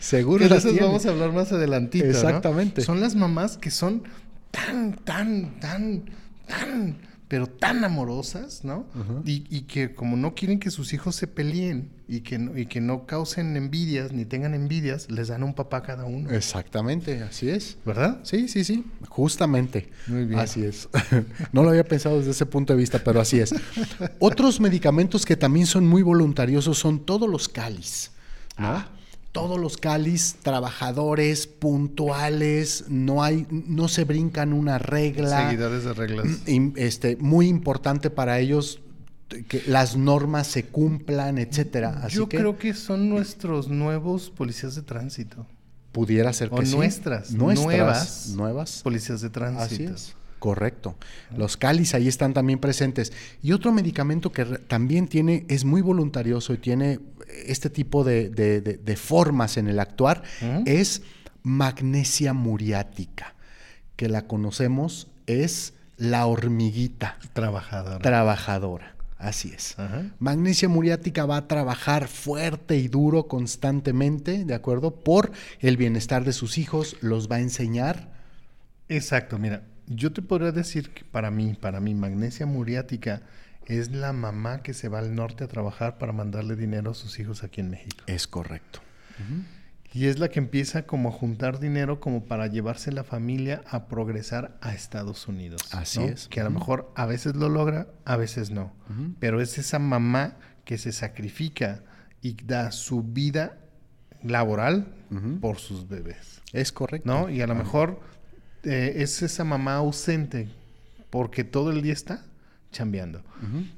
Seguro 0.00 0.46
las 0.48 0.64
tiene. 0.64 0.80
vamos 0.80 1.06
a 1.06 1.10
hablar 1.10 1.32
más 1.32 1.52
adelantito, 1.52 2.06
Exactamente. 2.06 2.82
Son 2.82 3.00
las 3.00 3.14
mamás 3.14 3.56
que 3.56 3.70
son 3.70 4.02
tan, 4.50 4.94
tan, 4.96 5.60
tan, 5.60 6.04
tan 6.46 7.11
pero 7.32 7.46
tan 7.46 7.82
amorosas, 7.82 8.62
¿no? 8.62 8.84
y, 9.24 9.62
que 9.62 9.94
como 9.94 10.18
no 10.18 10.34
quieren 10.34 10.60
que 10.60 10.70
sus 10.70 10.92
hijos 10.92 11.16
se 11.16 11.26
peleen 11.26 11.88
y 12.06 12.20
que, 12.20 12.38
no, 12.38 12.58
y 12.58 12.66
que 12.66 12.82
no 12.82 13.06
causen 13.06 13.56
envidias 13.56 14.12
ni 14.12 14.26
tengan 14.26 14.52
envidias, 14.52 15.10
les 15.10 15.28
dan 15.28 15.42
un 15.42 15.54
papá 15.54 15.78
a 15.78 15.82
cada 15.82 16.04
uno. 16.04 16.28
Exactamente, 16.30 17.22
así 17.22 17.48
es. 17.48 17.78
¿Verdad? 17.86 18.20
Sí, 18.22 18.48
sí, 18.48 18.64
sí, 18.64 18.84
justamente. 19.08 19.88
Muy 20.08 20.26
bien. 20.26 20.40
Así 20.40 20.62
es. 20.62 20.90
no 21.52 21.62
lo 21.62 21.70
había 21.70 21.84
pensado 21.84 22.18
desde 22.18 22.32
ese 22.32 22.44
punto 22.44 22.74
de 22.74 22.78
vista, 22.78 22.98
pero 23.02 23.18
así 23.18 23.40
es. 23.40 23.54
Otros 24.18 24.60
medicamentos 24.60 25.24
que 25.24 25.34
también 25.34 25.64
son 25.64 25.86
muy 25.86 26.02
voluntariosos 26.02 26.76
son 26.76 27.06
todos 27.06 27.30
los 27.30 27.48
cáliz. 27.48 28.10
¿no? 28.58 28.66
Ah 28.66 28.90
todos 29.32 29.58
los 29.58 29.78
cáliz 29.78 30.36
trabajadores 30.42 31.46
puntuales, 31.46 32.84
no 32.88 33.24
hay, 33.24 33.46
no 33.50 33.88
se 33.88 34.04
brincan 34.04 34.52
una 34.52 34.78
regla. 34.78 35.48
Seguidores 35.48 35.84
de 35.84 35.94
reglas. 35.94 36.26
Este, 36.76 37.16
muy 37.16 37.48
importante 37.48 38.10
para 38.10 38.38
ellos 38.38 38.80
que 39.48 39.62
las 39.66 39.96
normas 39.96 40.46
se 40.46 40.66
cumplan, 40.66 41.38
etcétera. 41.38 42.06
Yo 42.08 42.28
creo 42.28 42.58
que 42.58 42.74
son 42.74 43.08
nuestros 43.08 43.68
nuevos 43.68 44.30
policías 44.30 44.74
de 44.74 44.82
tránsito. 44.82 45.46
Pudiera 45.92 46.32
ser 46.32 46.50
que 46.50 46.56
o 46.56 46.62
nuestras, 46.62 47.32
nuevas, 47.32 48.28
nuevas 48.28 48.82
policías 48.82 49.22
de 49.22 49.30
tránsito. 49.30 49.94
Correcto. 50.42 50.96
Los 51.36 51.56
cáliz 51.56 51.94
ahí 51.94 52.08
están 52.08 52.34
también 52.34 52.58
presentes. 52.58 53.12
Y 53.44 53.52
otro 53.52 53.70
medicamento 53.70 54.32
que 54.32 54.44
también 54.44 55.06
tiene, 55.06 55.46
es 55.48 55.64
muy 55.64 55.82
voluntarioso 55.82 56.52
y 56.52 56.58
tiene 56.58 56.98
este 57.46 57.70
tipo 57.70 58.02
de, 58.02 58.98
formas 59.00 59.56
en 59.56 59.68
el 59.68 59.78
actuar, 59.78 60.24
es 60.66 61.02
magnesia 61.44 62.32
muriática, 62.32 63.36
que 63.94 64.08
la 64.08 64.22
conocemos, 64.22 65.06
es 65.28 65.74
la 65.96 66.26
hormiguita. 66.26 67.18
Trabajadora. 67.34 68.00
Trabajadora. 68.00 68.96
Así 69.18 69.52
es. 69.54 69.76
Magnesia 70.18 70.68
muriática 70.68 71.24
va 71.24 71.36
a 71.36 71.46
trabajar 71.46 72.08
fuerte 72.08 72.78
y 72.78 72.88
duro 72.88 73.28
constantemente, 73.28 74.44
¿de 74.44 74.54
acuerdo? 74.54 74.90
Por 74.90 75.30
el 75.60 75.76
bienestar 75.76 76.24
de 76.24 76.32
sus 76.32 76.58
hijos, 76.58 76.96
los 77.00 77.30
va 77.30 77.36
a 77.36 77.40
enseñar. 77.40 78.10
Exacto, 78.88 79.38
mira, 79.38 79.62
yo 79.94 80.12
te 80.12 80.22
podría 80.22 80.52
decir 80.52 80.90
que 80.90 81.04
para 81.04 81.30
mí, 81.30 81.54
para 81.54 81.80
mí, 81.80 81.94
magnesia 81.94 82.46
muriática 82.46 83.22
es 83.66 83.92
la 83.92 84.12
mamá 84.12 84.62
que 84.62 84.74
se 84.74 84.88
va 84.88 84.98
al 84.98 85.14
norte 85.14 85.44
a 85.44 85.48
trabajar 85.48 85.98
para 85.98 86.12
mandarle 86.12 86.56
dinero 86.56 86.90
a 86.90 86.94
sus 86.94 87.18
hijos 87.18 87.44
aquí 87.44 87.60
en 87.60 87.70
México. 87.70 88.04
Es 88.06 88.26
correcto. 88.26 88.80
Y 89.92 90.06
es 90.06 90.18
la 90.18 90.28
que 90.28 90.38
empieza 90.38 90.86
como 90.86 91.10
a 91.10 91.12
juntar 91.12 91.60
dinero 91.60 92.00
como 92.00 92.24
para 92.24 92.46
llevarse 92.46 92.90
la 92.92 93.04
familia 93.04 93.62
a 93.68 93.88
progresar 93.88 94.56
a 94.62 94.72
Estados 94.72 95.28
Unidos. 95.28 95.62
Así 95.72 96.02
es. 96.02 96.28
Que 96.28 96.40
a 96.40 96.44
lo 96.44 96.50
mejor 96.50 96.90
a 96.96 97.06
veces 97.06 97.36
lo 97.36 97.48
logra, 97.48 97.88
a 98.04 98.16
veces 98.16 98.50
no. 98.50 98.72
Pero 99.20 99.40
es 99.40 99.58
esa 99.58 99.78
mamá 99.78 100.36
que 100.64 100.78
se 100.78 100.92
sacrifica 100.92 101.82
y 102.22 102.34
da 102.44 102.72
su 102.72 103.02
vida 103.02 103.58
laboral 104.22 104.94
por 105.40 105.58
sus 105.58 105.88
bebés. 105.88 106.40
Es 106.52 106.72
correcto. 106.72 107.08
¿No? 107.08 107.28
Y 107.28 107.42
a 107.42 107.46
lo 107.46 107.54
mejor 107.54 108.00
eh, 108.64 108.94
es 108.96 109.22
esa 109.22 109.44
mamá 109.44 109.74
ausente 109.74 110.48
porque 111.10 111.44
todo 111.44 111.70
el 111.70 111.82
día 111.82 111.92
está 111.92 112.24
chambeando. 112.70 113.22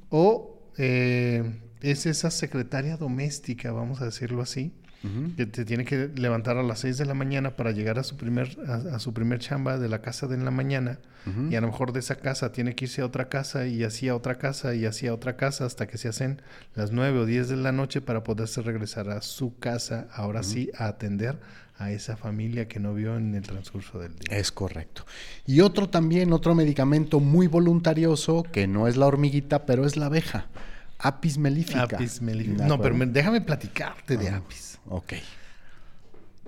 O 0.09 0.62
eh, 0.78 1.61
es 1.80 2.07
esa 2.07 2.30
secretaria 2.30 2.97
doméstica, 2.97 3.72
vamos 3.72 4.01
a 4.01 4.07
decirlo 4.07 4.43
así, 4.43 4.72
que 5.37 5.45
te 5.45 5.66
tiene 5.66 5.85
que 5.85 6.09
levantar 6.14 6.57
a 6.57 6.62
las 6.62 6.78
6 6.78 6.97
de 6.97 7.05
la 7.05 7.12
mañana 7.12 7.57
para 7.57 7.72
llegar 7.72 7.99
a 7.99 8.05
su 8.05 8.16
primer, 8.16 8.57
a, 8.66 8.99
su 8.99 9.12
primer 9.12 9.39
chamba 9.39 9.76
de 9.76 9.91
la 9.91 10.01
casa 10.01 10.26
de 10.26 10.35
en 10.35 10.47
la 10.47 10.51
mañana. 10.51 10.99
Y 11.51 11.57
a 11.57 11.61
lo 11.61 11.68
mejor 11.68 11.93
de 11.93 12.01
esa 12.01 12.16
casa 12.16 12.53
tiene 12.53 12.74
que 12.74 12.85
irse 12.85 13.03
a 13.03 13.07
otra 13.07 13.28
casa 13.28 13.66
y 13.66 13.82
así 13.82 14.09
a 14.09 14.16
otra 14.16 14.37
casa 14.37 14.74
y 14.74 14.85
así 14.85 15.07
a 15.07 15.14
otra 15.14 15.37
casa 15.37 15.64
hasta 15.66 15.87
que 15.87 15.99
se 15.99 16.09
hacen 16.09 16.41
las 16.74 16.93
9 16.93 17.20
o 17.20 17.26
10 17.26 17.49
de 17.49 17.57
la 17.57 17.72
noche 17.72 18.01
para 18.01 18.22
poderse 18.24 18.62
regresar 18.62 19.11
a 19.11 19.20
su 19.22 19.59
casa, 19.59 20.07
ahora 20.12 20.43
sí, 20.43 20.70
a 20.76 20.87
atender 20.87 21.39
a 21.77 21.91
esa 21.91 22.16
familia 22.16 22.68
que 22.68 22.79
no 22.79 22.95
vio 22.95 23.16
en 23.16 23.35
el 23.35 23.43
transcurso 23.43 23.99
del 23.99 24.14
día. 24.16 24.37
Es 24.37 24.53
correcto. 24.53 25.05
Y 25.47 25.61
otro 25.61 25.89
también, 25.89 26.33
otro 26.33 26.55
medicamento 26.55 27.20
muy 27.20 27.47
voluntarioso, 27.47 28.45
que 28.45 28.66
no 28.66 28.87
es 28.87 28.97
la 28.97 29.07
hormiguita, 29.07 29.66
pero 29.66 29.85
es 29.85 29.97
la 29.97 30.07
abeja. 30.07 30.47
Apis 30.99 31.37
mellifera. 31.37 31.83
Apis 31.83 32.22
mellifera. 32.22 32.66
No, 32.66 32.81
pero 32.81 32.97
déjame 33.07 33.41
platicarte 33.41 34.16
de 34.16 34.29
apis. 34.29 34.79
Ok. 34.89 35.14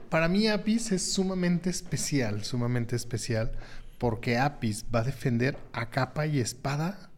Para 0.08 0.28
mí 0.28 0.46
apis 0.46 0.92
es 0.92 1.12
sumamente 1.12 1.68
especial, 1.68 2.44
sumamente 2.44 2.94
especial, 2.94 3.52
porque 3.98 4.38
apis 4.38 4.84
va 4.94 5.00
a 5.00 5.04
defender 5.04 5.58
a 5.72 5.90
capa 5.90 6.26
y 6.26 6.38
espada 6.38 7.10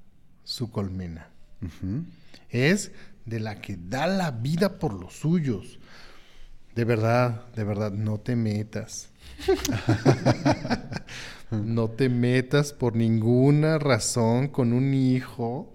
su 0.45 0.71
colmena. 0.71 1.29
Es 2.49 2.93
de 3.27 3.41
la 3.41 3.61
que 3.61 3.77
da 3.77 4.07
la 4.07 4.31
vida 4.31 4.79
por 4.79 4.95
los 4.95 5.15
suyos. 5.15 5.79
De 6.75 6.85
verdad, 6.85 7.47
de 7.55 7.64
verdad, 7.64 7.93
no 7.93 8.19
te 8.19 8.37
metas. 8.37 9.09
no 11.51 11.89
te 11.89 12.09
metas 12.09 12.73
por 12.73 12.95
ninguna 12.95 13.79
razón 13.79 14.49
con 14.49 14.73
un 14.73 14.95
hijo 14.95 15.73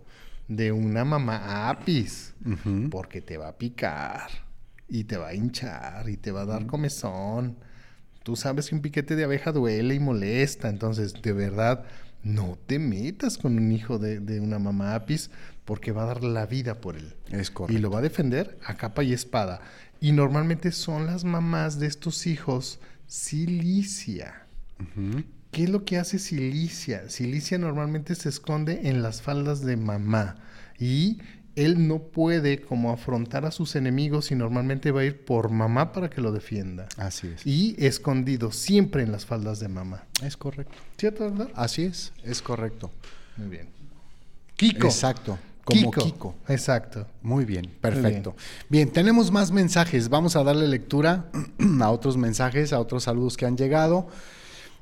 de 0.47 0.71
una 0.71 1.05
mamá 1.05 1.69
apis, 1.69 2.33
porque 2.91 3.21
te 3.21 3.37
va 3.37 3.49
a 3.49 3.57
picar 3.57 4.29
y 4.87 5.05
te 5.05 5.17
va 5.17 5.29
a 5.29 5.33
hinchar 5.33 6.09
y 6.09 6.17
te 6.17 6.31
va 6.31 6.41
a 6.41 6.45
dar 6.45 6.67
comezón. 6.67 7.57
Tú 8.23 8.35
sabes 8.35 8.69
que 8.69 8.75
un 8.75 8.81
piquete 8.81 9.15
de 9.15 9.23
abeja 9.23 9.51
duele 9.51 9.95
y 9.95 9.99
molesta, 9.99 10.69
entonces 10.69 11.13
de 11.21 11.33
verdad 11.33 11.85
no 12.23 12.57
te 12.65 12.79
metas 12.79 13.37
con 13.37 13.57
un 13.57 13.71
hijo 13.71 13.99
de, 13.99 14.19
de, 14.19 14.39
una 14.39 14.59
mamá 14.59 14.95
apis 14.95 15.29
porque 15.65 15.91
va 15.91 16.03
a 16.03 16.07
dar 16.07 16.23
la 16.23 16.45
vida 16.45 16.81
por 16.81 16.95
él. 16.95 17.15
Es 17.31 17.51
correcto. 17.51 17.77
Y 17.77 17.81
lo 17.81 17.89
va 17.89 17.99
a 17.99 18.01
defender 18.01 18.57
a 18.65 18.75
capa 18.75 19.03
y 19.03 19.13
espada. 19.13 19.61
Y 20.01 20.11
normalmente 20.11 20.71
son 20.71 21.05
las 21.05 21.23
mamás 21.23 21.79
de 21.79 21.87
estos 21.87 22.27
hijos 22.27 22.79
silicia. 23.07 24.45
¿Qué 25.51 25.63
es 25.63 25.69
lo 25.69 25.85
que 25.85 25.97
hace 25.97 26.17
Silicia? 26.19 27.09
Silicia 27.09 27.57
normalmente 27.57 28.15
se 28.15 28.27
esconde 28.27 28.89
en 28.89 29.03
las 29.03 29.21
faldas 29.21 29.61
de 29.61 29.77
mamá 29.77 30.35
y 30.79 31.19
él 31.55 31.87
no 31.87 31.99
puede 31.99 32.59
como 32.59 32.91
afrontar 32.91 33.45
a 33.45 33.51
sus 33.51 33.75
enemigos 33.75 34.31
y 34.31 34.35
normalmente 34.35 34.91
va 34.91 35.01
a 35.01 35.05
ir 35.05 35.23
por 35.23 35.51
mamá 35.51 35.91
para 35.91 36.09
que 36.09 36.21
lo 36.21 36.31
defienda. 36.31 36.87
Así 36.97 37.27
es. 37.27 37.45
Y 37.45 37.75
escondido 37.77 38.51
siempre 38.51 39.03
en 39.03 39.11
las 39.11 39.27
faldas 39.27 39.59
de 39.59 39.67
mamá. 39.67 40.05
Es 40.23 40.35
correcto. 40.35 40.73
¿Cierto, 40.97 41.29
verdad? 41.29 41.49
Así 41.53 41.83
es, 41.83 42.11
es 42.23 42.41
correcto. 42.41 42.91
Muy 43.37 43.49
bien. 43.49 43.69
Kiko. 44.55 44.87
Exacto. 44.87 45.37
Como 45.63 45.91
Kiko. 45.91 46.35
Exacto. 46.49 47.07
Muy 47.21 47.45
bien, 47.45 47.71
perfecto. 47.79 48.35
bien. 48.69 48.91
tenemos 48.91 49.31
más 49.31 49.51
mensajes. 49.51 50.09
Vamos 50.09 50.35
a 50.35 50.43
darle 50.43 50.67
lectura 50.67 51.29
a 51.81 51.89
otros 51.89 52.17
mensajes, 52.17 52.73
a 52.73 52.79
otros 52.79 53.03
saludos 53.03 53.37
que 53.37 53.45
han 53.45 53.55
llegado. 53.55 54.07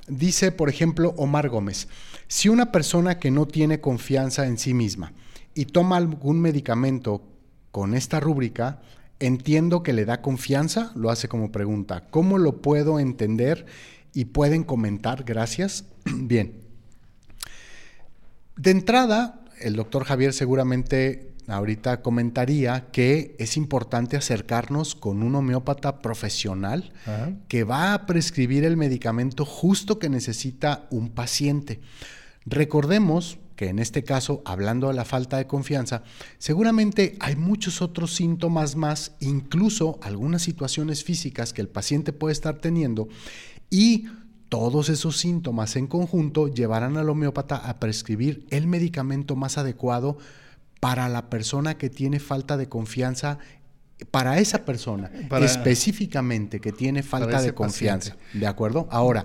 Dice, 0.08 0.50
por 0.50 0.68
ejemplo, 0.68 1.14
Omar 1.16 1.48
Gómez, 1.48 1.86
si 2.26 2.48
una 2.48 2.72
persona 2.72 3.18
que 3.18 3.30
no 3.30 3.46
tiene 3.46 3.80
confianza 3.80 4.46
en 4.46 4.58
sí 4.58 4.74
misma 4.74 5.12
y 5.54 5.66
toma 5.66 5.98
algún 5.98 6.40
medicamento 6.40 7.22
con 7.70 7.94
esta 7.94 8.18
rúbrica, 8.18 8.80
entiendo 9.20 9.84
que 9.84 9.92
le 9.92 10.04
da 10.04 10.20
confianza, 10.20 10.90
lo 10.96 11.10
hace 11.10 11.28
como 11.28 11.52
pregunta. 11.52 12.08
¿Cómo 12.10 12.38
lo 12.38 12.60
puedo 12.60 12.98
entender? 12.98 13.66
Y 14.12 14.26
pueden 14.26 14.64
comentar, 14.64 15.22
gracias. 15.22 15.84
Bien. 16.04 16.60
De 18.56 18.72
entrada, 18.72 19.41
el 19.62 19.76
doctor 19.76 20.04
Javier 20.04 20.32
seguramente 20.32 21.32
ahorita 21.48 22.02
comentaría 22.02 22.90
que 22.92 23.34
es 23.38 23.56
importante 23.56 24.16
acercarnos 24.16 24.94
con 24.94 25.22
un 25.22 25.34
homeópata 25.34 26.00
profesional 26.00 26.92
que 27.48 27.64
va 27.64 27.94
a 27.94 28.06
prescribir 28.06 28.64
el 28.64 28.76
medicamento 28.76 29.44
justo 29.44 29.98
que 29.98 30.08
necesita 30.08 30.86
un 30.90 31.10
paciente. 31.10 31.80
Recordemos 32.44 33.38
que 33.56 33.68
en 33.68 33.78
este 33.78 34.02
caso, 34.02 34.42
hablando 34.44 34.88
de 34.88 34.94
la 34.94 35.04
falta 35.04 35.36
de 35.36 35.46
confianza, 35.46 36.02
seguramente 36.38 37.16
hay 37.20 37.36
muchos 37.36 37.82
otros 37.82 38.14
síntomas 38.14 38.76
más, 38.76 39.12
incluso 39.20 39.98
algunas 40.02 40.42
situaciones 40.42 41.04
físicas 41.04 41.52
que 41.52 41.60
el 41.60 41.68
paciente 41.68 42.12
puede 42.12 42.32
estar 42.32 42.58
teniendo 42.58 43.08
y 43.70 44.06
todos 44.52 44.90
esos 44.90 45.16
síntomas 45.16 45.76
en 45.76 45.86
conjunto 45.86 46.46
llevarán 46.46 46.98
al 46.98 47.08
homeópata 47.08 47.56
a 47.56 47.80
prescribir 47.80 48.46
el 48.50 48.66
medicamento 48.66 49.34
más 49.34 49.56
adecuado 49.56 50.18
para 50.78 51.08
la 51.08 51.30
persona 51.30 51.78
que 51.78 51.88
tiene 51.88 52.20
falta 52.20 52.58
de 52.58 52.68
confianza, 52.68 53.38
para 54.10 54.40
esa 54.40 54.66
persona 54.66 55.10
específicamente 55.40 56.60
que 56.60 56.70
tiene 56.70 57.02
falta 57.02 57.40
de 57.40 57.54
confianza. 57.54 58.18
¿De 58.34 58.46
acuerdo? 58.46 58.88
Ahora, 58.90 59.24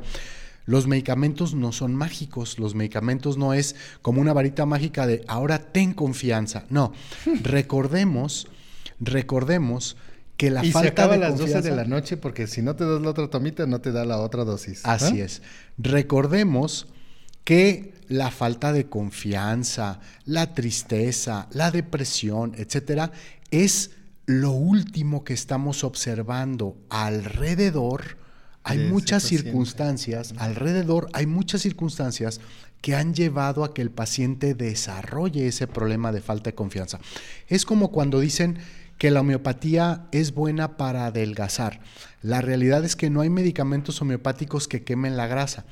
los 0.66 0.88
medicamentos 0.88 1.54
no 1.54 1.74
son 1.74 1.94
mágicos, 1.94 2.58
los 2.58 2.74
medicamentos 2.74 3.38
no 3.38 3.54
es 3.54 3.76
como 4.02 4.22
una 4.22 4.32
varita 4.32 4.66
mágica 4.66 5.06
de 5.08 5.26
ahora 5.28 5.60
ten 5.74 5.94
confianza. 5.94 6.64
No, 6.70 6.94
recordemos, 7.44 8.48
recordemos 9.02 9.98
que 10.38 10.52
la 10.52 10.64
y 10.64 10.72
falta 10.72 10.88
se 10.88 10.92
acaba 10.92 11.18
de 11.18 11.26
a 11.26 11.30
las 11.30 11.40
confianza, 11.40 11.58
12 11.58 11.70
de 11.70 11.76
la 11.76 11.86
noche 11.86 12.16
porque 12.18 12.48
si 12.48 12.62
no 12.62 12.76
te 12.76 12.86
das 12.86 13.02
la 13.02 13.10
otra 13.10 13.28
tomita 13.28 13.66
no 13.66 13.82
te 13.82 13.92
da 13.92 14.06
la 14.06 14.20
otra 14.20 14.46
dosis. 14.46 14.82
Así 14.86 15.20
es. 15.20 15.42
Recordemos 15.78 16.88
que 17.44 17.94
la 18.08 18.32
falta 18.32 18.72
de 18.72 18.88
confianza, 18.88 20.00
la 20.26 20.54
tristeza, 20.54 21.48
la 21.52 21.72
depresión, 21.72 22.54
etcétera, 22.56 23.12
es 23.52 23.92
lo 24.26 24.52
último 24.52 25.24
que 25.24 25.34
estamos 25.34 25.84
observando 25.84 26.78
alrededor. 26.90 28.18
Hay 28.64 28.80
muchas 28.80 29.24
paciente. 29.24 29.46
circunstancias, 29.46 30.34
alrededor 30.38 31.10
hay 31.14 31.26
muchas 31.26 31.62
circunstancias 31.62 32.42
que 32.82 32.96
han 32.96 33.14
llevado 33.14 33.64
a 33.64 33.74
que 33.74 33.82
el 33.82 33.92
paciente 33.92 34.54
desarrolle 34.54 35.48
ese 35.48 35.68
problema 35.68 36.12
de 36.12 36.22
falta 36.22 36.50
de 36.50 36.56
confianza. 36.56 37.00
Es 37.48 37.66
como 37.66 37.92
cuando 37.92 38.20
dicen 38.20 38.58
que 38.98 39.12
la 39.12 39.22
homeopatía 39.22 40.08
es 40.12 40.34
buena 40.34 40.78
para 40.78 41.06
adelgazar. 41.06 41.80
La 42.22 42.41
realidad 42.41 42.84
es 42.84 42.95
que 42.95 43.10
no 43.10 43.22
hay 43.22 43.30
medicamentos 43.30 44.02
homeopáticos 44.02 44.68
que 44.68 44.84
quemen 44.84 45.18
la 45.18 45.28
grasa. 45.28 45.66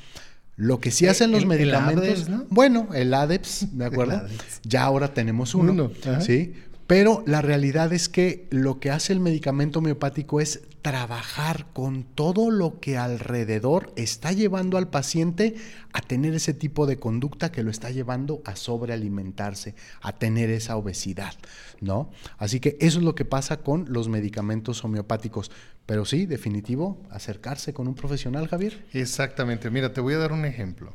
Lo 0.58 0.80
que 0.80 0.90
sí 0.92 1.06
Eh, 1.06 1.10
hacen 1.10 1.32
los 1.32 1.40
el- 1.44 1.52
el 1.52 1.58
medicamentos, 1.58 2.06
Adeps, 2.06 2.30
¿no? 2.30 2.46
bueno, 2.50 2.88
el 2.94 3.14
ADEPS, 3.14 3.78
¿de 3.78 3.86
acuerdo? 3.86 4.18
Adeps. 4.18 4.62
Ya 4.64 4.84
ahora 4.84 5.14
tenemos 5.14 5.54
uno, 5.54 5.74
Uno. 5.74 5.92
¿sí? 6.22 6.54
Pero 6.88 7.24
la 7.26 7.42
realidad 7.42 7.94
es 7.94 8.10
que 8.10 8.48
lo 8.52 8.80
que 8.80 8.92
hace 8.92 9.12
el 9.12 9.20
medicamento 9.20 9.80
homeopático 9.80 10.40
es 10.40 10.62
trabajar 10.84 11.66
con 11.74 12.04
todo 12.04 12.52
lo 12.52 12.80
que 12.80 12.96
alrededor 12.96 13.92
está 13.96 14.32
llevando 14.34 14.78
al 14.78 14.92
paciente 14.92 15.56
a 15.94 16.02
tener 16.02 16.36
ese 16.36 16.54
tipo 16.54 16.86
de 16.86 16.98
conducta 16.98 17.52
que 17.52 17.64
lo 17.64 17.72
está 17.72 17.90
llevando 17.90 18.44
a 18.46 18.56
sobrealimentarse, 18.56 19.74
a 20.02 20.12
tener 20.12 20.52
esa 20.52 20.78
obesidad, 20.78 21.34
¿no? 21.82 22.12
Así 22.38 22.60
que 22.60 22.78
eso 22.80 23.00
es 23.00 23.04
lo 23.04 23.16
que 23.16 23.26
pasa 23.26 23.58
con 23.58 23.86
los 23.90 24.08
medicamentos 24.08 24.84
homeopáticos. 24.84 25.50
Pero 25.88 26.06
sí, 26.06 26.28
definitivo, 26.28 27.02
acercarse 27.10 27.74
con 27.74 27.88
un 27.88 27.96
profesional, 27.96 28.48
Javier. 28.48 28.86
Exactamente. 28.94 29.72
Mira, 29.72 29.92
te 29.92 30.02
voy 30.02 30.14
a 30.14 30.20
dar 30.20 30.34
un 30.34 30.46
ejemplo. 30.46 30.94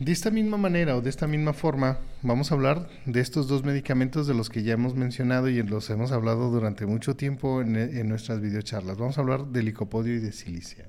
De 0.00 0.12
esta 0.12 0.30
misma 0.30 0.56
manera 0.56 0.96
o 0.96 1.02
de 1.02 1.10
esta 1.10 1.26
misma 1.26 1.52
forma, 1.52 1.98
vamos 2.22 2.50
a 2.50 2.54
hablar 2.54 2.88
de 3.04 3.20
estos 3.20 3.48
dos 3.48 3.64
medicamentos 3.64 4.26
de 4.26 4.32
los 4.32 4.48
que 4.48 4.62
ya 4.62 4.72
hemos 4.72 4.94
mencionado 4.94 5.50
y 5.50 5.62
los 5.62 5.90
hemos 5.90 6.10
hablado 6.10 6.50
durante 6.50 6.86
mucho 6.86 7.16
tiempo 7.16 7.60
en, 7.60 7.76
en 7.76 8.08
nuestras 8.08 8.40
videocharlas. 8.40 8.96
Vamos 8.96 9.18
a 9.18 9.20
hablar 9.20 9.48
de 9.48 9.62
licopodio 9.62 10.14
y 10.14 10.20
de 10.20 10.32
silicia. 10.32 10.86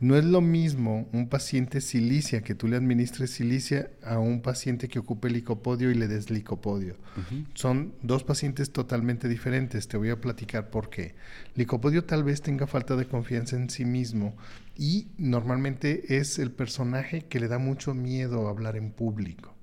No 0.00 0.16
es 0.16 0.24
lo 0.24 0.40
mismo 0.40 1.08
un 1.12 1.28
paciente 1.28 1.82
silicia, 1.82 2.40
que 2.42 2.54
tú 2.54 2.68
le 2.68 2.76
administres 2.76 3.32
silicia, 3.32 3.90
a 4.02 4.18
un 4.18 4.40
paciente 4.40 4.88
que 4.88 4.98
ocupe 4.98 5.28
licopodio 5.28 5.90
y 5.90 5.94
le 5.94 6.08
des 6.08 6.30
licopodio. 6.30 6.96
Son 7.54 7.92
dos 8.02 8.24
pacientes 8.24 8.72
totalmente 8.72 9.28
diferentes. 9.28 9.88
Te 9.88 9.98
voy 9.98 10.08
a 10.08 10.20
platicar 10.20 10.70
por 10.70 10.88
qué. 10.88 11.14
Licopodio 11.54 12.04
tal 12.04 12.24
vez 12.24 12.40
tenga 12.40 12.66
falta 12.66 12.96
de 12.96 13.04
confianza 13.04 13.56
en 13.56 13.68
sí 13.68 13.84
mismo 13.84 14.34
y 14.76 15.12
normalmente 15.18 16.18
es 16.18 16.38
el 16.38 16.50
personaje 16.50 17.22
que 17.26 17.40
le 17.40 17.48
da 17.48 17.58
mucho 17.58 17.94
miedo 17.94 18.48
hablar 18.48 18.76
en 18.76 18.92
público. 18.92 19.54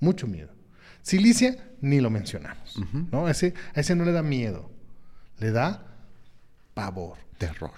Mucho 0.00 0.26
miedo. 0.26 0.52
Silicia, 1.02 1.56
ni 1.80 2.00
lo 2.00 2.10
mencionamos. 2.10 2.76
¿no? 3.12 3.28
ese, 3.28 3.54
a 3.74 3.80
ese 3.80 3.94
no 3.94 4.04
le 4.04 4.12
da 4.12 4.22
miedo, 4.22 4.70
le 5.38 5.52
da 5.52 5.86
pavor. 6.74 7.18
Terror. 7.38 7.72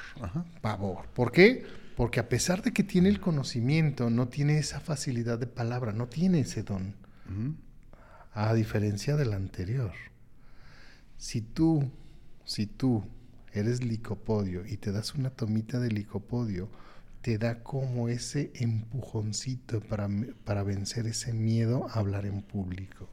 Pavor. 0.61 1.09
¿Por 1.09 1.33
qué? 1.33 1.67
Porque 1.97 2.21
a 2.21 2.29
pesar 2.29 2.63
de 2.63 2.73
que 2.73 2.85
tiene 2.85 3.09
el 3.09 3.21
conocimiento, 3.21 4.09
no 4.09 4.29
tiene 4.29 4.59
esa 4.59 4.79
facilidad 4.79 5.39
de 5.39 5.49
palabra, 5.49 5.93
no 5.93 6.07
tiene 6.07 6.41
ese 6.41 6.63
don. 6.63 6.95
A 8.33 8.55
diferencia 8.55 9.17
del 9.17 9.33
anterior. 9.33 9.93
Si 11.17 11.41
tú, 11.41 11.91
si 12.45 12.67
tú 12.67 13.05
eres 13.53 13.85
licopodio 13.85 14.67
y 14.67 14.77
te 14.77 14.93
das 14.93 15.15
una 15.15 15.31
tomita 15.31 15.81
de 15.81 15.91
licopodio, 15.91 16.69
te 17.23 17.39
da 17.39 17.63
como 17.63 18.09
ese 18.09 18.53
empujoncito 18.55 19.81
para, 19.81 20.09
para 20.45 20.63
vencer 20.63 21.07
ese 21.07 21.33
miedo 21.33 21.89
a 21.91 21.99
hablar 21.99 22.27
en 22.27 22.43
público, 22.43 23.09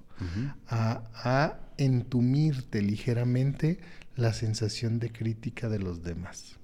a, 0.68 1.04
a 1.14 1.60
entumirte 1.78 2.82
ligeramente 2.82 3.80
la 4.16 4.34
sensación 4.34 5.00
de 5.00 5.12
crítica 5.12 5.70
de 5.70 5.80
los 5.80 6.04
demás. 6.04 6.58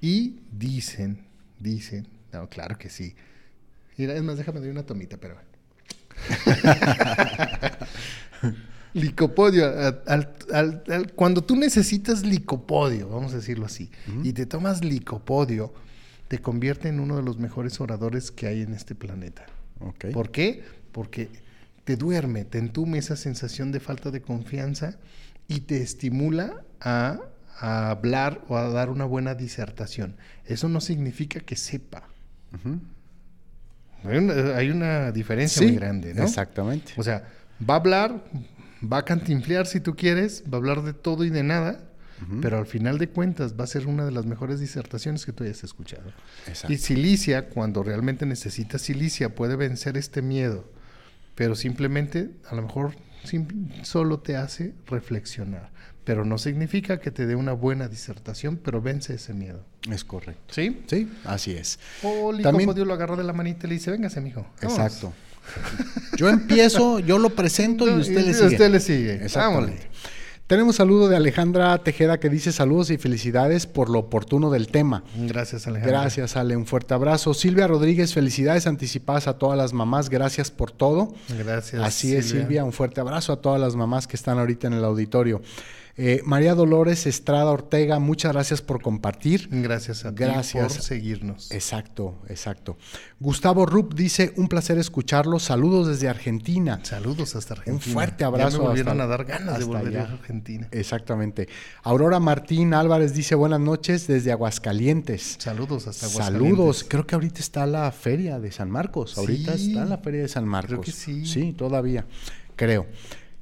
Y 0.00 0.40
dicen, 0.52 1.26
dicen, 1.60 2.08
no, 2.32 2.48
claro 2.48 2.78
que 2.78 2.90
sí. 2.90 3.14
Mira, 3.96 4.14
es 4.14 4.22
más, 4.22 4.36
déjame 4.36 4.60
dar 4.60 4.70
una 4.70 4.84
tomita, 4.84 5.18
pero. 5.18 5.36
licopodio, 8.96 9.70
cuando 11.14 11.44
tú 11.44 11.54
necesitas 11.54 12.24
licopodio, 12.24 13.08
vamos 13.08 13.32
a 13.34 13.36
decirlo 13.36 13.66
así, 13.66 13.90
y 14.22 14.32
te 14.32 14.46
tomas 14.46 14.82
licopodio, 14.82 15.72
te 16.28 16.38
convierte 16.38 16.88
en 16.88 17.00
uno 17.00 17.16
de 17.16 17.22
los 17.22 17.38
mejores 17.38 17.80
oradores 17.80 18.30
que 18.30 18.46
hay 18.46 18.62
en 18.62 18.72
este 18.72 18.94
planeta. 18.94 19.46
¿Por 20.12 20.30
qué? 20.30 20.64
Porque 20.92 21.28
te 21.84 21.96
duerme, 21.96 22.44
te 22.44 22.58
entume 22.58 22.98
esa 22.98 23.16
sensación 23.16 23.70
de 23.70 23.80
falta 23.80 24.10
de 24.10 24.22
confianza 24.22 24.96
y 25.46 25.60
te 25.60 25.82
estimula 25.82 26.62
a, 26.80 27.20
hablar 27.58 28.42
o 28.48 28.56
a 28.56 28.68
dar 28.68 28.90
una 28.90 29.04
buena 29.04 29.34
disertación. 29.34 30.16
Eso 30.46 30.68
no 30.68 30.80
significa 30.80 31.40
que 31.40 31.56
sepa. 31.56 32.08
hay, 34.04 34.70
una, 34.70 35.12
diferencia 35.12 35.62
muy 35.62 35.76
grande, 35.76 36.14
¿no? 36.14 36.24
Exactamente. 36.24 36.92
O 36.96 37.02
sea, 37.02 37.28
va 37.62 37.74
a 37.74 37.76
hablar, 37.76 38.24
va 38.90 38.98
a 38.98 39.04
cantinflear 39.04 39.66
si 39.66 39.80
tú 39.80 39.96
quieres, 39.96 40.44
va 40.44 40.54
a 40.54 40.56
hablar 40.56 40.82
de 40.82 40.92
todo 40.92 41.24
y 41.24 41.30
de 41.30 41.42
nada, 41.42 41.80
pero 42.40 42.58
al 42.58 42.66
final 42.66 42.98
de 42.98 43.08
cuentas 43.08 43.54
va 43.58 43.64
a 43.64 43.66
ser 43.66 43.86
una 43.86 44.06
de 44.06 44.10
las 44.10 44.24
mejores 44.24 44.58
disertaciones 44.58 45.26
que 45.26 45.32
tú 45.32 45.44
hayas 45.44 45.62
escuchado. 45.64 46.12
Y 46.68 46.78
silicia, 46.78 47.50
cuando 47.50 47.82
realmente 47.82 48.24
necesita 48.24 48.78
silicia, 48.78 49.34
puede 49.34 49.56
vencer 49.56 49.96
este 49.96 50.22
miedo, 50.22 50.70
pero 51.34 51.54
simplemente 51.54 52.30
a 52.48 52.54
lo 52.54 52.62
mejor 52.62 52.96
solo 53.82 54.20
te 54.20 54.36
hace 54.36 54.74
reflexionar, 54.86 55.70
pero 56.04 56.24
no 56.24 56.38
significa 56.38 57.00
que 57.00 57.10
te 57.10 57.26
dé 57.26 57.34
una 57.34 57.52
buena 57.52 57.88
disertación, 57.88 58.56
pero 58.56 58.80
vence 58.80 59.14
ese 59.14 59.34
miedo. 59.34 59.64
Es 59.90 60.04
correcto. 60.04 60.54
¿Sí? 60.54 60.82
Sí, 60.86 61.10
así 61.24 61.52
es. 61.52 61.78
O 62.02 62.34
También 62.42 62.70
lo 62.86 62.94
agarra 62.94 63.16
de 63.16 63.24
la 63.24 63.32
manita 63.32 63.66
y 63.66 63.70
le 63.70 63.74
dice, 63.74 63.90
véngase, 63.90 64.20
mijo. 64.20 64.46
Exacto. 64.62 65.12
Yo 66.16 66.28
empiezo, 66.28 66.98
yo 66.98 67.18
lo 67.18 67.30
presento 67.30 67.86
y 67.88 68.00
usted 68.00 68.24
le 68.24 68.34
sigue. 68.34 68.46
Usted 68.46 68.70
le 68.70 68.80
sigue. 68.80 69.24
Exactamente. 69.24 69.88
Tenemos 70.46 70.76
saludo 70.76 71.08
de 71.08 71.16
Alejandra 71.16 71.76
Tejeda 71.78 72.20
que 72.20 72.28
dice 72.28 72.52
saludos 72.52 72.90
y 72.90 72.98
felicidades 72.98 73.66
por 73.66 73.90
lo 73.90 73.98
oportuno 73.98 74.48
del 74.50 74.68
tema. 74.68 75.02
Gracias, 75.16 75.66
Alejandra. 75.66 76.02
Gracias, 76.02 76.36
Ale. 76.36 76.56
Un 76.56 76.66
fuerte 76.66 76.94
abrazo. 76.94 77.34
Silvia 77.34 77.66
Rodríguez, 77.66 78.14
felicidades 78.14 78.68
anticipadas 78.68 79.26
a 79.26 79.38
todas 79.38 79.58
las 79.58 79.72
mamás. 79.72 80.08
Gracias 80.08 80.52
por 80.52 80.70
todo. 80.70 81.12
Gracias. 81.36 81.82
Así 81.82 82.14
es, 82.14 82.28
Silvia. 82.28 82.64
Un 82.64 82.72
fuerte 82.72 83.00
abrazo 83.00 83.32
a 83.32 83.40
todas 83.40 83.60
las 83.60 83.74
mamás 83.74 84.06
que 84.06 84.14
están 84.14 84.38
ahorita 84.38 84.68
en 84.68 84.74
el 84.74 84.84
auditorio. 84.84 85.42
Eh, 85.98 86.20
María 86.26 86.54
Dolores 86.54 87.06
Estrada 87.06 87.50
Ortega, 87.50 87.98
muchas 87.98 88.32
gracias 88.32 88.60
por 88.60 88.82
compartir. 88.82 89.48
Gracias 89.50 90.04
a 90.04 90.10
gracias. 90.10 90.74
por 90.74 90.82
seguirnos. 90.82 91.50
Exacto, 91.52 92.18
exacto. 92.28 92.76
Gustavo 93.18 93.64
Rupp 93.64 93.94
dice, 93.94 94.34
un 94.36 94.48
placer 94.48 94.76
escucharlo. 94.76 95.38
Saludos 95.38 95.88
desde 95.88 96.08
Argentina. 96.08 96.80
Saludos 96.82 97.34
hasta 97.34 97.54
Argentina. 97.54 97.86
Un 97.86 97.94
fuerte 97.94 98.24
abrazo. 98.24 98.50
Ya 98.50 98.58
me 98.58 98.64
volvieron 98.68 99.00
a 99.00 99.06
dar 99.06 99.24
ganas 99.24 99.58
de 99.58 99.64
volver 99.64 99.98
a 99.98 100.02
Argentina. 100.02 100.68
Exactamente. 100.70 101.48
Aurora 101.82 102.20
Martín 102.20 102.74
Álvarez 102.74 103.14
dice, 103.14 103.34
buenas 103.34 103.60
noches 103.60 104.06
desde 104.06 104.32
Aguascalientes. 104.32 105.36
Saludos 105.38 105.86
hasta 105.86 106.06
Aguascalientes. 106.06 106.56
Saludos. 106.56 106.84
Creo 106.86 107.06
que 107.06 107.14
ahorita 107.14 107.40
está 107.40 107.64
la 107.64 107.90
feria 107.90 108.38
de 108.38 108.52
San 108.52 108.70
Marcos. 108.70 109.16
Ahorita 109.16 109.54
está 109.54 109.86
la 109.86 109.96
feria 109.96 110.20
de 110.20 110.28
San 110.28 110.46
Marcos. 110.46 110.68
Creo 110.68 110.80
que 110.82 110.92
sí. 110.92 111.24
Sí, 111.24 111.54
todavía. 111.54 112.04
Creo. 112.54 112.86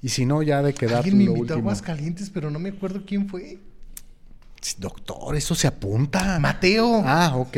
Y 0.04 0.10
si 0.10 0.26
no, 0.26 0.42
ya 0.42 0.62
de 0.62 0.74
quedar 0.74 0.96
Alguien 0.96 1.16
me 1.16 1.24
invitó 1.24 1.54
a 1.54 1.56
Aguascalientes, 1.56 2.28
pero 2.28 2.50
no 2.50 2.58
me 2.58 2.68
acuerdo 2.68 3.04
quién 3.06 3.26
fue. 3.26 3.58
Doctor, 4.76 5.34
eso 5.34 5.54
se 5.54 5.66
apunta. 5.66 6.38
Mateo. 6.40 7.00
Ah, 7.06 7.32
ok. 7.34 7.56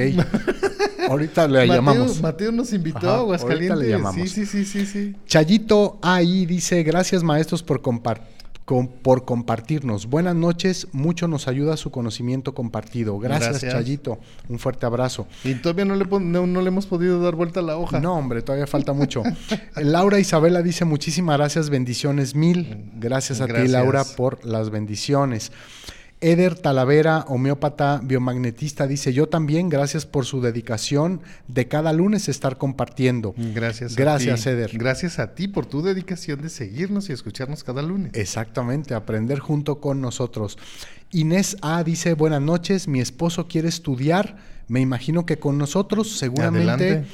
ahorita 1.09 1.49
le 1.49 1.66
llamamos. 1.66 2.20
Mateo 2.20 2.53
nos 2.53 2.72
invitó 2.72 3.11
a 3.11 3.16
Aguascalientes. 3.16 3.70
Ahorita 3.72 3.84
le 3.84 3.90
llamamos. 3.90 4.30
Sí, 4.30 4.47
sí, 4.47 4.64
sí, 4.64 4.86
sí, 4.86 5.16
Chayito 5.26 5.99
ahí 6.03 6.47
dice, 6.47 6.84
gracias 6.84 7.24
maestros 7.24 7.64
por 7.64 7.82
compartir 7.82 8.36
por 8.67 9.25
compartirnos. 9.25 10.07
Buenas 10.07 10.35
noches, 10.35 10.89
mucho 10.93 11.29
nos 11.29 11.47
ayuda 11.47 11.77
su 11.77 11.93
conocimiento 11.93 12.53
compartido. 12.53 13.17
Gracias, 13.19 13.61
Chayito. 13.61 14.19
Un 14.49 14.59
fuerte 14.59 14.87
abrazo. 14.87 15.29
Y 15.45 15.55
todavía 15.55 15.85
no 15.85 15.95
le, 15.95 16.05
no, 16.05 16.61
le, 16.61 16.69
hemos 16.69 16.87
podido 16.87 17.21
dar 17.23 17.37
vuelta 17.37 17.61
a 17.61 17.62
la 17.62 17.77
hoja. 17.77 18.01
No, 18.01 18.17
hombre, 18.17 18.43
todavía 18.43 18.67
falta 18.67 18.93
mucho. 18.93 19.23
Laura 19.77 20.19
Isabela 20.19 20.62
dice 20.62 20.85
muchísimas 20.85 21.39
gracias, 21.39 21.71
bendiciones 21.71 22.35
mil. 22.35 22.91
Gracias 22.97 23.41
a 23.41 23.47
ti, 23.47 23.69
Laura, 23.69 24.03
por 24.05 24.45
las 24.45 24.71
bendiciones. 24.71 25.53
Eder 26.21 26.55
Talavera, 26.55 27.27
homeópata 27.29 28.01
biomagnetista, 28.03 28.87
dice, 28.87 29.12
yo 29.12 29.29
también, 29.29 29.69
gracias 29.69 30.07
por 30.07 30.25
su 30.25 30.41
dedicación 30.41 31.21
de 31.47 31.69
cada 31.69 31.93
lunes 31.93 32.29
estar 32.29 32.57
compartiendo. 32.57 33.35
Gracias. 33.37 33.97
Gracias, 33.97 34.47
Eder. 34.47 34.71
Gracias 34.79 35.19
a 35.19 35.35
ti 35.35 35.47
por 35.47 35.67
tu 35.67 35.83
dedicación 35.83 36.41
de 36.41 36.49
seguirnos 36.49 37.11
y 37.11 37.12
escucharnos 37.12 37.64
cada 37.64 37.83
lunes. 37.83 38.12
Exactamente, 38.14 38.95
aprender 38.95 39.41
junto 39.41 39.81
con 39.81 40.01
nosotros. 40.01 40.59
Inés 41.12 41.59
A 41.61 41.85
dice, 41.85 42.14
buenas 42.14 42.41
noches, 42.41 42.89
mi 42.89 43.01
esposo 43.01 43.47
quiere 43.47 43.69
estudiar, 43.69 44.39
me 44.69 44.81
imagino 44.81 45.27
que 45.27 45.39
con 45.39 45.59
nosotros 45.59 46.19
seguramente... 46.19 47.05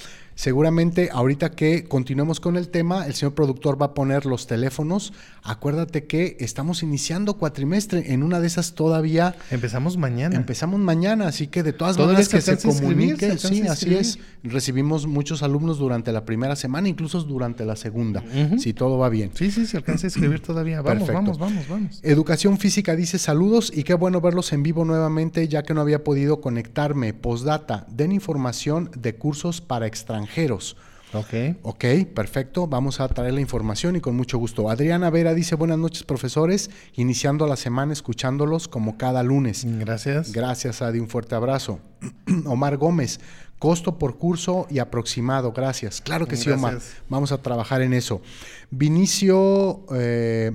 Seguramente 0.42 1.08
ahorita 1.12 1.52
que 1.52 1.84
continuemos 1.84 2.40
con 2.40 2.56
el 2.56 2.68
tema, 2.68 3.06
el 3.06 3.14
señor 3.14 3.32
productor 3.32 3.80
va 3.80 3.86
a 3.86 3.94
poner 3.94 4.26
los 4.26 4.48
teléfonos. 4.48 5.12
Acuérdate 5.44 6.06
que 6.06 6.36
estamos 6.40 6.82
iniciando 6.82 7.34
cuatrimestre. 7.34 8.12
En 8.12 8.24
una 8.24 8.40
de 8.40 8.48
esas 8.48 8.74
todavía... 8.74 9.36
Empezamos 9.52 9.96
mañana. 9.96 10.34
Empezamos 10.34 10.80
mañana, 10.80 11.28
así 11.28 11.46
que 11.46 11.62
de 11.62 11.72
todas 11.72 11.96
maneras 11.96 12.28
que 12.28 12.40
se 12.40 12.58
comunique. 12.58 13.38
sí, 13.38 13.62
así 13.68 13.94
es. 13.94 14.18
Recibimos 14.42 15.06
muchos 15.06 15.44
alumnos 15.44 15.78
durante 15.78 16.10
la 16.10 16.24
primera 16.24 16.56
semana, 16.56 16.88
incluso 16.88 17.22
durante 17.22 17.64
la 17.64 17.76
segunda, 17.76 18.24
si 18.58 18.74
todo 18.74 18.98
va 18.98 19.08
bien. 19.10 19.30
Sí, 19.34 19.52
sí, 19.52 19.64
se 19.64 19.76
alcanza 19.76 20.08
a 20.08 20.08
escribir 20.08 20.40
todavía. 20.40 20.82
Vamos, 20.82 21.06
vamos, 21.06 21.38
vamos, 21.38 21.68
vamos. 21.68 22.00
Educación 22.02 22.58
Física 22.58 22.96
dice 22.96 23.20
saludos 23.20 23.70
y 23.72 23.84
qué 23.84 23.94
bueno 23.94 24.20
verlos 24.20 24.52
en 24.52 24.64
vivo 24.64 24.84
nuevamente, 24.84 25.46
ya 25.46 25.62
que 25.62 25.72
no 25.72 25.80
había 25.80 26.02
podido 26.02 26.40
conectarme. 26.40 27.14
Postdata, 27.14 27.86
den 27.88 28.10
información 28.10 28.90
de 28.96 29.14
cursos 29.14 29.60
para 29.60 29.86
extranjeros 29.86 30.31
extranjeros. 30.32 30.76
Ok. 31.14 31.58
Ok, 31.62 31.84
perfecto. 32.14 32.66
Vamos 32.66 33.00
a 33.00 33.08
traer 33.08 33.34
la 33.34 33.42
información 33.42 33.96
y 33.96 34.00
con 34.00 34.16
mucho 34.16 34.38
gusto. 34.38 34.70
Adriana 34.70 35.10
Vera 35.10 35.34
dice, 35.34 35.56
buenas 35.56 35.78
noches 35.78 36.04
profesores, 36.04 36.70
iniciando 36.94 37.46
la 37.46 37.56
semana 37.56 37.92
escuchándolos 37.92 38.66
como 38.66 38.96
cada 38.96 39.22
lunes. 39.22 39.66
Gracias. 39.78 40.32
Gracias, 40.32 40.80
Adi, 40.80 41.00
un 41.00 41.08
fuerte 41.08 41.34
abrazo. 41.34 41.80
Omar 42.46 42.78
Gómez, 42.78 43.20
costo 43.58 43.98
por 43.98 44.16
curso 44.16 44.66
y 44.70 44.78
aproximado, 44.78 45.52
gracias. 45.52 46.00
Claro 46.00 46.26
que 46.26 46.36
sí, 46.36 46.50
Omar. 46.50 46.78
Vamos 47.10 47.30
a 47.30 47.42
trabajar 47.42 47.82
en 47.82 47.92
eso. 47.92 48.22
Vinicio 48.70 49.84
eh, 49.94 50.52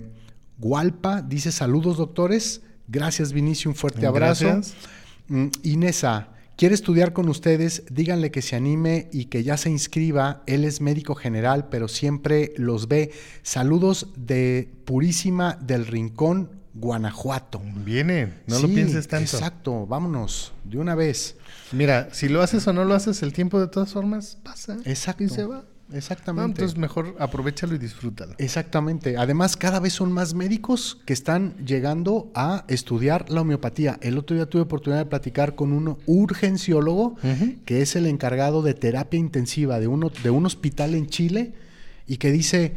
Gualpa 0.57 1.21
dice, 1.21 1.51
saludos 1.51 1.97
doctores. 1.97 2.61
Gracias, 2.87 3.31
Vinicio, 3.31 3.69
un 3.69 3.75
fuerte 3.75 4.07
abrazo. 4.07 4.45
Gracias. 4.45 4.75
Mm, 5.27 5.47
Inesa, 5.63 6.29
Quiere 6.57 6.73
estudiar 6.73 7.13
con 7.13 7.29
ustedes, 7.29 7.83
díganle 7.91 8.31
que 8.31 8.41
se 8.41 8.55
anime 8.55 9.09
y 9.13 9.25
que 9.25 9.43
ya 9.43 9.57
se 9.57 9.69
inscriba. 9.69 10.41
Él 10.47 10.63
es 10.63 10.81
médico 10.81 11.13
general, 11.13 11.69
pero 11.69 11.87
siempre 11.87 12.51
los 12.57 12.87
ve. 12.87 13.11
Saludos 13.43 14.07
de 14.15 14.67
Purísima 14.83 15.59
del 15.61 15.85
Rincón, 15.85 16.49
Guanajuato. 16.73 17.61
Viene, 17.85 18.33
no 18.47 18.57
lo 18.57 18.67
pienses 18.69 19.07
tanto. 19.07 19.37
Exacto, 19.37 19.85
vámonos, 19.85 20.51
de 20.63 20.79
una 20.79 20.95
vez. 20.95 21.35
Mira, 21.73 22.09
si 22.11 22.27
lo 22.27 22.41
haces 22.41 22.67
o 22.67 22.73
no 22.73 22.85
lo 22.85 22.95
haces, 22.95 23.21
el 23.21 23.33
tiempo 23.33 23.59
de 23.59 23.67
todas 23.67 23.93
formas 23.93 24.39
pasa. 24.43 24.77
Exacto. 24.85 25.25
Y 25.25 25.29
se 25.29 25.45
va. 25.45 25.63
Exactamente. 25.93 26.61
entonces 26.61 26.77
mejor 26.77 27.15
aprovechalo 27.19 27.75
y 27.75 27.77
disfrútalo. 27.77 28.35
Exactamente. 28.37 29.17
Además, 29.17 29.55
cada 29.55 29.79
vez 29.79 29.93
son 29.93 30.11
más 30.11 30.33
médicos 30.33 30.99
que 31.05 31.13
están 31.13 31.55
llegando 31.65 32.31
a 32.35 32.65
estudiar 32.67 33.29
la 33.29 33.41
homeopatía. 33.41 33.97
El 34.01 34.17
otro 34.17 34.35
día 34.35 34.47
tuve 34.47 34.63
oportunidad 34.63 34.99
de 34.99 35.09
platicar 35.09 35.55
con 35.55 35.71
un 35.71 35.97
urgenciólogo 36.05 37.15
que 37.65 37.81
es 37.81 37.95
el 37.95 38.05
encargado 38.05 38.61
de 38.61 38.73
terapia 38.73 39.19
intensiva 39.19 39.79
de, 39.79 39.87
uno, 39.87 40.11
de 40.23 40.29
un 40.29 40.45
hospital 40.45 40.95
en 40.95 41.07
Chile 41.07 41.53
y 42.05 42.17
que 42.17 42.31
dice, 42.31 42.75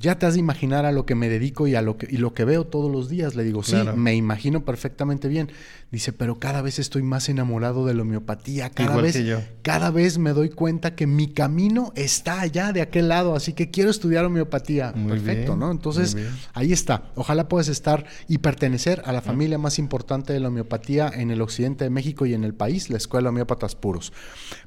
ya 0.00 0.18
te 0.18 0.26
has 0.26 0.34
de 0.34 0.40
imaginar 0.40 0.86
a 0.86 0.92
lo 0.92 1.06
que 1.06 1.14
me 1.14 1.28
dedico 1.28 1.66
y 1.66 1.74
a 1.74 1.82
lo 1.82 1.96
que, 1.96 2.06
y 2.10 2.18
lo 2.18 2.34
que 2.34 2.44
veo 2.44 2.66
todos 2.66 2.90
los 2.90 3.08
días. 3.08 3.34
Le 3.34 3.44
digo, 3.44 3.62
sí, 3.62 3.76
me 3.96 4.14
imagino 4.14 4.64
perfectamente 4.64 5.28
bien. 5.28 5.50
Dice, 5.90 6.12
pero 6.12 6.38
cada 6.38 6.60
vez 6.60 6.78
estoy 6.78 7.02
más 7.02 7.28
enamorado 7.28 7.86
de 7.86 7.94
la 7.94 8.02
homeopatía. 8.02 8.70
Cada 8.70 9.00
vez, 9.00 9.18
cada 9.62 9.90
vez 9.90 10.18
me 10.18 10.34
doy 10.34 10.50
cuenta 10.50 10.94
que 10.94 11.06
mi 11.06 11.28
camino 11.28 11.92
está 11.96 12.40
allá 12.40 12.72
de 12.72 12.82
aquel 12.82 13.08
lado, 13.08 13.34
así 13.34 13.54
que 13.54 13.70
quiero 13.70 13.90
estudiar 13.90 14.24
homeopatía. 14.24 14.92
Perfecto, 14.92 15.56
¿no? 15.56 15.70
Entonces, 15.70 16.16
ahí 16.52 16.72
está. 16.72 17.10
Ojalá 17.14 17.48
puedas 17.48 17.68
estar 17.68 18.04
y 18.28 18.38
pertenecer 18.38 19.02
a 19.04 19.12
la 19.12 19.22
familia 19.22 19.58
más 19.58 19.78
importante 19.78 20.32
de 20.32 20.40
la 20.40 20.48
homeopatía 20.48 21.10
en 21.12 21.30
el 21.30 21.40
occidente 21.40 21.84
de 21.84 21.90
México 21.90 22.26
y 22.26 22.34
en 22.34 22.44
el 22.44 22.54
país, 22.54 22.90
la 22.90 22.98
Escuela 22.98 23.30
Homeópatas 23.30 23.74
Puros. 23.74 24.12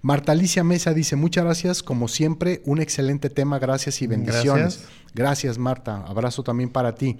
Marta 0.02 0.32
Alicia 0.32 0.64
Mesa 0.64 0.94
dice, 0.94 1.16
muchas 1.16 1.46
gracias, 1.46 1.84
como 1.84 2.08
siempre, 2.08 2.62
un 2.66 2.82
excelente 2.82 3.30
tema, 3.30 3.60
gracias 3.60 4.02
y 4.02 4.08
bendiciones. 4.08 4.80
Gracias, 4.80 4.90
gracias 5.14 5.58
Marta. 5.58 6.04
Abrazo 6.08 6.44
también 6.44 6.70
para 6.70 6.96
ti. 6.96 7.18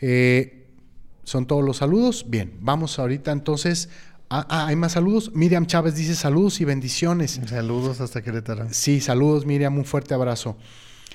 Eh, 0.00 0.66
¿Son 1.24 1.46
todos 1.46 1.64
los 1.64 1.78
saludos? 1.78 2.26
Bien, 2.28 2.56
vamos 2.60 2.98
ahorita 2.98 3.32
entonces. 3.32 3.88
Ah, 4.28 4.66
hay 4.66 4.76
más 4.76 4.92
saludos. 4.92 5.32
Miriam 5.34 5.66
Chávez 5.66 5.94
dice 5.94 6.14
saludos 6.14 6.60
y 6.60 6.64
bendiciones. 6.64 7.40
Saludos 7.46 8.00
hasta 8.00 8.22
Querétaro. 8.22 8.66
Sí, 8.70 9.00
saludos 9.00 9.46
Miriam, 9.46 9.76
un 9.76 9.84
fuerte 9.84 10.14
abrazo. 10.14 10.56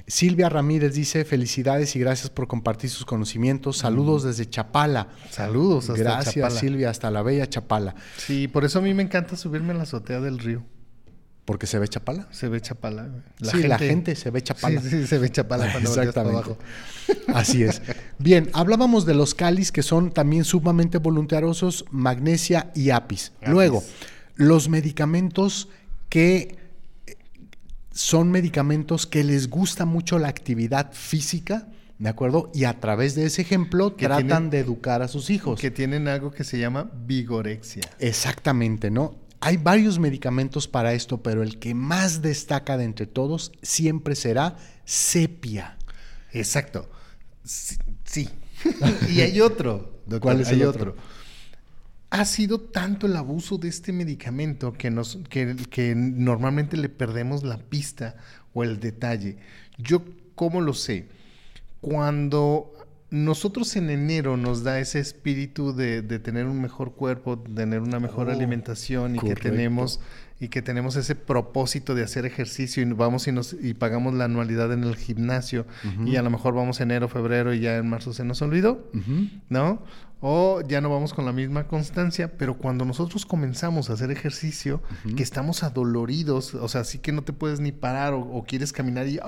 Silvia 0.07 0.49
Ramírez 0.49 0.93
dice 0.93 1.25
felicidades 1.25 1.95
y 1.95 1.99
gracias 1.99 2.29
por 2.29 2.47
compartir 2.47 2.89
sus 2.89 3.05
conocimientos. 3.05 3.77
Saludos 3.77 4.23
desde 4.23 4.49
Chapala. 4.49 5.09
Saludos 5.29 5.89
hasta 5.89 6.03
Gracias 6.03 6.53
Silvia, 6.55 6.89
hasta 6.89 7.11
la 7.11 7.21
bella 7.21 7.47
Chapala. 7.47 7.95
Sí, 8.17 8.47
por 8.47 8.65
eso 8.65 8.79
a 8.79 8.81
mí 8.81 8.93
me 8.93 9.03
encanta 9.03 9.35
subirme 9.35 9.71
a 9.71 9.77
la 9.77 9.83
azotea 9.83 10.19
del 10.19 10.39
río. 10.39 10.63
Porque 11.51 11.67
se 11.67 11.79
ve 11.79 11.87
Chapala. 11.89 12.29
Se 12.31 12.47
ve 12.47 12.61
Chapala. 12.61 13.09
La 13.39 13.51
sí, 13.51 13.57
gente, 13.57 13.67
la 13.67 13.77
gente 13.77 14.15
se 14.15 14.29
ve 14.31 14.41
Chapala. 14.41 14.79
Sí, 14.79 14.89
sí 14.89 15.05
se 15.05 15.17
ve 15.17 15.29
Chapala 15.29 15.69
cuando 15.69 15.89
Exactamente. 15.89 16.37
abajo. 16.37 16.57
Así 17.33 17.63
es. 17.63 17.81
Bien, 18.19 18.49
hablábamos 18.53 19.05
de 19.05 19.15
los 19.15 19.35
cáliz 19.35 19.73
que 19.73 19.83
son 19.83 20.13
también 20.13 20.45
sumamente 20.45 20.97
voluntariosos, 20.97 21.83
magnesia 21.91 22.71
y 22.73 22.91
apis. 22.91 23.33
Luego, 23.45 23.83
los 24.35 24.69
medicamentos 24.69 25.67
que 26.07 26.57
eh, 27.05 27.17
son 27.91 28.31
medicamentos 28.31 29.05
que 29.05 29.25
les 29.25 29.49
gusta 29.49 29.83
mucho 29.83 30.19
la 30.19 30.29
actividad 30.29 30.93
física, 30.93 31.67
¿de 31.99 32.07
acuerdo? 32.07 32.49
Y 32.53 32.63
a 32.63 32.79
través 32.79 33.13
de 33.13 33.25
ese 33.25 33.41
ejemplo 33.41 33.91
tratan 33.91 34.49
de 34.49 34.59
educar 34.59 35.01
a 35.01 35.09
sus 35.09 35.29
hijos. 35.29 35.59
Que 35.59 35.69
tienen 35.69 36.07
algo 36.07 36.31
que 36.31 36.45
se 36.45 36.59
llama 36.59 36.89
vigorexia. 37.05 37.83
Exactamente, 37.99 38.89
¿no? 38.89 39.19
Hay 39.43 39.57
varios 39.57 39.97
medicamentos 39.97 40.67
para 40.67 40.93
esto, 40.93 41.23
pero 41.23 41.41
el 41.41 41.57
que 41.57 41.73
más 41.73 42.21
destaca 42.21 42.77
de 42.77 42.83
entre 42.83 43.07
todos 43.07 43.51
siempre 43.63 44.15
será 44.15 44.55
sepia. 44.85 45.77
Exacto. 46.31 46.87
Sí. 47.43 48.29
y 49.09 49.21
hay 49.21 49.41
otro. 49.41 50.03
¿Cuál 50.19 50.41
es 50.41 50.49
el 50.49 50.63
otro? 50.63 50.95
Ha 52.11 52.25
sido 52.25 52.59
tanto 52.59 53.07
el 53.07 53.15
abuso 53.15 53.57
de 53.57 53.69
este 53.69 53.91
medicamento 53.91 54.73
que, 54.73 54.91
nos, 54.91 55.17
que, 55.29 55.55
que 55.69 55.95
normalmente 55.95 56.77
le 56.77 56.89
perdemos 56.89 57.43
la 57.43 57.57
pista 57.57 58.17
o 58.53 58.63
el 58.63 58.79
detalle. 58.79 59.37
Yo, 59.77 60.03
¿cómo 60.35 60.61
lo 60.61 60.75
sé? 60.75 61.07
Cuando 61.79 62.73
nosotros 63.11 63.75
en 63.75 63.89
enero 63.89 64.37
nos 64.37 64.63
da 64.63 64.79
ese 64.79 64.99
espíritu 64.99 65.73
de, 65.73 66.01
tener 66.01 66.45
un 66.45 66.61
mejor 66.61 66.93
cuerpo, 66.93 67.37
tener 67.37 67.81
una 67.81 67.99
mejor 67.99 68.29
oh, 68.29 68.31
alimentación 68.31 69.17
y 69.17 69.19
que 69.19 69.35
tenemos 69.35 69.99
y 70.39 70.47
que 70.47 70.61
tenemos 70.63 70.95
ese 70.95 71.13
propósito 71.13 71.93
de 71.93 72.03
hacer 72.03 72.25
ejercicio 72.25 72.81
y 72.81 72.85
vamos 72.93 73.27
y 73.27 73.33
nos 73.33 73.53
y 73.53 73.73
pagamos 73.75 74.13
la 74.15 74.25
anualidad 74.25 74.71
en 74.73 74.85
el 74.85 74.95
gimnasio 74.95 75.67
y 76.05 76.15
a 76.15 76.23
lo 76.23 76.31
mejor 76.31 76.55
vamos 76.55 76.79
enero, 76.79 77.09
febrero 77.09 77.53
y 77.53 77.59
ya 77.59 77.77
en 77.77 77.87
marzo 77.87 78.13
se 78.13 78.23
nos 78.23 78.41
olvidó, 78.41 78.89
¿no? 79.49 79.83
O 80.21 80.61
ya 80.61 80.81
no 80.81 80.89
vamos 80.89 81.13
con 81.13 81.25
la 81.25 81.31
misma 81.31 81.67
constancia, 81.67 82.31
pero 82.37 82.55
cuando 82.55 82.85
nosotros 82.85 83.25
comenzamos 83.25 83.89
a 83.89 83.93
hacer 83.93 84.11
ejercicio, 84.11 84.81
que 85.17 85.23
estamos 85.23 85.63
adoloridos, 85.63 86.53
o 86.53 86.67
sea, 86.67 86.81
así 86.81 86.99
que 86.99 87.11
no 87.11 87.23
te 87.23 87.33
puedes 87.33 87.59
ni 87.59 87.71
parar 87.71 88.13
o, 88.13 88.45
quieres 88.47 88.71
caminar 88.71 89.07
y 89.07 89.19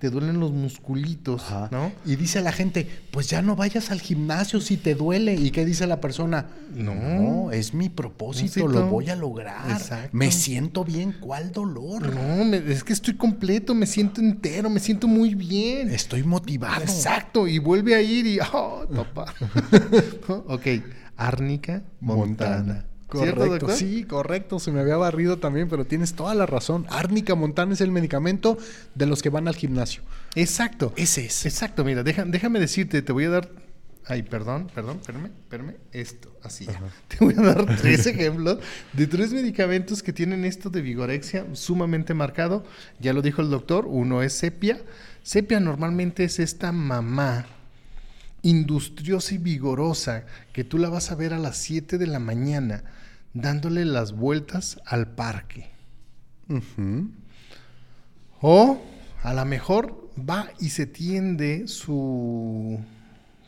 te 0.00 0.10
duelen 0.10 0.40
los 0.40 0.52
musculitos, 0.52 1.44
¿no? 1.70 1.92
Y 2.04 2.16
dice 2.16 2.40
la 2.40 2.52
gente, 2.52 2.88
pues 3.10 3.28
ya 3.28 3.42
no 3.42 3.56
vayas 3.56 3.90
al 3.90 4.00
gimnasio 4.00 4.60
si 4.60 4.76
te 4.76 4.94
duele. 4.94 5.34
¿Y 5.34 5.50
qué 5.50 5.64
dice 5.64 5.86
la 5.86 6.00
persona? 6.00 6.46
No, 6.74 7.50
es 7.52 7.74
mi 7.74 7.88
propósito, 7.88 8.66
lo 8.66 8.86
voy 8.86 9.10
a 9.10 9.16
lograr. 9.16 10.10
Me 10.12 10.32
siento 10.32 10.84
bien, 10.84 11.14
¿cuál 11.20 11.52
dolor? 11.52 12.12
No, 12.12 12.54
es 12.54 12.82
que 12.82 12.92
estoy 12.92 13.14
completo, 13.14 13.74
me 13.74 13.86
siento 13.86 14.20
entero, 14.20 14.68
me 14.68 14.80
siento 14.80 15.06
muy 15.06 15.34
bien. 15.34 15.90
Estoy 15.90 16.24
motivado. 16.24 16.82
Exacto, 16.82 17.46
y 17.46 17.58
vuelve 17.58 17.94
a 17.94 18.02
ir 18.02 18.26
y, 18.26 18.38
oh, 18.52 18.86
papá. 18.94 19.32
ok, 20.28 20.66
Árnica 21.16 21.82
Montana. 22.00 22.86
Correcto, 23.06 23.68
sí, 23.68 24.04
correcto, 24.04 24.58
se 24.58 24.72
me 24.72 24.80
había 24.80 24.96
barrido 24.96 25.38
también, 25.38 25.68
pero 25.68 25.84
tienes 25.84 26.14
toda 26.14 26.34
la 26.34 26.46
razón. 26.46 26.86
Árnica 26.90 27.34
Montana 27.34 27.74
es 27.74 27.80
el 27.80 27.92
medicamento 27.92 28.58
de 28.94 29.06
los 29.06 29.22
que 29.22 29.28
van 29.28 29.46
al 29.46 29.54
gimnasio. 29.54 30.02
Exacto. 30.34 30.92
Ese 30.96 31.26
es. 31.26 31.46
Exacto, 31.46 31.84
mira, 31.84 32.02
déjame 32.02 32.58
decirte, 32.58 33.02
te 33.02 33.12
voy 33.12 33.24
a 33.24 33.30
dar 33.30 33.48
Ay, 34.06 34.22
perdón, 34.22 34.70
perdón, 34.74 34.98
espérame, 35.00 35.26
espérame. 35.26 35.76
Esto, 35.92 36.36
así. 36.42 36.66
Te 37.08 37.24
voy 37.24 37.34
a 37.38 37.40
dar 37.40 37.64
tres 37.80 38.06
ejemplos 38.06 38.58
de 38.92 39.06
tres 39.06 39.32
medicamentos 39.32 40.02
que 40.02 40.12
tienen 40.12 40.44
esto 40.44 40.68
de 40.68 40.82
vigorexia 40.82 41.46
sumamente 41.54 42.12
marcado. 42.12 42.64
Ya 43.00 43.14
lo 43.14 43.22
dijo 43.22 43.40
el 43.40 43.48
doctor. 43.48 43.86
Uno 43.86 44.22
es 44.22 44.34
sepia. 44.34 44.78
Sepia 45.22 45.58
normalmente 45.58 46.24
es 46.24 46.38
esta 46.38 46.70
mamá 46.70 47.46
industriosa 48.44 49.34
y 49.34 49.38
vigorosa 49.38 50.26
que 50.52 50.62
tú 50.62 50.78
la 50.78 50.88
vas 50.88 51.10
a 51.10 51.16
ver 51.16 51.34
a 51.34 51.38
las 51.38 51.56
7 51.56 51.98
de 51.98 52.06
la 52.06 52.20
mañana 52.20 52.84
dándole 53.32 53.84
las 53.84 54.12
vueltas 54.12 54.78
al 54.86 55.08
parque. 55.08 55.70
O 58.40 58.80
a 59.22 59.34
lo 59.34 59.44
mejor 59.44 60.10
va 60.16 60.50
y 60.60 60.68
se 60.68 60.86
tiende 60.86 61.66
su, 61.66 62.78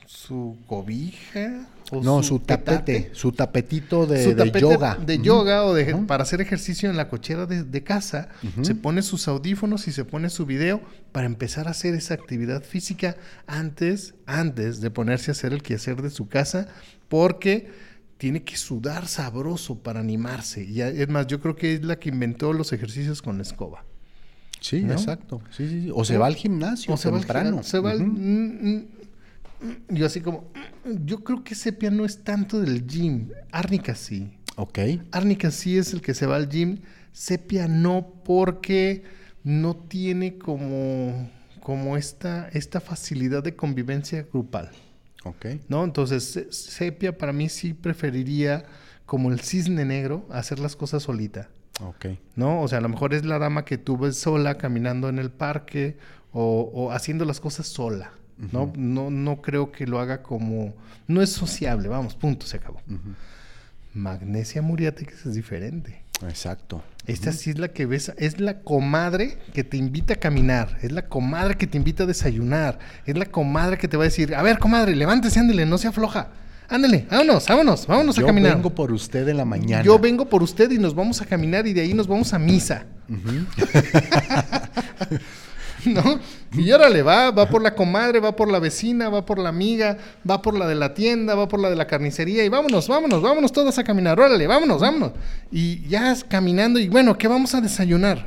su 0.07 0.57
cobija 0.67 1.67
no, 2.03 2.23
su, 2.23 2.41
tapete, 2.41 3.11
su 3.13 3.33
tapetito 3.33 4.07
de, 4.07 4.35
yoga. 4.61 4.97
De 4.97 5.19
yoga 5.19 5.65
o 5.65 5.75
de, 5.75 5.95
para 6.07 6.23
hacer 6.23 6.41
ejercicio 6.41 6.91
en 6.91 6.97
la 6.97 7.09
cochera 7.09 7.47
de, 7.47 7.85
casa. 7.85 8.29
Se 8.63 8.75
pone 8.75 9.03
sus 9.03 9.29
audífonos 9.29 9.87
y 9.87 9.93
se 9.93 10.05
pone 10.05 10.31
su 10.31 10.47
video 10.47 10.81
para 11.13 11.27
empezar 11.27 11.69
a 11.69 11.71
hacer 11.71 11.95
esa 11.95 12.15
actividad 12.15 12.63
física 12.63 13.17
antes, 13.47 14.15
antes 14.27 14.81
de 14.81 14.91
ponerse 14.91 15.31
a 15.31 15.33
hacer 15.33 15.53
el 15.53 15.63
quehacer 15.63 16.03
de 16.03 16.11
su 16.11 16.29
casa, 16.29 16.69
porque 17.09 17.71
tiene 18.19 18.43
que 18.43 18.57
sudar 18.57 19.07
sabroso 19.07 19.79
para 19.79 20.01
animarse. 20.01 20.65
Y 20.65 20.81
es 20.81 21.09
más, 21.09 21.27
yo 21.29 21.41
creo 21.41 21.55
que 21.55 21.75
es 21.75 21.85
la 21.85 21.99
que 21.99 22.09
inventó 22.09 22.53
los 22.53 22.73
ejercicios 22.73 23.23
con 23.23 23.37
la 23.37 23.43
escoba. 23.43 23.85
Sí, 24.61 24.79
exacto. 24.79 25.41
O 25.95 26.05
se 26.05 26.19
va 26.19 26.27
al 26.27 26.35
gimnasio 26.35 26.95
o 26.95 26.97
se 26.97 27.11
va 27.11 27.19
al 27.19 27.65
Se 27.65 27.79
va 27.79 27.93
yo 29.89 30.07
así 30.07 30.21
como, 30.21 30.51
yo 30.85 31.25
creo 31.25 31.43
que 31.45 31.55
sepia 31.55 31.91
no 31.91 32.05
es 32.05 32.23
tanto 32.25 32.61
del 32.61 32.87
gym. 32.87 33.31
Árnica 33.53 33.95
sí. 33.95 34.37
Ok. 34.57 34.79
Árnica 35.13 35.51
sí 35.51 35.79
es 35.79 35.93
el 35.93 36.01
que 36.01 36.15
se 36.15 36.27
va 36.27 36.37
al 36.37 36.49
gym. 36.49 36.79
Sepia 37.13 37.69
no 37.69 38.15
porque 38.25 39.05
no 39.43 39.77
tiene 39.77 40.39
como, 40.39 41.31
como 41.63 41.97
esta, 41.97 42.49
esta 42.49 42.81
facilidad 42.81 43.43
de 43.43 43.55
convivencia 43.55 44.27
grupal. 44.33 44.71
Ok. 45.25 45.47
¿No? 45.69 45.85
Entonces, 45.85 46.47
sepia 46.51 47.17
para 47.17 47.33
mí 47.33 47.49
sí 47.49 47.73
preferiría 47.75 48.65
como 49.07 49.31
el 49.31 49.41
cisne 49.41 49.85
negro 49.85 50.27
hacer 50.31 50.59
las 50.59 50.77
cosas 50.77 51.05
solita. 51.05 51.49
Ok. 51.81 52.07
¿No? 52.35 52.63
O 52.63 52.69
sea, 52.69 52.79
a 52.79 52.81
lo 52.81 52.89
mejor 52.89 53.15
es 53.15 53.25
la 53.25 53.39
dama 53.39 53.65
que 53.65 53.79
tú 53.79 53.97
ves 53.97 54.17
sola 54.17 54.57
caminando 54.57 55.09
en 55.09 55.19
el 55.19 55.31
parque 55.31 55.97
o, 56.33 56.71
o 56.73 56.93
haciendo 56.93 57.25
las 57.25 57.41
cosas 57.41 57.67
sola. 57.67 58.13
¿No? 58.53 58.73
no, 58.77 59.11
no 59.11 59.43
creo 59.43 59.73
que 59.73 59.87
lo 59.87 60.01
haga 60.01 60.23
como... 60.23 60.75
No 61.09 61.23
es 61.23 61.31
sociable, 61.31 61.89
vamos, 61.89 62.15
punto, 62.15 62.47
se 62.47 62.57
acabó. 62.57 62.81
Magnesia 63.95 64.63
muriática 64.63 65.15
es 65.25 65.35
diferente. 65.35 66.03
Exacto. 66.23 66.83
Esta 67.07 67.33
sí 67.33 67.51
es 67.51 67.59
la 67.59 67.69
que 67.69 67.87
ves, 67.87 68.13
es 68.17 68.41
la 68.41 68.61
comadre 68.61 69.39
que 69.53 69.65
te 69.65 69.77
invita 69.77 70.15
a 70.15 70.17
caminar, 70.17 70.79
es 70.83 70.91
la 70.91 71.09
comadre 71.09 71.57
que 71.57 71.67
te 71.67 71.77
invita 71.77 72.03
a 72.03 72.07
desayunar, 72.07 72.79
es 73.05 73.17
la 73.17 73.27
comadre 73.27 73.79
que 73.79 73.87
te 73.87 73.97
va 73.97 74.05
a 74.05 74.07
decir, 74.07 74.35
a 74.35 74.43
ver, 74.43 74.59
comadre, 74.59 74.97
levántese, 74.97 75.39
ándele, 75.39 75.67
no 75.67 75.79
se 75.79 75.89
afloja. 75.89 76.31
Ándale, 76.69 77.07
vámonos, 77.09 77.47
vámonos, 77.47 77.87
vámonos 77.87 78.17
Yo 78.17 78.25
a 78.25 78.27
caminar. 78.27 78.55
vengo 78.55 78.75
por 78.75 78.91
usted 78.91 79.29
en 79.29 79.37
la 79.37 79.45
mañana. 79.45 79.85
Yo 79.85 79.99
vengo 80.01 80.29
por 80.29 80.43
usted 80.43 80.69
y 80.73 80.79
nos 80.79 80.97
vamos 80.97 81.23
a 81.23 81.27
caminar 81.27 81.65
y 81.67 81.73
de 81.73 81.83
ahí 81.83 81.95
nos 81.95 82.09
vamos 82.09 82.33
a 82.33 82.41
misa. 82.41 82.87
¿No? 85.85 86.19
Y 86.53 86.71
órale, 86.71 87.03
va, 87.03 87.31
va 87.31 87.49
por 87.49 87.63
la 87.63 87.75
comadre, 87.75 88.21
va 88.21 88.35
por 88.35 88.51
la 88.51 88.59
vecina, 88.59 89.09
va 89.09 89.25
por 89.27 89.39
la 89.39 89.49
amiga, 89.49 89.99
va 90.29 90.41
por 90.43 90.55
la 90.55 90.67
de 90.67 90.75
la 90.75 90.95
tienda, 90.95 91.35
va 91.35 91.49
por 91.49 91.61
la 91.61 91.71
de 91.71 91.77
la 91.77 91.87
carnicería 91.87 92.45
y 92.45 92.49
vámonos, 92.49 92.89
vámonos, 92.89 93.21
vámonos 93.23 93.53
todos 93.53 93.79
a 93.79 93.85
caminar, 93.85 94.19
órale, 94.19 94.47
vámonos, 94.47 94.81
vámonos. 94.81 95.13
Y 95.51 95.87
ya 95.89 96.15
caminando 96.29 96.79
y 96.79 96.89
bueno, 96.89 97.19
¿qué 97.19 97.29
vamos 97.29 97.55
a 97.55 97.61
desayunar? 97.61 98.27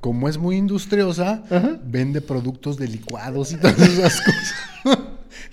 Como 0.00 0.28
es 0.28 0.38
muy 0.38 0.56
industriosa, 0.56 1.42
Ajá. 1.50 1.78
vende 1.84 2.20
productos 2.22 2.76
de 2.78 2.88
licuados 2.88 3.52
y 3.52 3.56
todas 3.56 3.78
esas 3.78 4.20
cosas. 4.84 4.98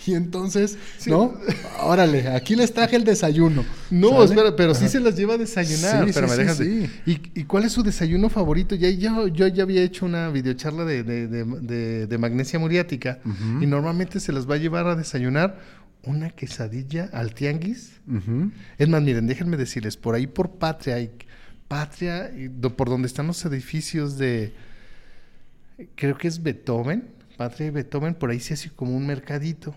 y 0.05 0.13
entonces, 0.13 0.77
¿no? 1.05 1.33
Órale, 1.81 2.29
aquí 2.29 2.55
les 2.55 2.73
traje 2.73 2.95
el 2.95 3.03
desayuno. 3.03 3.65
No, 3.91 4.09
¿Sale? 4.11 4.23
espera, 4.25 4.55
pero 4.55 4.73
sí 4.73 4.87
se 4.87 5.01
las 5.01 5.17
lleva 5.17 5.33
a 5.33 5.37
desayunar. 5.37 6.05
Sí, 6.05 6.11
pero 6.13 6.27
sí, 6.27 6.31
me 6.33 6.37
dejas 6.43 6.57
de-. 6.59 6.89
¿Y, 7.05 7.19
y 7.35 7.43
cuál 7.43 7.65
es 7.65 7.73
su 7.73 7.83
desayuno 7.83 8.29
favorito? 8.29 8.73
Ya, 8.75 8.89
yo, 8.89 9.27
yo 9.27 9.47
ya 9.47 9.63
había 9.63 9.81
hecho 9.81 10.05
una 10.05 10.29
videocharla 10.29 10.85
de, 10.85 11.03
de, 11.03 11.27
de- 11.27 11.43
de- 11.43 12.07
de 12.07 12.17
magnesia 12.17 12.57
muriática 12.57 13.19
y 13.61 13.65
normalmente 13.65 14.19
se 14.21 14.31
las 14.31 14.49
va 14.49 14.55
a 14.55 14.57
llevar 14.59 14.87
a 14.87 14.95
desayunar 14.95 15.59
una 16.03 16.29
quesadilla 16.29 17.09
al 17.11 17.33
tianguis. 17.33 17.91
Es 18.77 18.87
más, 18.87 19.01
miren, 19.01 19.27
déjenme 19.27 19.57
decirles, 19.57 19.97
por 19.97 20.15
ahí 20.15 20.25
por 20.25 20.51
Patria, 20.51 20.95
hay, 20.95 21.11
Patria, 21.67 22.31
y 22.35 22.47
do- 22.47 22.75
por 22.75 22.89
donde 22.89 23.07
están 23.07 23.27
los 23.27 23.43
edificios 23.45 24.17
de, 24.17 24.53
creo 25.95 26.17
que 26.17 26.27
es 26.27 26.41
Beethoven, 26.43 27.07
Patria 27.37 27.67
y 27.67 27.69
Beethoven, 27.71 28.15
por 28.15 28.29
ahí 28.31 28.39
se 28.39 28.53
hace 28.55 28.69
como 28.69 28.95
un 28.95 29.05
mercadito. 29.07 29.75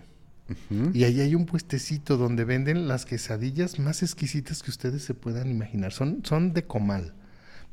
Y 0.93 1.05
ahí 1.05 1.21
hay 1.21 1.33
un 1.33 1.45
puestecito 1.45 2.17
donde 2.17 2.43
venden 2.43 2.89
las 2.89 3.05
quesadillas 3.05 3.79
más 3.79 4.03
exquisitas 4.03 4.61
que 4.61 4.69
ustedes 4.69 5.01
se 5.01 5.13
puedan 5.13 5.49
imaginar. 5.49 5.93
Son, 5.93 6.21
son 6.25 6.51
de 6.53 6.63
comal, 6.65 7.13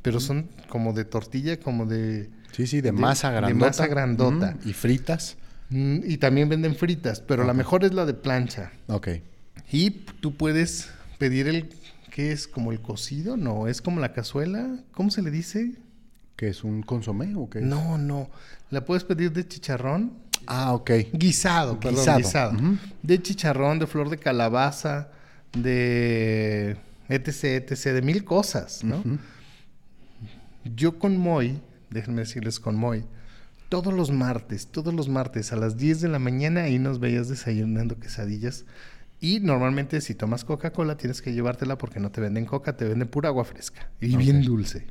pero 0.00 0.20
son 0.20 0.48
como 0.68 0.92
de 0.92 1.04
tortilla, 1.04 1.58
como 1.58 1.86
de... 1.86 2.30
Sí, 2.52 2.68
sí, 2.68 2.76
de, 2.76 2.92
de- 2.92 2.92
masa 2.92 3.30
de 3.32 3.36
grandota. 3.38 3.66
masa 3.66 3.86
grandota. 3.88 4.56
Y 4.64 4.74
fritas. 4.74 5.36
Mm, 5.70 5.98
Y 6.06 6.18
también 6.18 6.48
venden 6.48 6.76
fritas, 6.76 7.20
pero 7.20 7.42
la 7.44 7.52
mejor 7.52 7.84
es 7.84 7.92
la 7.94 8.06
de 8.06 8.14
plancha. 8.14 8.70
Ok. 8.86 9.08
Y 9.72 9.90
tú 9.90 10.36
puedes 10.36 10.88
pedir 11.18 11.48
el... 11.48 11.68
¿Qué 12.18 12.32
es? 12.32 12.48
¿Como 12.48 12.72
el 12.72 12.80
cocido? 12.80 13.36
No, 13.36 13.68
es 13.68 13.80
como 13.80 14.00
la 14.00 14.12
cazuela. 14.12 14.80
¿Cómo 14.90 15.08
se 15.08 15.22
le 15.22 15.30
dice? 15.30 15.74
¿Qué 16.34 16.48
es 16.48 16.64
un 16.64 16.82
consomé 16.82 17.32
o 17.36 17.48
qué? 17.48 17.60
es? 17.60 17.64
No, 17.64 17.96
no. 17.96 18.28
La 18.70 18.84
puedes 18.84 19.04
pedir 19.04 19.30
de 19.30 19.46
chicharrón. 19.46 20.14
Ah, 20.44 20.74
ok. 20.74 20.90
Guisado, 21.12 21.78
perdón, 21.78 22.16
Guisado. 22.16 22.56
De 23.04 23.22
chicharrón, 23.22 23.78
de 23.78 23.86
flor 23.86 24.10
de 24.10 24.18
calabaza, 24.18 25.10
de 25.52 26.76
etc, 27.08 27.70
etc, 27.70 27.84
de 27.92 28.02
mil 28.02 28.24
cosas, 28.24 28.82
¿no? 28.82 29.00
Yo 30.74 30.98
con 30.98 31.18
Moy, 31.18 31.60
déjenme 31.88 32.22
decirles 32.22 32.58
con 32.58 32.74
Moy, 32.74 33.04
todos 33.68 33.94
los 33.94 34.10
martes, 34.10 34.66
todos 34.66 34.92
los 34.92 35.08
martes 35.08 35.52
a 35.52 35.56
las 35.56 35.76
10 35.76 36.00
de 36.00 36.08
la 36.08 36.18
mañana 36.18 36.64
ahí 36.64 36.80
nos 36.80 36.98
veías 36.98 37.28
desayunando 37.28 38.00
quesadillas. 38.00 38.64
Y 39.20 39.40
normalmente 39.40 40.00
si 40.00 40.14
tomas 40.14 40.44
Coca-Cola 40.44 40.96
tienes 40.96 41.22
que 41.22 41.32
llevártela 41.32 41.76
porque 41.76 41.98
no 41.98 42.12
te 42.12 42.20
venden 42.20 42.44
coca, 42.44 42.76
te 42.76 42.84
venden 42.84 43.08
pura 43.08 43.30
agua 43.30 43.44
fresca 43.44 43.90
y 44.00 44.16
bien 44.16 44.42
dulce. 44.42 44.86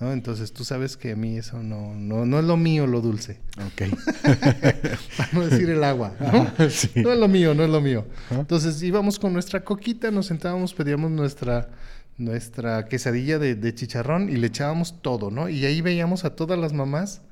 ¿no? 0.00 0.12
Entonces 0.12 0.52
tú 0.52 0.64
sabes 0.64 0.96
que 0.96 1.12
a 1.12 1.16
mí 1.16 1.38
eso 1.38 1.62
no, 1.62 1.94
no, 1.94 2.26
no 2.26 2.40
es 2.40 2.44
lo 2.44 2.56
mío 2.56 2.88
lo 2.88 3.00
dulce. 3.00 3.40
Ok. 3.58 3.96
Para 5.16 5.32
no 5.32 5.46
decir 5.46 5.70
el 5.70 5.84
agua, 5.84 6.16
¿no? 6.18 6.68
Sí. 6.68 6.90
No 6.96 7.12
es 7.12 7.18
lo 7.18 7.28
mío, 7.28 7.54
no 7.54 7.62
es 7.62 7.70
lo 7.70 7.80
mío. 7.80 8.06
Entonces 8.30 8.82
íbamos 8.82 9.20
con 9.20 9.32
nuestra 9.32 9.62
coquita, 9.62 10.10
nos 10.10 10.26
sentábamos, 10.26 10.74
pedíamos 10.74 11.12
nuestra, 11.12 11.70
nuestra 12.18 12.86
quesadilla 12.86 13.38
de, 13.38 13.54
de 13.54 13.74
chicharrón 13.74 14.30
y 14.30 14.36
le 14.36 14.48
echábamos 14.48 15.00
todo, 15.00 15.30
¿no? 15.30 15.48
Y 15.48 15.64
ahí 15.64 15.80
veíamos 15.80 16.24
a 16.24 16.34
todas 16.34 16.58
las 16.58 16.72
mamás, 16.72 17.22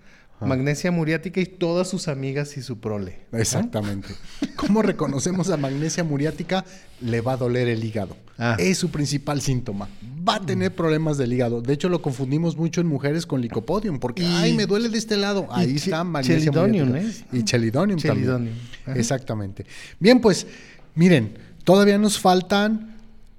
magnesia 0.41 0.91
muriática 0.93 1.41
y 1.41 1.47
todas 1.47 1.89
sus 1.89 2.09
amigas 2.09 2.57
y 2.57 2.63
su 2.63 2.79
prole. 2.79 3.19
Exactamente. 3.33 4.09
¿Cómo 4.57 4.83
reconocemos 4.83 5.51
a 5.51 5.57
magnesia 5.57 6.05
muriática? 6.05 6.65
Le 7.01 7.21
va 7.21 7.33
a 7.33 7.37
doler 7.37 7.69
el 7.69 7.83
hígado. 7.85 8.17
Ah. 8.39 8.57
Es 8.59 8.79
su 8.79 8.91
principal 8.91 9.41
síntoma. 9.41 9.89
Va 10.29 10.37
a 10.37 10.41
tener 10.41 10.75
problemas 10.75 11.19
del 11.19 11.33
hígado. 11.33 11.61
De 11.61 11.73
hecho, 11.73 11.89
lo 11.89 12.01
confundimos 12.03 12.57
mucho 12.57 12.81
en 12.81 12.87
mujeres 12.87 13.27
con 13.27 13.41
licopodium, 13.41 13.99
porque, 13.99 14.23
Y- 14.23 14.27
ay, 14.27 14.53
me 14.55 14.67
duele 14.67 14.89
de 14.89 14.99
este 14.99 15.17
lado. 15.17 15.49
Ahí 15.51 15.77
está 15.77 16.05
magnesia 16.05 16.39
chelidonium, 16.53 16.89
muriática. 16.89 17.27
¿eh? 17.33 17.39
Y 17.41 17.45
chelidonium, 17.45 17.99
Chelidonium. 17.99 18.55
también. 18.85 18.99
Exactamente. 19.01 19.67
Bien, 19.99 20.21
pues, 20.21 20.47
miren, 20.95 21.37
todavía 21.65 21.99
nos 21.99 22.19
faltan 22.21 22.95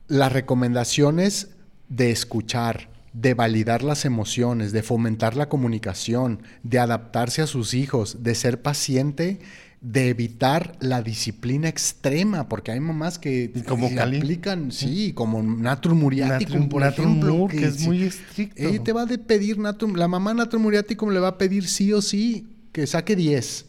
las 0.07 0.31
recomendaciones 0.33 1.49
de 1.87 2.11
escuchar, 2.11 2.89
de 3.21 3.33
validar 3.33 3.83
las 3.83 4.05
emociones, 4.05 4.71
de 4.71 4.81
fomentar 4.81 5.35
la 5.35 5.49
comunicación, 5.49 6.41
de 6.63 6.79
adaptarse 6.79 7.41
a 7.41 7.47
sus 7.47 7.73
hijos, 7.73 8.23
de 8.23 8.33
ser 8.33 8.61
paciente, 8.61 9.39
de 9.81 10.09
evitar 10.09 10.77
la 10.79 11.01
disciplina 11.01 11.67
extrema, 11.69 12.47
porque 12.49 12.71
hay 12.71 12.79
mamás 12.79 13.19
que 13.19 13.51
Como 13.67 13.93
Cali. 13.93 14.17
aplican, 14.17 14.71
sí, 14.71 15.13
como 15.13 15.41
natrum 15.41 15.99
muriaticum, 15.99 16.69
por 16.69 16.83
ejemplo, 16.83 17.47
que 17.49 17.65
es 17.65 17.75
sí, 17.75 17.85
muy 17.87 18.03
estricto. 18.03 18.61
ella 18.61 18.83
te 18.83 18.93
va 18.93 19.03
a 19.03 19.07
pedir 19.07 19.57
natrum, 19.57 19.95
la 19.95 20.07
mamá 20.07 20.33
natrum 20.33 20.61
muriaticum 20.61 21.09
le 21.11 21.19
va 21.19 21.29
a 21.29 21.37
pedir 21.37 21.67
sí 21.67 21.91
o 21.93 22.01
sí 22.01 22.47
que 22.71 22.87
saque 22.87 23.15
10, 23.15 23.65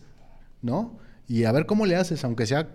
¿no? 0.62 0.99
Y 1.31 1.45
a 1.45 1.53
ver 1.53 1.64
cómo 1.64 1.87
le 1.87 1.95
haces, 1.95 2.24
aunque 2.24 2.45
sea, 2.45 2.72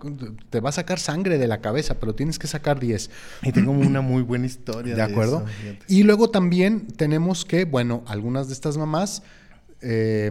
te 0.48 0.60
va 0.60 0.70
a 0.70 0.72
sacar 0.72 0.98
sangre 0.98 1.36
de 1.36 1.46
la 1.46 1.60
cabeza, 1.60 2.00
pero 2.00 2.14
tienes 2.14 2.38
que 2.38 2.46
sacar 2.46 2.80
10. 2.80 3.10
Y 3.42 3.52
tengo 3.52 3.70
una 3.70 4.00
muy 4.00 4.22
buena 4.22 4.46
historia. 4.46 4.94
¿De 4.94 5.02
acuerdo? 5.02 5.44
eso, 5.62 5.76
y 5.88 6.04
luego 6.04 6.30
también 6.30 6.86
tenemos 6.86 7.44
que, 7.44 7.66
bueno, 7.66 8.02
algunas 8.06 8.46
de 8.46 8.54
estas 8.54 8.78
mamás 8.78 9.22
eh, 9.82 10.30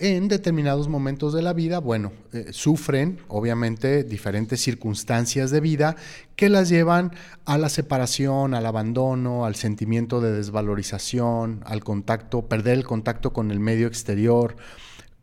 en 0.00 0.26
determinados 0.26 0.88
momentos 0.88 1.32
de 1.32 1.42
la 1.42 1.52
vida, 1.52 1.78
bueno, 1.78 2.10
eh, 2.32 2.46
sufren 2.50 3.18
obviamente 3.28 4.02
diferentes 4.02 4.60
circunstancias 4.60 5.52
de 5.52 5.60
vida 5.60 5.94
que 6.34 6.48
las 6.48 6.70
llevan 6.70 7.12
a 7.44 7.56
la 7.56 7.68
separación, 7.68 8.54
al 8.54 8.66
abandono, 8.66 9.44
al 9.44 9.54
sentimiento 9.54 10.20
de 10.20 10.32
desvalorización, 10.32 11.62
al 11.66 11.84
contacto, 11.84 12.48
perder 12.48 12.78
el 12.78 12.84
contacto 12.84 13.32
con 13.32 13.52
el 13.52 13.60
medio 13.60 13.86
exterior 13.86 14.56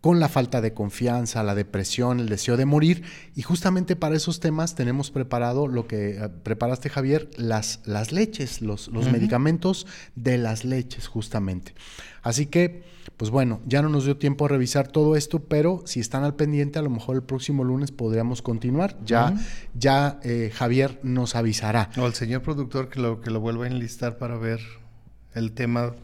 con 0.08 0.22
la 0.22 0.30
falta 0.30 0.62
de 0.62 0.74
confianza, 0.74 1.44
la 1.44 1.54
depresión, 1.54 2.22
el 2.22 2.30
deseo 2.30 2.56
de 2.56 2.64
morir. 2.64 3.04
Y 3.36 3.42
justamente 3.42 3.98
para 3.98 4.16
esos 4.16 4.40
temas 4.40 4.74
tenemos 4.74 5.12
preparado 5.12 5.68
lo 5.68 5.86
que 5.86 6.12
eh, 6.12 6.30
preparaste, 6.44 6.88
Javier, 6.88 7.30
las, 7.36 7.82
las 7.84 8.14
leches, 8.14 8.62
los, 8.62 8.88
los 8.88 9.12
medicamentos 9.12 9.86
de 10.16 10.38
las 10.38 10.64
leches, 10.64 11.10
justamente. 11.10 11.76
Así 12.22 12.46
que, 12.46 12.86
pues 13.18 13.32
bueno, 13.32 13.60
ya 13.66 13.82
no 13.82 13.90
nos 13.90 14.06
dio 14.06 14.16
tiempo 14.16 14.46
a 14.46 14.48
revisar 14.48 14.88
todo 14.88 15.18
esto, 15.18 15.40
pero 15.40 15.84
si 15.86 16.00
están 16.00 16.24
al 16.24 16.36
pendiente, 16.36 16.80
a 16.80 16.84
lo 16.84 16.90
mejor 16.90 17.18
el 17.18 17.24
próximo 17.24 17.66
lunes 17.66 17.92
podríamos 17.92 18.42
continuar. 18.42 18.98
Ya, 19.06 19.36
ya 19.74 20.22
eh, 20.24 20.54
Javier 20.56 21.02
nos 21.04 21.36
avisará. 21.36 21.90
O 21.98 22.06
al 22.06 22.14
señor 22.14 22.44
productor 22.44 22.88
que 22.88 23.02
lo, 23.02 23.20
que 23.20 23.30
lo 23.30 23.42
vuelva 23.42 23.66
a 23.66 23.68
enlistar 23.68 24.18
para 24.18 24.38
ver 24.38 24.62
el 25.34 25.52
tema 25.52 25.96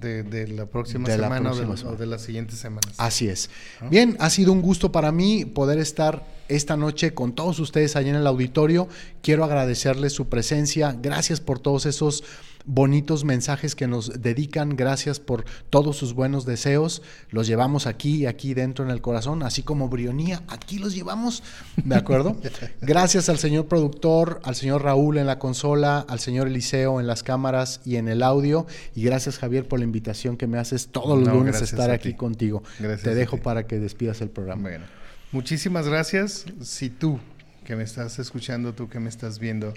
de, 0.00 0.22
de 0.22 0.48
la 0.48 0.66
próxima 0.66 1.08
De 1.08 1.16
la 1.18 1.24
semana, 1.24 1.50
o 1.50 1.54
de- 1.54 1.62
próxima 1.62 1.74
o, 1.74 1.76
semana. 1.76 1.96
de, 1.98 2.06
las 2.06 2.22
siguientes 2.22 2.58
semanas. 2.58 2.94
Así 2.98 3.28
es. 3.28 3.50
Bien, 3.90 4.16
ha 4.20 4.30
sido 4.30 4.52
un 4.52 4.62
gusto 4.62 4.92
para 4.92 5.12
mí 5.12 5.44
poder 5.44 5.78
estar 5.78 6.24
esta 6.48 6.76
noche 6.76 7.12
con 7.14 7.34
todos 7.34 7.58
ustedes 7.58 7.96
allá 7.96 8.10
en 8.10 8.16
el 8.16 8.26
auditorio. 8.26 8.88
Quiero 9.22 9.44
agradecerles 9.44 10.12
su 10.12 10.28
presencia. 10.28 10.96
Gracias 11.00 11.40
por 11.40 11.58
todos 11.58 11.84
esos 11.86 12.24
bonitos 12.68 13.24
mensajes 13.24 13.74
que 13.74 13.88
nos 13.88 14.22
dedican. 14.22 14.76
Gracias 14.76 15.18
por 15.18 15.44
todos 15.70 15.96
sus 15.96 16.14
buenos 16.14 16.44
deseos. 16.44 17.02
Los 17.30 17.46
llevamos 17.48 17.86
aquí, 17.86 18.26
aquí 18.26 18.54
dentro 18.54 18.84
en 18.84 18.90
el 18.90 19.00
corazón, 19.00 19.42
así 19.42 19.62
como 19.62 19.88
Brionía, 19.88 20.42
aquí 20.46 20.78
los 20.78 20.94
llevamos. 20.94 21.42
¿De 21.76 21.96
acuerdo? 21.96 22.36
Gracias 22.80 23.28
al 23.28 23.38
señor 23.38 23.66
productor, 23.66 24.40
al 24.44 24.54
señor 24.54 24.84
Raúl 24.84 25.18
en 25.18 25.26
la 25.26 25.38
consola, 25.38 26.04
al 26.08 26.20
señor 26.20 26.46
Eliseo 26.46 27.00
en 27.00 27.06
las 27.06 27.22
cámaras 27.22 27.80
y 27.84 27.96
en 27.96 28.06
el 28.08 28.22
audio. 28.22 28.66
Y 28.94 29.02
gracias, 29.02 29.38
Javier, 29.38 29.66
por 29.66 29.78
la 29.78 29.84
invitación 29.84 30.36
que 30.36 30.46
me 30.46 30.58
haces 30.58 30.88
todos 30.88 31.18
los 31.18 31.26
No, 31.28 31.34
lunes 31.34 31.60
a 31.60 31.64
estar 31.64 31.90
a 31.90 31.94
aquí 31.94 32.10
ti. 32.10 32.14
contigo. 32.16 32.62
Gracias 32.78 33.02
Te 33.02 33.14
dejo 33.14 33.38
para 33.38 33.66
que 33.66 33.78
despidas 33.80 34.20
el 34.20 34.28
programa. 34.28 34.62
Bueno, 34.62 34.84
muchísimas 35.32 35.88
gracias. 35.88 36.44
Si 36.62 36.90
tú 36.90 37.18
que 37.64 37.76
me 37.76 37.84
estás 37.84 38.18
escuchando, 38.18 38.74
tú 38.74 38.88
que 38.88 39.00
me 39.00 39.08
estás 39.08 39.38
viendo, 39.38 39.72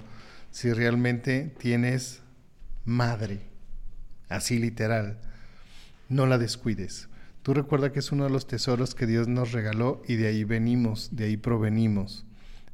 si 0.51 0.71
realmente 0.73 1.53
tienes 1.57 2.19
madre, 2.85 3.41
así 4.29 4.57
literal, 4.57 5.19
no 6.09 6.25
la 6.25 6.37
descuides. 6.37 7.09
Tú 7.43 7.53
recuerda 7.53 7.91
que 7.91 7.99
es 7.99 8.11
uno 8.11 8.25
de 8.25 8.29
los 8.29 8.47
tesoros 8.47 8.93
que 8.93 9.07
Dios 9.07 9.27
nos 9.27 9.51
regaló 9.51 10.03
y 10.07 10.15
de 10.15 10.27
ahí 10.27 10.43
venimos, 10.43 11.09
de 11.15 11.25
ahí 11.25 11.37
provenimos. 11.37 12.25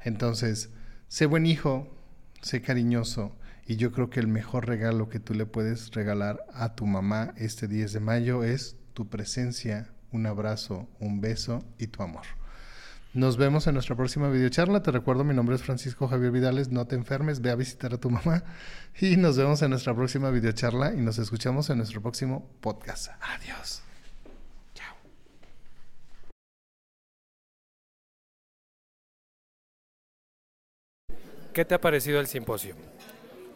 Entonces, 0.02 0.70
sé 1.08 1.26
buen 1.26 1.46
hijo, 1.46 1.94
sé 2.42 2.62
cariñoso 2.62 3.36
Y 3.66 3.76
yo 3.76 3.92
creo 3.92 4.10
que 4.10 4.20
el 4.20 4.28
mejor 4.28 4.68
regalo 4.68 5.10
que 5.10 5.20
tú 5.20 5.34
le 5.34 5.46
puedes 5.46 5.92
regalar 5.92 6.46
a 6.54 6.76
tu 6.76 6.86
mamá 6.86 7.34
este 7.38 7.68
10 7.68 7.94
de 7.94 8.00
mayo 8.00 8.44
es 8.44 8.78
tu 8.94 9.10
presencia, 9.10 9.90
un 10.12 10.26
abrazo, 10.26 10.88
un 11.00 11.20
beso 11.20 11.66
y 11.78 11.88
tu 11.88 12.02
amor. 12.04 12.37
Nos 13.14 13.38
vemos 13.38 13.66
en 13.68 13.74
nuestra 13.74 13.96
próxima 13.96 14.30
videocharla. 14.30 14.84
Te 14.84 14.92
recuerdo, 14.92 15.24
mi 15.24 15.34
nombre 15.34 15.56
es 15.56 15.64
Francisco 15.64 16.08
Javier 16.08 16.32
Vidales. 16.32 16.70
No 16.70 16.86
te 16.86 16.96
enfermes, 16.96 17.42
ve 17.42 17.52
a 17.52 17.56
visitar 17.56 17.94
a 17.94 17.98
tu 17.98 18.10
mamá. 18.10 18.44
Y 19.00 19.16
nos 19.16 19.38
vemos 19.38 19.62
en 19.62 19.70
nuestra 19.70 19.94
próxima 19.94 20.32
videocharla 20.32 20.94
y 20.94 20.98
nos 20.98 21.20
escuchamos 21.20 21.70
en 21.70 21.78
nuestro 21.78 22.02
próximo 22.02 22.50
podcast. 22.62 23.12
Adiós. 23.22 23.84
Chao. 24.74 24.96
¿Qué 31.54 31.64
te 31.64 31.76
ha 31.76 31.82
parecido 31.82 32.20
el 32.20 32.28
simposio? 32.28 32.76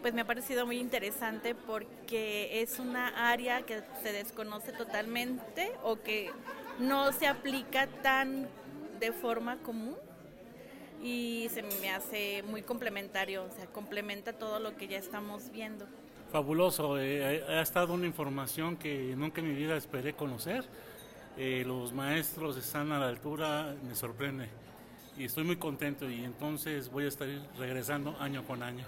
Pues 0.01 0.13
me 0.13 0.21
ha 0.21 0.25
parecido 0.25 0.65
muy 0.65 0.77
interesante 0.77 1.55
porque 1.55 2.61
es 2.61 2.79
una 2.79 3.31
área 3.31 3.63
que 3.63 3.81
se 4.01 4.11
desconoce 4.11 4.71
totalmente 4.71 5.71
o 5.83 6.01
que 6.01 6.31
no 6.79 7.11
se 7.13 7.27
aplica 7.27 7.87
tan 8.01 8.47
de 9.01 9.11
forma 9.11 9.57
común 9.57 9.97
y 11.03 11.47
se 11.49 11.63
me 11.63 11.89
hace 11.89 12.43
muy 12.43 12.61
complementario, 12.61 13.43
o 13.43 13.49
sea, 13.49 13.65
complementa 13.65 14.31
todo 14.31 14.59
lo 14.59 14.77
que 14.77 14.87
ya 14.87 14.99
estamos 14.99 15.51
viendo. 15.51 15.87
Fabuloso, 16.31 16.99
eh, 16.99 17.43
ha 17.49 17.61
estado 17.61 17.93
una 17.93 18.05
información 18.05 18.77
que 18.77 19.15
nunca 19.17 19.41
en 19.41 19.49
mi 19.49 19.55
vida 19.55 19.75
esperé 19.75 20.13
conocer. 20.13 20.63
Eh, 21.35 21.63
los 21.65 21.91
maestros 21.91 22.55
están 22.57 22.91
a 22.91 22.99
la 22.99 23.07
altura, 23.07 23.75
me 23.83 23.95
sorprende 23.95 24.47
y 25.17 25.25
estoy 25.25 25.43
muy 25.43 25.57
contento 25.57 26.09
y 26.09 26.23
entonces 26.23 26.89
voy 26.89 27.05
a 27.05 27.07
estar 27.07 27.27
regresando 27.57 28.15
año 28.19 28.45
con 28.45 28.61
año. 28.61 28.85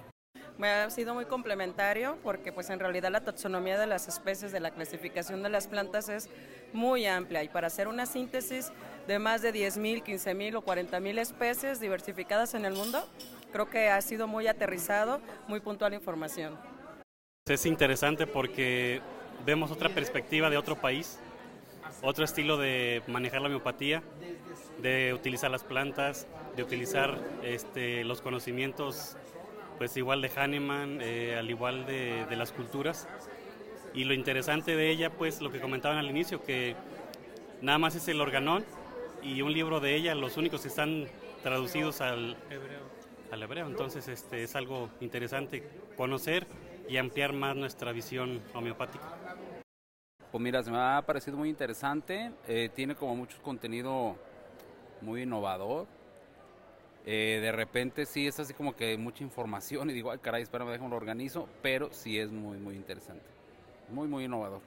Me 0.57 0.67
ha 0.67 0.89
sido 0.91 1.15
muy 1.15 1.25
complementario 1.25 2.17
porque 2.21 2.53
pues 2.53 2.69
en 2.69 2.79
realidad 2.79 3.11
la 3.11 3.21
taxonomía 3.21 3.79
de 3.79 3.87
las 3.87 4.07
especies 4.07 4.51
de 4.51 4.59
la 4.59 4.69
clasificación 4.69 5.41
de 5.41 5.49
las 5.49 5.67
plantas 5.67 6.09
es 6.09 6.29
muy 6.73 7.07
amplia 7.07 7.43
y 7.43 7.49
para 7.49 7.67
hacer 7.67 7.87
una 7.87 8.05
síntesis 8.05 8.71
de 9.07 9.19
más 9.19 9.41
de 9.41 9.53
10.000, 9.53 10.03
15.000 10.03 10.55
o 10.55 10.61
40.000 10.63 11.19
especies 11.19 11.79
diversificadas 11.79 12.53
en 12.53 12.65
el 12.65 12.73
mundo, 12.73 13.07
creo 13.51 13.69
que 13.69 13.89
ha 13.89 14.01
sido 14.01 14.27
muy 14.27 14.47
aterrizado, 14.47 15.21
muy 15.47 15.59
puntual 15.59 15.93
información. 15.93 16.57
Es 17.45 17.65
interesante 17.65 18.25
porque 18.25 19.01
vemos 19.45 19.71
otra 19.71 19.89
perspectiva 19.89 20.49
de 20.49 20.57
otro 20.57 20.77
país, 20.77 21.19
otro 22.01 22.23
estilo 22.23 22.57
de 22.57 23.03
manejar 23.07 23.41
la 23.41 23.49
miopatía, 23.49 24.01
de 24.81 25.13
utilizar 25.13 25.51
las 25.51 25.63
plantas, 25.63 26.27
de 26.55 26.63
utilizar 26.63 27.19
este, 27.43 28.03
los 28.03 28.21
conocimientos 28.21 29.17
pues 29.77 29.97
igual 29.97 30.21
de 30.21 30.29
Hahnemann, 30.29 30.99
eh, 31.01 31.35
al 31.37 31.49
igual 31.49 31.85
de, 31.85 32.25
las 32.35 32.51
culturas. 32.51 33.07
Y 33.93 34.05
lo 34.05 34.13
interesante 34.13 34.75
de 34.75 34.89
ella, 34.89 35.09
pues 35.09 35.41
lo 35.41 35.51
que 35.51 35.59
comentaban 35.59 35.97
al 35.97 36.09
inicio, 36.09 36.41
que 36.41 36.75
nada 37.61 37.77
más 37.77 37.95
es 37.95 38.07
el 38.07 38.21
organón 38.21 38.65
y 39.23 39.41
un 39.41 39.53
libro 39.53 39.79
de 39.79 39.95
ella, 39.95 40.15
los 40.15 40.37
únicos 40.37 40.61
que 40.61 40.67
están 40.67 41.07
traducidos 41.41 42.01
al 42.01 42.37
hebreo. 42.49 42.81
Al 43.31 43.43
hebreo. 43.43 43.67
Entonces 43.67 44.07
este, 44.07 44.43
es 44.43 44.55
algo 44.55 44.89
interesante 45.01 45.63
conocer 45.97 46.45
y 46.87 46.97
ampliar 46.97 47.33
más 47.33 47.55
nuestra 47.55 47.91
visión 47.91 48.41
homeopática. 48.53 49.17
Pues 50.31 50.41
mira, 50.41 50.63
se 50.63 50.71
me 50.71 50.77
ha 50.77 51.01
parecido 51.05 51.37
muy 51.37 51.49
interesante, 51.49 52.31
eh, 52.47 52.69
tiene 52.73 52.95
como 52.95 53.15
mucho 53.15 53.39
contenido 53.41 54.15
muy 55.01 55.23
innovador, 55.23 55.85
eh, 57.05 57.39
de 57.41 57.51
repente 57.51 58.05
sí 58.05 58.27
es 58.27 58.39
así 58.39 58.53
como 58.53 58.75
que 58.75 58.97
mucha 58.97 59.23
información 59.23 59.89
y 59.89 59.93
digo, 59.93 60.09
ay 60.09 60.19
caray, 60.19 60.41
espérame, 60.41 60.71
déjame 60.71 60.89
lo 60.89 60.95
organizo, 60.95 61.47
pero 61.61 61.89
sí 61.91 62.17
es 62.17 62.31
muy, 62.31 62.57
muy 62.57 62.75
interesante. 62.75 63.25
Muy, 63.89 64.07
muy 64.07 64.23
innovador. 64.23 64.61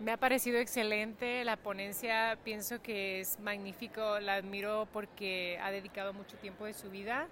Me 0.00 0.12
ha 0.12 0.16
parecido 0.16 0.58
excelente 0.58 1.44
la 1.44 1.58
ponencia, 1.58 2.38
pienso 2.42 2.80
que 2.80 3.20
es 3.20 3.38
magnífico, 3.38 4.18
la 4.18 4.36
admiro 4.36 4.88
porque 4.94 5.58
ha 5.62 5.70
dedicado 5.70 6.14
mucho 6.14 6.38
tiempo 6.38 6.64
de 6.64 6.72
su 6.72 6.88
vida 6.88 7.28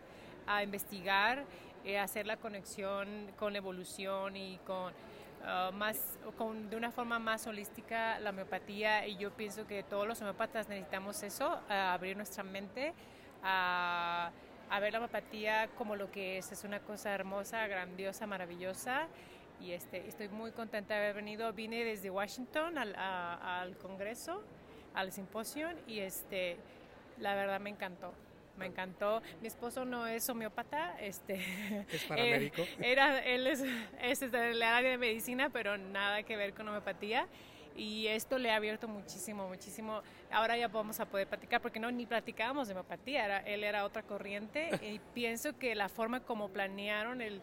a 0.47 0.63
investigar, 0.63 1.45
eh, 1.87 1.99
a 1.99 2.03
hacer 2.03 2.27
la 2.27 2.37
conexión 2.37 3.33
con 3.39 3.55
la 3.55 3.59
evolución 3.61 4.37
y 4.37 4.59
con 4.67 4.93
uh, 4.93 5.73
más, 5.73 6.19
con, 6.37 6.69
de 6.69 6.77
una 6.77 6.91
forma 6.91 7.19
más 7.19 7.47
holística 7.47 8.19
la 8.19 8.31
homeopatía. 8.31 9.07
Y 9.07 9.17
yo 9.17 9.31
pienso 9.31 9.67
que 9.67 9.83
todos 9.83 10.07
los 10.07 10.21
homeópatas 10.21 10.69
necesitamos 10.69 11.23
eso, 11.23 11.59
abrir 11.71 12.19
nuestra 12.19 12.45
mente 12.45 12.93
a, 13.43 14.31
ver 14.79 14.93
la 14.93 14.99
homeopatía 14.99 15.71
como 15.79 15.97
lo 15.97 16.11
que 16.11 16.37
es, 16.37 16.53
es 16.53 16.65
una 16.65 16.81
cosa 16.81 17.15
hermosa, 17.15 17.67
grandiosa, 17.67 18.27
maravillosa 18.27 19.09
y 19.61 19.73
este, 19.73 20.07
estoy 20.07 20.29
muy 20.29 20.53
contenta 20.53 20.95
de 20.95 21.01
haber 21.01 21.17
venido. 21.17 21.53
Vine 21.53 21.85
desde 21.85 22.11
Washington 22.11 22.79
al, 22.79 22.95
al 22.97 23.77
Congreso, 23.79 24.43
al 24.95 25.13
simposio 25.13 25.69
y 25.87 26.01
este, 26.01 26.57
la 27.19 27.35
verdad 27.35 27.61
me 27.61 27.71
encantó. 27.71 28.13
Me 28.57 28.67
encantó. 28.67 29.23
Mi 29.41 29.49
esposo 29.49 29.85
no 29.85 30.07
es 30.07 30.29
homeópata, 30.29 30.99
este, 31.01 31.41
es 31.93 32.05
paramédico. 32.05 32.63
era, 32.81 33.21
él 33.21 33.47
es, 33.47 33.65
es 34.03 34.21
del 34.33 34.63
área 34.63 34.91
de 34.91 34.99
medicina, 34.99 35.51
pero 35.51 35.79
nada 35.79 36.23
que 36.25 36.37
ver 36.37 36.55
con 36.55 36.69
homeopatía 36.69 37.27
y 37.79 38.09
esto 38.09 38.39
le 38.39 38.51
ha 38.51 38.57
abierto 38.57 38.89
muchísimo, 38.89 39.49
muchísimo. 39.49 40.03
Ahora 40.33 40.57
ya 40.57 40.67
vamos 40.67 40.99
a 40.99 41.07
poder 41.07 41.29
platicar 41.29 41.63
porque 41.63 41.79
no 41.79 41.91
ni 41.93 42.07
platicábamos 42.07 42.67
de 42.67 42.75
homeopatía, 42.75 43.39
él 43.39 43.63
era 43.63 43.85
otra 43.85 44.03
corriente 44.03 44.71
y 44.83 44.99
pienso 45.15 45.57
que 45.57 45.75
la 45.77 45.89
forma 45.89 46.21
como 46.21 46.49
planearon 46.49 47.23
el 47.23 47.41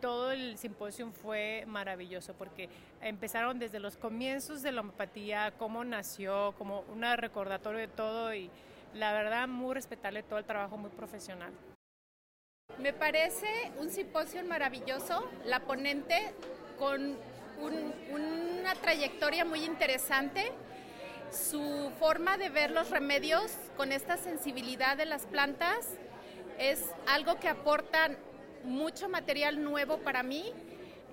todo 0.00 0.32
el 0.32 0.56
simposio 0.56 1.10
fue 1.10 1.64
maravilloso 1.66 2.32
porque 2.32 2.68
empezaron 3.02 3.58
desde 3.58 3.80
los 3.80 3.96
comienzos 3.96 4.62
de 4.62 4.72
la 4.72 4.80
homeopatía, 4.80 5.52
cómo 5.58 5.84
nació, 5.84 6.54
como 6.56 6.80
un 6.92 7.02
recordatorio 7.16 7.80
de 7.80 7.88
todo 7.88 8.34
y 8.34 8.50
la 8.94 9.12
verdad 9.12 9.46
muy 9.48 9.74
respetable 9.74 10.22
todo 10.22 10.38
el 10.38 10.44
trabajo 10.44 10.78
muy 10.78 10.90
profesional. 10.90 11.52
Me 12.78 12.92
parece 12.92 13.72
un 13.78 13.90
simposio 13.90 14.42
maravilloso, 14.44 15.28
la 15.44 15.60
ponente 15.60 16.32
con 16.78 17.16
una 18.10 18.74
trayectoria 18.74 19.44
muy 19.44 19.64
interesante. 19.64 20.52
Su 21.30 21.92
forma 21.98 22.36
de 22.36 22.48
ver 22.48 22.70
los 22.70 22.90
remedios 22.90 23.52
con 23.76 23.92
esta 23.92 24.16
sensibilidad 24.16 24.96
de 24.96 25.04
las 25.04 25.26
plantas 25.26 25.88
es 26.58 26.84
algo 27.06 27.38
que 27.38 27.48
aporta 27.48 28.10
mucho 28.64 29.08
material 29.08 29.62
nuevo 29.62 29.98
para 29.98 30.22
mí. 30.22 30.52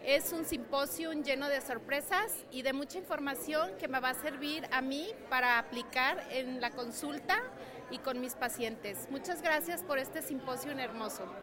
Es 0.03 0.33
un 0.33 0.45
simposio 0.45 1.11
lleno 1.13 1.47
de 1.47 1.61
sorpresas 1.61 2.33
y 2.51 2.63
de 2.63 2.73
mucha 2.73 2.97
información 2.97 3.71
que 3.79 3.87
me 3.87 3.99
va 3.99 4.09
a 4.09 4.13
servir 4.15 4.67
a 4.71 4.81
mí 4.81 5.07
para 5.29 5.59
aplicar 5.59 6.27
en 6.31 6.59
la 6.59 6.71
consulta 6.71 7.37
y 7.91 7.99
con 7.99 8.19
mis 8.19 8.33
pacientes. 8.33 9.07
Muchas 9.11 9.41
gracias 9.41 9.83
por 9.83 9.99
este 9.99 10.21
simposio 10.21 10.71
hermoso. 10.71 11.40